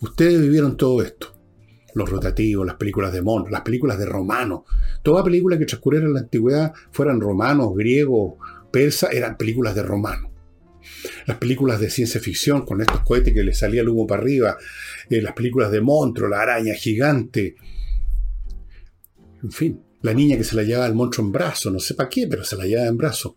ustedes 0.00 0.40
vivieron 0.40 0.78
todo 0.78 1.02
esto 1.02 1.39
los 1.94 2.08
rotativos, 2.08 2.66
las 2.66 2.76
películas 2.76 3.12
de 3.12 3.22
Mon, 3.22 3.50
las 3.50 3.62
películas 3.62 3.98
de 3.98 4.06
romano. 4.06 4.64
Toda 5.02 5.24
película 5.24 5.58
que 5.58 5.66
transcurriera 5.66 6.06
en 6.06 6.14
la 6.14 6.20
antigüedad, 6.20 6.72
fueran 6.90 7.20
romanos, 7.20 7.74
griegos, 7.74 8.34
persas, 8.70 9.12
eran 9.12 9.36
películas 9.36 9.74
de 9.74 9.82
romano. 9.82 10.30
Las 11.26 11.38
películas 11.38 11.80
de 11.80 11.90
ciencia 11.90 12.20
ficción 12.20 12.64
con 12.64 12.80
estos 12.80 13.00
cohetes 13.00 13.32
que 13.34 13.42
le 13.42 13.54
salía 13.54 13.82
el 13.82 13.88
humo 13.88 14.06
para 14.06 14.22
arriba, 14.22 14.56
eh, 15.08 15.20
las 15.20 15.34
películas 15.34 15.70
de 15.70 15.80
monstruo, 15.80 16.28
la 16.28 16.40
araña 16.40 16.74
gigante. 16.74 17.56
En 19.42 19.50
fin, 19.50 19.82
la 20.02 20.14
niña 20.14 20.36
que 20.36 20.44
se 20.44 20.56
la 20.56 20.62
llevaba 20.62 20.86
el 20.86 20.94
monstruo 20.94 21.26
en 21.26 21.32
brazo, 21.32 21.70
no 21.70 21.78
sé 21.78 21.94
para 21.94 22.08
qué, 22.08 22.26
pero 22.26 22.44
se 22.44 22.56
la 22.56 22.66
llevaba 22.66 22.88
en 22.88 22.96
brazo. 22.96 23.36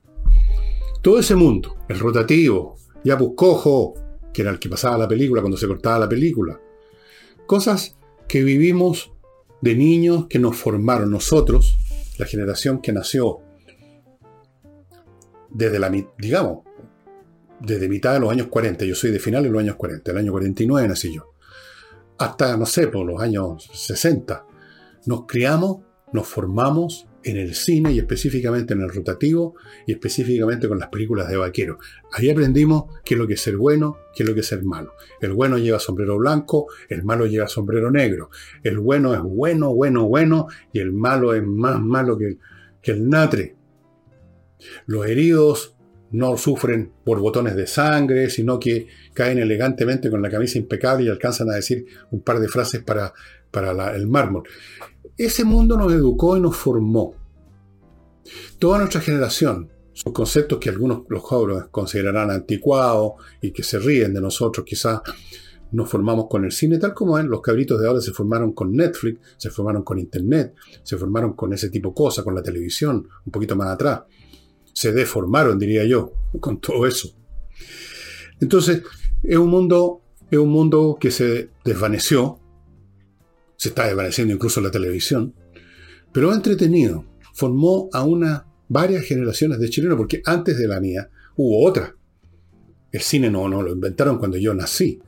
Todo 1.01 1.20
ese 1.20 1.36
mundo, 1.36 1.78
el 1.89 1.99
rotativo, 1.99 2.78
ya 3.04 3.18
Cojo, 3.18 3.93
que 4.34 4.41
era 4.41 4.51
el 4.51 4.60
que 4.60 4.70
pasaba 4.70 4.97
la 4.97 5.08
película 5.08 5.41
cuando 5.41 5.58
se 5.58 5.68
cortaba 5.68 5.99
la 5.99 6.10
película. 6.10 6.60
Cosas 7.45 7.97
que 8.28 8.43
vivimos 8.43 9.11
de 9.61 9.76
niños 9.76 10.28
que 10.28 10.39
nos 10.39 10.57
formaron 10.57 11.11
nosotros, 11.11 11.78
la 12.17 12.26
generación 12.26 12.82
que 12.82 12.91
nació 12.91 13.39
desde 15.49 15.80
la, 15.80 15.91
digamos, 16.17 16.63
desde 17.59 17.88
mitad 17.88 18.13
de 18.13 18.19
los 18.19 18.32
años 18.32 18.47
40, 18.47 18.86
yo 18.86 18.95
soy 18.95 19.11
de 19.11 19.19
finales 19.19 19.49
de 19.49 19.53
los 19.53 19.61
años 19.61 19.76
40, 19.78 20.11
el 20.11 20.17
año 20.17 20.32
49 20.32 20.88
nací 20.88 21.13
yo, 21.13 21.34
hasta, 22.17 22.57
no 22.57 22.65
sé, 22.65 22.88
por 22.88 23.05
los 23.05 23.21
años 23.21 23.69
60, 23.74 24.45
nos 25.05 25.26
criamos, 25.26 25.82
nos 26.11 26.28
formamos 26.28 27.07
en 27.24 27.38
el 27.38 27.55
cine 27.55 27.91
y 27.91 27.99
específicamente 27.99 28.74
en 28.74 28.82
el 28.82 28.89
rotativo 28.89 29.55
y 29.86 29.93
específicamente 29.93 30.67
con 30.67 30.80
las 30.80 30.89
películas 30.89 31.28
de 31.30 31.38
vaquero. 31.38 31.78
Ahí 32.11 32.30
aprendimos 32.30 32.86
qué 33.03 33.13
es 33.15 33.19
lo 33.19 33.28
que 33.28 33.34
es 33.34 33.41
ser 33.41 33.57
bueno, 33.57 33.97
qué 34.15 34.24
es 34.24 34.30
lo 34.30 34.36
que 34.36 34.41
es 34.41 34.47
ser 34.47 34.63
malo. 34.63 34.93
El 35.21 35.34
bueno 35.34 35.57
lleva 35.57 35.80
sombrero 35.80 36.17
blanco, 36.17 36.67
el 36.89 37.03
malo 37.03 37.26
lleva 37.26 37.47
sombrero 37.47 37.91
negro. 37.91 38.30
El 38.63 38.80
bueno 38.80 39.13
es 39.13 39.21
bueno, 39.21 39.74
bueno, 39.74 40.07
bueno 40.07 40.47
y 40.71 40.80
el 40.80 40.91
malo 40.91 41.34
es 41.34 41.43
más 41.43 41.80
malo 41.80 42.17
que 42.17 42.26
el, 42.26 42.39
que 42.82 42.91
el 42.91 43.09
natre. 43.09 43.55
Los 44.86 45.07
heridos 45.07 45.76
no 46.11 46.38
sufren 46.38 46.91
por 47.03 47.19
botones 47.19 47.55
de 47.55 47.65
sangre, 47.65 48.30
sino 48.30 48.59
que 48.59 48.88
caen 49.13 49.39
elegantemente 49.39 50.11
con 50.11 50.21
la 50.21 50.30
camisa 50.30 50.59
impecable 50.59 51.05
y 51.05 51.09
alcanzan 51.09 51.49
a 51.49 51.55
decir 51.55 51.86
un 52.11 52.21
par 52.21 52.39
de 52.39 52.47
frases 52.47 52.84
para 52.84 53.13
para 53.53 53.95
el 53.95 54.07
mármol. 54.07 54.43
Ese 55.18 55.43
mundo 55.43 55.78
nos 55.78 55.91
educó 55.93 56.36
y 56.38 56.39
nos 56.39 56.55
formó. 56.55 57.14
Toda 58.57 58.80
nuestra 58.80 59.01
generación, 59.01 59.70
son 59.93 60.14
conceptos 60.14 60.57
que 60.59 60.70
algunos 60.70 61.03
los 61.09 61.22
jóvenes 61.22 61.66
considerarán 61.70 62.32
anticuados 62.32 63.14
y 63.41 63.51
que 63.51 63.61
se 63.61 63.78
ríen 63.78 64.14
de 64.14 64.22
nosotros, 64.22 64.66
quizás 64.66 65.01
nos 65.72 65.89
formamos 65.89 66.28
con 66.30 66.45
el 66.45 66.51
cine, 66.51 66.78
tal 66.78 66.93
como 66.93 67.18
en 67.18 67.30
los 67.30 67.41
cabritos 67.41 67.80
de 67.80 67.88
ahora 67.88 68.01
se 68.01 68.11
formaron 68.11 68.53
con 68.53 68.76
Netflix, 68.76 69.20
se 69.38 69.49
formaron 69.49 69.84
con 69.84 69.99
Internet, 69.99 70.55
se 70.84 70.97
formaron 70.97 71.34
con 71.34 71.51
ese 71.53 71.70
tipo 71.70 71.89
de 71.89 71.95
cosas, 71.95 72.24
con 72.24 72.36
la 72.36 72.43
televisión, 72.43 73.07
un 73.26 73.32
poquito 73.32 73.55
más 73.55 73.70
atrás. 73.70 74.01
Se 74.72 74.91
deformaron, 74.91 75.59
diría 75.59 75.84
yo, 75.86 76.14
con 76.39 76.59
todo 76.59 76.86
eso. 76.88 77.16
Entonces, 78.39 78.84
es 79.22 79.38
un 79.38 79.49
mundo, 79.49 80.01
es 80.30 80.38
un 80.38 80.49
mundo 80.49 80.97
que 80.99 81.11
se 81.11 81.49
desvaneció, 81.64 82.39
se 83.64 83.70
está 83.70 83.88
desvaneciendo 83.88 84.34
incluso 84.34 84.59
la 84.59 84.72
televisión, 84.72 85.34
pero 86.11 86.32
ha 86.32 86.36
entretenido, 86.36 87.05
formó 87.34 87.88
a 87.93 88.03
una 88.03 88.45
varias 88.68 89.05
generaciones 89.05 89.57
de 89.57 89.70
chilenos, 89.70 89.95
porque 89.95 90.22
antes 90.26 90.57
de 90.57 90.68
la 90.68 90.82
mía 90.82 91.09
hubo 91.38 91.66
otra. 91.66 91.95
El 92.91 92.99
cine 92.99 93.32
no, 93.32 93.47
no 93.47 93.61
lo 93.61 93.72
inventaron 93.72 94.18
cuando 94.18 94.36
yo 94.36 94.53
nací. 94.53 94.99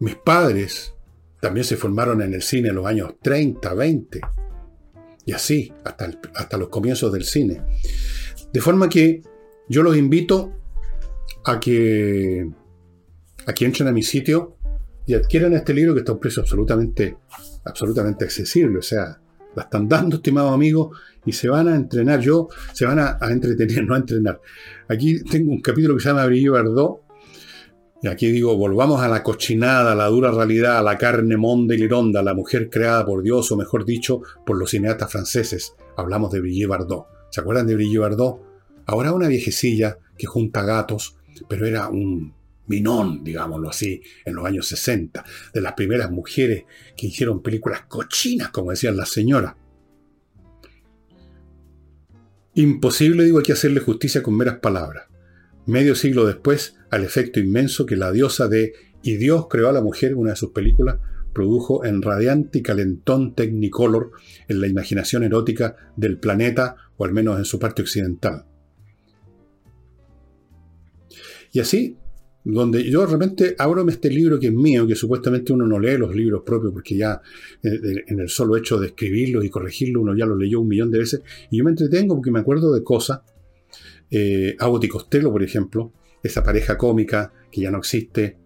Mis 0.00 0.16
padres 0.16 0.94
también 1.40 1.62
se 1.62 1.76
formaron 1.76 2.22
en 2.22 2.34
el 2.34 2.42
cine 2.42 2.70
en 2.70 2.74
los 2.74 2.86
años 2.86 3.14
30, 3.22 3.72
20. 3.72 4.20
Y 5.24 5.30
así, 5.30 5.72
hasta, 5.84 6.10
hasta 6.34 6.58
los 6.58 6.70
comienzos 6.70 7.12
del 7.12 7.22
cine. 7.22 7.62
De 8.52 8.60
forma 8.60 8.88
que 8.88 9.22
yo 9.68 9.84
los 9.84 9.96
invito 9.96 10.52
a 11.44 11.60
que, 11.60 12.50
a 13.46 13.52
que 13.52 13.64
entren 13.64 13.86
a 13.86 13.92
mi 13.92 14.02
sitio 14.02 14.53
y 15.06 15.14
adquieran 15.14 15.52
este 15.52 15.74
libro 15.74 15.94
que 15.94 16.00
está 16.00 16.12
a 16.12 16.14
un 16.14 16.20
precio 16.20 16.42
absolutamente, 16.42 17.16
absolutamente 17.64 18.24
accesible. 18.24 18.78
O 18.78 18.82
sea, 18.82 19.20
la 19.54 19.62
están 19.62 19.88
dando, 19.88 20.16
estimados 20.16 20.52
amigos, 20.52 20.96
y 21.24 21.32
se 21.32 21.48
van 21.48 21.68
a 21.68 21.76
entrenar. 21.76 22.20
Yo, 22.20 22.48
se 22.72 22.86
van 22.86 22.98
a, 22.98 23.18
entretener, 23.30 23.84
no 23.84 23.94
a 23.94 23.98
entrenar. 23.98 24.40
Aquí 24.88 25.22
tengo 25.24 25.52
un 25.52 25.60
capítulo 25.60 25.96
que 25.96 26.02
se 26.02 26.08
llama 26.08 26.26
Brillo 26.26 26.52
Verdó. 26.52 27.00
Y 28.02 28.08
aquí 28.08 28.30
digo, 28.30 28.54
volvamos 28.56 29.00
a 29.00 29.08
la 29.08 29.22
cochinada, 29.22 29.92
a 29.92 29.94
la 29.94 30.06
dura 30.08 30.30
realidad, 30.30 30.76
a 30.78 30.82
la 30.82 30.98
carne 30.98 31.38
monda 31.38 31.74
y 31.74 31.78
lironda, 31.78 32.22
la 32.22 32.34
mujer 32.34 32.68
creada 32.68 33.06
por 33.06 33.22
Dios, 33.22 33.50
o 33.50 33.56
mejor 33.56 33.86
dicho, 33.86 34.20
por 34.44 34.58
los 34.58 34.70
cineastas 34.70 35.10
franceses. 35.10 35.74
Hablamos 35.96 36.30
de 36.30 36.40
Brigitte 36.40 36.68
Bardot. 36.68 37.06
¿Se 37.30 37.40
acuerdan 37.40 37.66
de 37.66 37.76
Brigitte 37.76 38.00
Bardot? 38.00 38.40
Ahora 38.84 39.12
una 39.12 39.28
viejecilla 39.28 39.96
que 40.18 40.26
junta 40.26 40.62
gatos, 40.64 41.16
pero 41.48 41.66
era 41.66 41.88
un 41.88 42.34
minón, 42.66 43.24
digámoslo 43.24 43.68
así, 43.68 44.02
en 44.24 44.34
los 44.34 44.46
años 44.46 44.66
60, 44.68 45.24
de 45.52 45.60
las 45.60 45.74
primeras 45.74 46.10
mujeres 46.10 46.64
que 46.96 47.08
hicieron 47.08 47.42
películas 47.42 47.82
cochinas, 47.88 48.50
como 48.50 48.70
decían 48.70 48.96
las 48.96 49.10
señoras. 49.10 49.54
Imposible, 52.54 53.24
digo, 53.24 53.38
hay 53.38 53.44
que 53.44 53.52
hacerle 53.52 53.80
justicia 53.80 54.22
con 54.22 54.36
meras 54.36 54.58
palabras. 54.60 55.06
Medio 55.66 55.94
siglo 55.94 56.24
después, 56.26 56.76
al 56.90 57.04
efecto 57.04 57.40
inmenso 57.40 57.86
que 57.86 57.96
la 57.96 58.12
diosa 58.12 58.48
de 58.48 58.72
Y 59.02 59.16
Dios 59.16 59.48
creó 59.50 59.68
a 59.68 59.72
la 59.72 59.82
mujer, 59.82 60.14
una 60.14 60.30
de 60.30 60.36
sus 60.36 60.52
películas, 60.52 60.98
produjo 61.34 61.84
en 61.84 62.00
radiante 62.00 62.60
y 62.60 62.62
calentón 62.62 63.34
technicolor 63.34 64.12
en 64.48 64.60
la 64.60 64.68
imaginación 64.68 65.24
erótica 65.24 65.76
del 65.96 66.18
planeta, 66.18 66.76
o 66.96 67.04
al 67.04 67.12
menos 67.12 67.38
en 67.38 67.44
su 67.44 67.58
parte 67.58 67.82
occidental. 67.82 68.46
Y 71.52 71.60
así, 71.60 71.98
donde 72.44 72.84
yo 72.90 73.00
de 73.00 73.06
repente 73.06 73.54
abro 73.58 73.88
este 73.88 74.10
libro 74.10 74.38
que 74.38 74.48
es 74.48 74.52
mío, 74.52 74.86
que 74.86 74.94
supuestamente 74.94 75.52
uno 75.52 75.66
no 75.66 75.78
lee 75.78 75.96
los 75.96 76.14
libros 76.14 76.42
propios, 76.44 76.72
porque 76.72 76.96
ya 76.96 77.20
eh, 77.62 78.04
en 78.06 78.20
el 78.20 78.28
solo 78.28 78.56
hecho 78.56 78.78
de 78.78 78.88
escribirlos 78.88 79.44
y 79.44 79.50
corregirlos 79.50 80.02
uno 80.02 80.14
ya 80.14 80.26
lo 80.26 80.36
leyó 80.36 80.60
un 80.60 80.68
millón 80.68 80.90
de 80.90 80.98
veces, 80.98 81.22
y 81.50 81.58
yo 81.58 81.64
me 81.64 81.70
entretengo 81.70 82.14
porque 82.16 82.30
me 82.30 82.40
acuerdo 82.40 82.74
de 82.74 82.84
cosas. 82.84 83.20
Eh, 84.10 84.54
Abbott 84.58 84.84
y 84.84 84.88
Costello, 84.88 85.32
por 85.32 85.42
ejemplo, 85.42 85.92
esa 86.22 86.42
pareja 86.44 86.76
cómica 86.76 87.32
que 87.50 87.62
ya 87.62 87.70
no 87.70 87.78
existe. 87.78 88.36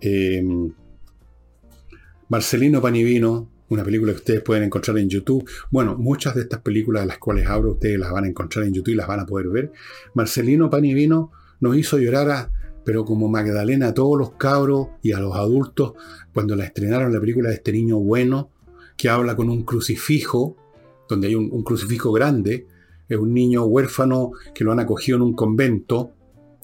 Eh, 0.00 0.42
Marcelino 2.28 2.80
Panivino, 2.80 3.50
una 3.68 3.84
película 3.84 4.12
que 4.12 4.18
ustedes 4.18 4.42
pueden 4.42 4.62
encontrar 4.62 4.96
en 4.98 5.08
YouTube. 5.08 5.48
Bueno, 5.70 5.96
muchas 5.98 6.34
de 6.34 6.42
estas 6.42 6.60
películas 6.60 7.02
de 7.02 7.08
las 7.08 7.18
cuales 7.18 7.46
abro, 7.46 7.72
ustedes 7.72 7.98
las 7.98 8.12
van 8.12 8.24
a 8.24 8.28
encontrar 8.28 8.64
en 8.64 8.72
YouTube 8.72 8.92
y 8.92 8.96
las 8.96 9.08
van 9.08 9.20
a 9.20 9.26
poder 9.26 9.48
ver. 9.48 9.72
Marcelino 10.14 10.70
Panivino 10.70 11.32
nos 11.60 11.76
hizo 11.76 11.98
llorar 11.98 12.30
a 12.30 12.52
pero 12.84 13.04
como 13.04 13.28
Magdalena 13.28 13.88
a 13.88 13.94
todos 13.94 14.18
los 14.18 14.32
cabros 14.32 14.88
y 15.02 15.12
a 15.12 15.20
los 15.20 15.34
adultos 15.36 15.92
cuando 16.32 16.56
la 16.56 16.64
estrenaron 16.64 17.12
la 17.12 17.20
película 17.20 17.48
de 17.48 17.56
este 17.56 17.72
niño 17.72 17.98
bueno 17.98 18.50
que 18.96 19.08
habla 19.08 19.34
con 19.36 19.50
un 19.50 19.64
crucifijo, 19.64 20.56
donde 21.08 21.28
hay 21.28 21.34
un, 21.34 21.62
crucifijo 21.62 22.12
grande, 22.12 22.66
es 23.08 23.18
un 23.18 23.34
niño 23.34 23.64
huérfano 23.64 24.32
que 24.54 24.64
lo 24.64 24.72
han 24.72 24.80
acogido 24.80 25.16
en 25.16 25.22
un 25.22 25.34
convento. 25.34 26.12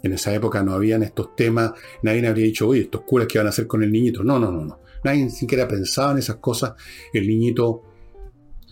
En 0.02 0.12
esa 0.12 0.32
época 0.32 0.62
no 0.62 0.72
habían 0.72 1.02
estos 1.02 1.34
temas, 1.34 1.72
nadie 2.02 2.26
habría 2.26 2.44
dicho, 2.44 2.68
oye, 2.68 2.82
estos 2.82 3.00
curas 3.02 3.26
que 3.26 3.38
van 3.38 3.48
a 3.48 3.50
hacer 3.50 3.66
con 3.66 3.82
el 3.82 3.90
niñito. 3.90 4.22
No, 4.22 4.38
no, 4.38 4.52
no, 4.52 4.64
no. 4.64 4.78
Nadie 5.02 5.28
siquiera 5.30 5.66
pensaba 5.66 6.12
en 6.12 6.18
esas 6.18 6.36
cosas. 6.36 6.74
El 7.12 7.26
niñito 7.26 7.82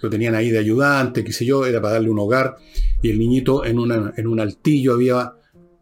lo 0.00 0.10
tenían 0.10 0.34
ahí 0.34 0.50
de 0.50 0.58
ayudante, 0.58 1.24
qué 1.24 1.32
sé 1.32 1.44
yo, 1.44 1.66
era 1.66 1.80
para 1.80 1.94
darle 1.94 2.10
un 2.10 2.18
hogar. 2.20 2.56
Y 3.02 3.10
el 3.10 3.18
niñito 3.18 3.64
en, 3.64 3.78
una, 3.78 4.12
en 4.16 4.26
un 4.26 4.38
altillo 4.38 4.94
había 4.94 5.35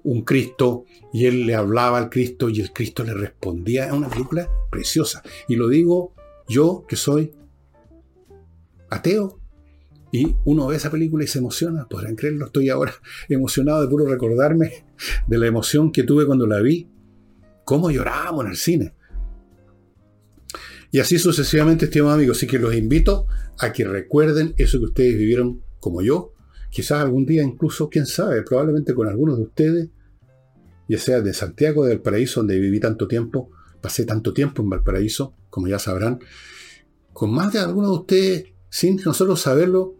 un 0.05 0.22
Cristo 0.22 0.84
y 1.12 1.26
él 1.26 1.46
le 1.46 1.55
hablaba 1.55 1.98
al 1.98 2.11
Cristo 2.11 2.48
y 2.48 2.61
el 2.61 2.72
Cristo 2.72 3.02
le 3.02 3.14
respondía. 3.14 3.86
Es 3.86 3.92
una 3.92 4.09
película 4.09 4.48
preciosa. 4.70 5.22
Y 5.48 5.57
lo 5.57 5.68
digo 5.68 6.14
yo 6.48 6.84
que 6.86 6.96
soy 6.96 7.32
ateo. 8.90 9.40
Y 10.12 10.36
uno 10.44 10.68
ve 10.68 10.76
esa 10.76 10.92
película 10.92 11.24
y 11.24 11.26
se 11.26 11.40
emociona. 11.40 11.88
Podrán 11.88 12.14
creerlo, 12.14 12.46
estoy 12.46 12.68
ahora 12.68 12.94
emocionado 13.28 13.82
de 13.82 13.88
puro 13.88 14.07
recordarme 14.07 14.86
de 15.26 15.38
la 15.38 15.46
emoción 15.46 15.90
que 15.90 16.05
tuve 16.05 16.26
cuando 16.26 16.46
la 16.46 16.61
vi. 16.61 16.88
Cómo 17.64 17.90
llorábamos 17.90 18.44
en 18.44 18.50
el 18.50 18.57
cine. 18.57 18.94
Y 20.92 21.00
así 21.00 21.18
sucesivamente, 21.18 21.86
estimados 21.86 22.14
amigos. 22.16 22.36
Así 22.36 22.46
que 22.46 22.59
los 22.59 22.74
invito 22.74 23.26
a 23.59 23.72
que 23.72 23.84
recuerden 23.84 24.55
eso 24.59 24.78
que 24.78 24.84
ustedes 24.84 25.18
vivieron 25.18 25.62
como 25.80 26.02
yo. 26.02 26.34
Quizás 26.75 27.03
algún 27.03 27.25
día 27.25 27.45
incluso, 27.45 27.89
quién 27.89 28.05
sabe, 28.05 28.43
probablemente 28.43 28.95
con 28.95 29.07
algunos 29.07 29.37
de 29.37 29.45
ustedes 29.45 29.89
ya 30.89 30.99
sea 30.99 31.20
de 31.20 31.33
Santiago 31.33 31.87
del 31.87 32.01
Paraíso, 32.01 32.41
donde 32.41 32.59
viví 32.59 32.81
tanto 32.81 33.09
tiempo, 33.09 33.51
pasé 33.81 34.05
tanto 34.05 34.33
tiempo 34.33 34.61
en 34.61 34.70
Valparaíso, 34.70 35.35
como 35.51 35.68
ya 35.68 35.79
sabrán, 35.79 36.18
con 37.12 37.31
más 37.33 37.53
de 37.53 37.61
algunos 37.61 37.91
de 37.91 37.97
ustedes, 37.99 38.45
sin 38.68 38.97
nosotros 38.97 39.41
saberlo, 39.41 39.95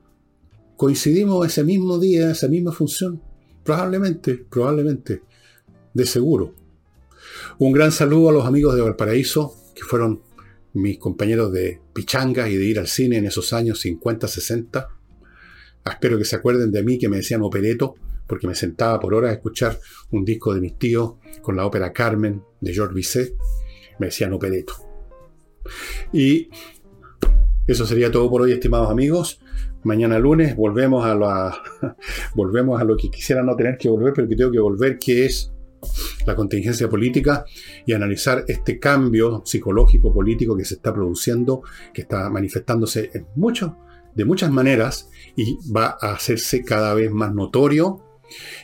coincidimos 0.77 1.47
ese 1.47 1.65
mismo 1.65 1.99
día, 1.99 2.33
esa 2.33 2.49
misma 2.49 2.73
función. 2.73 3.23
Probablemente, 3.63 4.35
probablemente, 4.35 5.23
de 5.95 6.07
seguro. 6.07 6.53
Un 7.59 7.73
gran 7.73 7.93
saludo 7.93 8.31
a 8.31 8.33
los 8.33 8.47
amigos 8.47 8.75
de 8.75 8.83
Valparaíso, 8.83 9.55
que 9.75 9.85
fueron 9.85 10.21
mis 10.75 10.99
compañeros 10.99 11.53
de 11.53 11.81
pichanga 11.93 12.49
y 12.49 12.57
de 12.57 12.65
ir 12.65 12.79
al 12.81 12.89
cine 12.89 13.19
en 13.19 13.27
esos 13.27 13.53
años 13.53 13.79
50, 13.81 14.27
60. 14.27 14.89
Espero 15.85 16.19
que 16.19 16.25
se 16.25 16.37
acuerden 16.37 16.71
de 16.73 16.83
mí, 16.83 16.99
que 16.99 17.09
me 17.09 17.19
decían 17.19 17.43
opereto 17.43 17.95
porque 18.27 18.47
me 18.47 18.55
sentaba 18.55 18.99
por 19.01 19.15
horas 19.15 19.31
a 19.31 19.35
escuchar 19.35 19.79
un 20.11 20.25
disco 20.25 20.55
de 20.55 20.61
mis 20.61 20.79
tíos 20.79 21.15
con 21.43 21.57
la 21.57 21.67
ópera 21.67 21.93
Carmen 21.93 22.43
de 22.61 22.73
Georges 22.73 22.95
Bizet. 22.95 23.35
Me 23.99 24.07
decían 24.07 24.33
opereto. 24.33 24.75
Y 26.13 26.49
eso 27.67 27.87
sería 27.87 28.11
todo 28.11 28.29
por 28.31 28.43
hoy, 28.43 28.53
estimados 28.53 28.91
amigos. 28.91 29.41
Mañana 29.83 30.19
lunes 30.19 30.57
volvemos 30.57 31.05
a, 31.05 31.15
la, 31.15 31.63
volvemos 32.35 32.81
a 32.81 32.85
lo 32.85 32.97
que 32.97 33.11
quisiera 33.11 33.43
no 33.43 33.55
tener 33.55 33.77
que 33.77 33.89
volver, 33.89 34.15
pero 34.15 34.29
que 34.29 34.37
tengo 34.37 34.51
que 34.51 34.61
volver, 34.61 34.99
que 34.99 35.27
es 35.27 35.53
la 36.27 36.35
contingencia 36.35 36.89
política 36.89 37.45
y 37.85 37.93
analizar 37.93 38.45
este 38.49 38.79
cambio 38.79 39.43
psicológico 39.45 40.13
político 40.13 40.57
que 40.57 40.65
se 40.65 40.75
está 40.75 40.95
produciendo, 40.95 41.63
que 41.93 42.03
está 42.03 42.31
manifestándose 42.31 43.11
en 43.13 43.27
mucho, 43.37 43.77
de 44.15 44.25
muchas 44.25 44.51
maneras 44.51 45.11
y 45.37 45.59
va 45.71 45.97
a 46.01 46.13
hacerse 46.13 46.65
cada 46.65 46.95
vez 46.95 47.11
más 47.11 47.35
notorio 47.35 48.05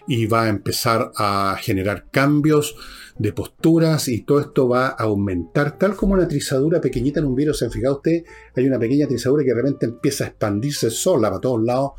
y 0.07 0.27
va 0.27 0.45
a 0.45 0.49
empezar 0.49 1.13
a 1.17 1.57
generar 1.61 2.11
cambios 2.11 2.77
de 3.19 3.33
posturas 3.33 4.09
y 4.09 4.23
todo 4.23 4.41
esto 4.41 4.69
va 4.69 4.89
a 4.89 5.05
aumentar, 5.05 5.77
tal 5.79 5.95
como 5.95 6.15
una 6.15 6.27
trizadura 6.27 6.81
pequeñita 6.81 7.21
en 7.21 7.27
un 7.27 7.35
virus. 7.35 7.59
¿Se 7.59 7.67
han 7.67 7.71
fijado 7.71 7.97
usted? 7.97 8.25
Hay 8.57 8.67
una 8.67 8.79
pequeña 8.79 9.07
trizadura 9.07 9.45
que 9.45 9.51
de 9.51 9.57
repente 9.57 9.87
empieza 9.87 10.25
a 10.25 10.29
expandirse 10.29 10.91
sola 10.91 11.29
para 11.29 11.41
todos 11.41 11.63
lados. 11.63 11.93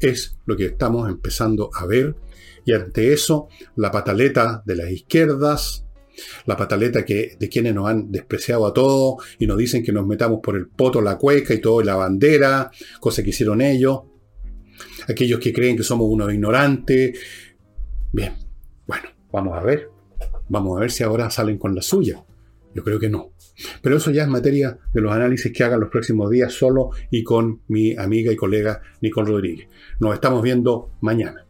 Es 0.00 0.38
lo 0.46 0.56
que 0.56 0.66
estamos 0.66 1.08
empezando 1.08 1.70
a 1.74 1.86
ver. 1.86 2.16
Y 2.64 2.72
ante 2.72 3.12
eso, 3.12 3.48
la 3.76 3.90
pataleta 3.90 4.62
de 4.64 4.76
las 4.76 4.90
izquierdas, 4.90 5.83
la 6.46 6.56
pataleta 6.56 7.04
que, 7.04 7.36
de 7.38 7.48
quienes 7.48 7.74
nos 7.74 7.88
han 7.88 8.10
despreciado 8.10 8.66
a 8.66 8.72
todos 8.72 9.24
y 9.38 9.46
nos 9.46 9.56
dicen 9.58 9.82
que 9.82 9.92
nos 9.92 10.06
metamos 10.06 10.40
por 10.42 10.56
el 10.56 10.68
poto, 10.68 11.00
la 11.00 11.18
cueca 11.18 11.54
y 11.54 11.60
todo, 11.60 11.82
la 11.82 11.96
bandera, 11.96 12.70
cosa 13.00 13.22
que 13.22 13.30
hicieron 13.30 13.60
ellos 13.60 14.02
aquellos 15.08 15.40
que 15.40 15.52
creen 15.52 15.76
que 15.76 15.82
somos 15.82 16.06
unos 16.08 16.32
ignorantes. 16.32 17.18
Bien, 18.12 18.32
bueno, 18.86 19.08
vamos 19.32 19.56
a 19.56 19.62
ver. 19.62 19.90
Vamos 20.48 20.76
a 20.76 20.80
ver 20.80 20.90
si 20.90 21.02
ahora 21.02 21.30
salen 21.30 21.58
con 21.58 21.74
la 21.74 21.82
suya. 21.82 22.24
Yo 22.74 22.82
creo 22.82 22.98
que 22.98 23.08
no. 23.08 23.32
Pero 23.82 23.96
eso 23.96 24.10
ya 24.10 24.22
es 24.22 24.28
materia 24.28 24.78
de 24.92 25.00
los 25.00 25.12
análisis 25.12 25.52
que 25.52 25.62
hagan 25.62 25.80
los 25.80 25.88
próximos 25.88 26.28
días 26.30 26.52
solo 26.52 26.90
y 27.10 27.22
con 27.22 27.62
mi 27.68 27.96
amiga 27.96 28.32
y 28.32 28.36
colega 28.36 28.82
Nicole 29.00 29.30
Rodríguez. 29.30 29.68
Nos 30.00 30.14
estamos 30.14 30.42
viendo 30.42 30.90
mañana. 31.00 31.43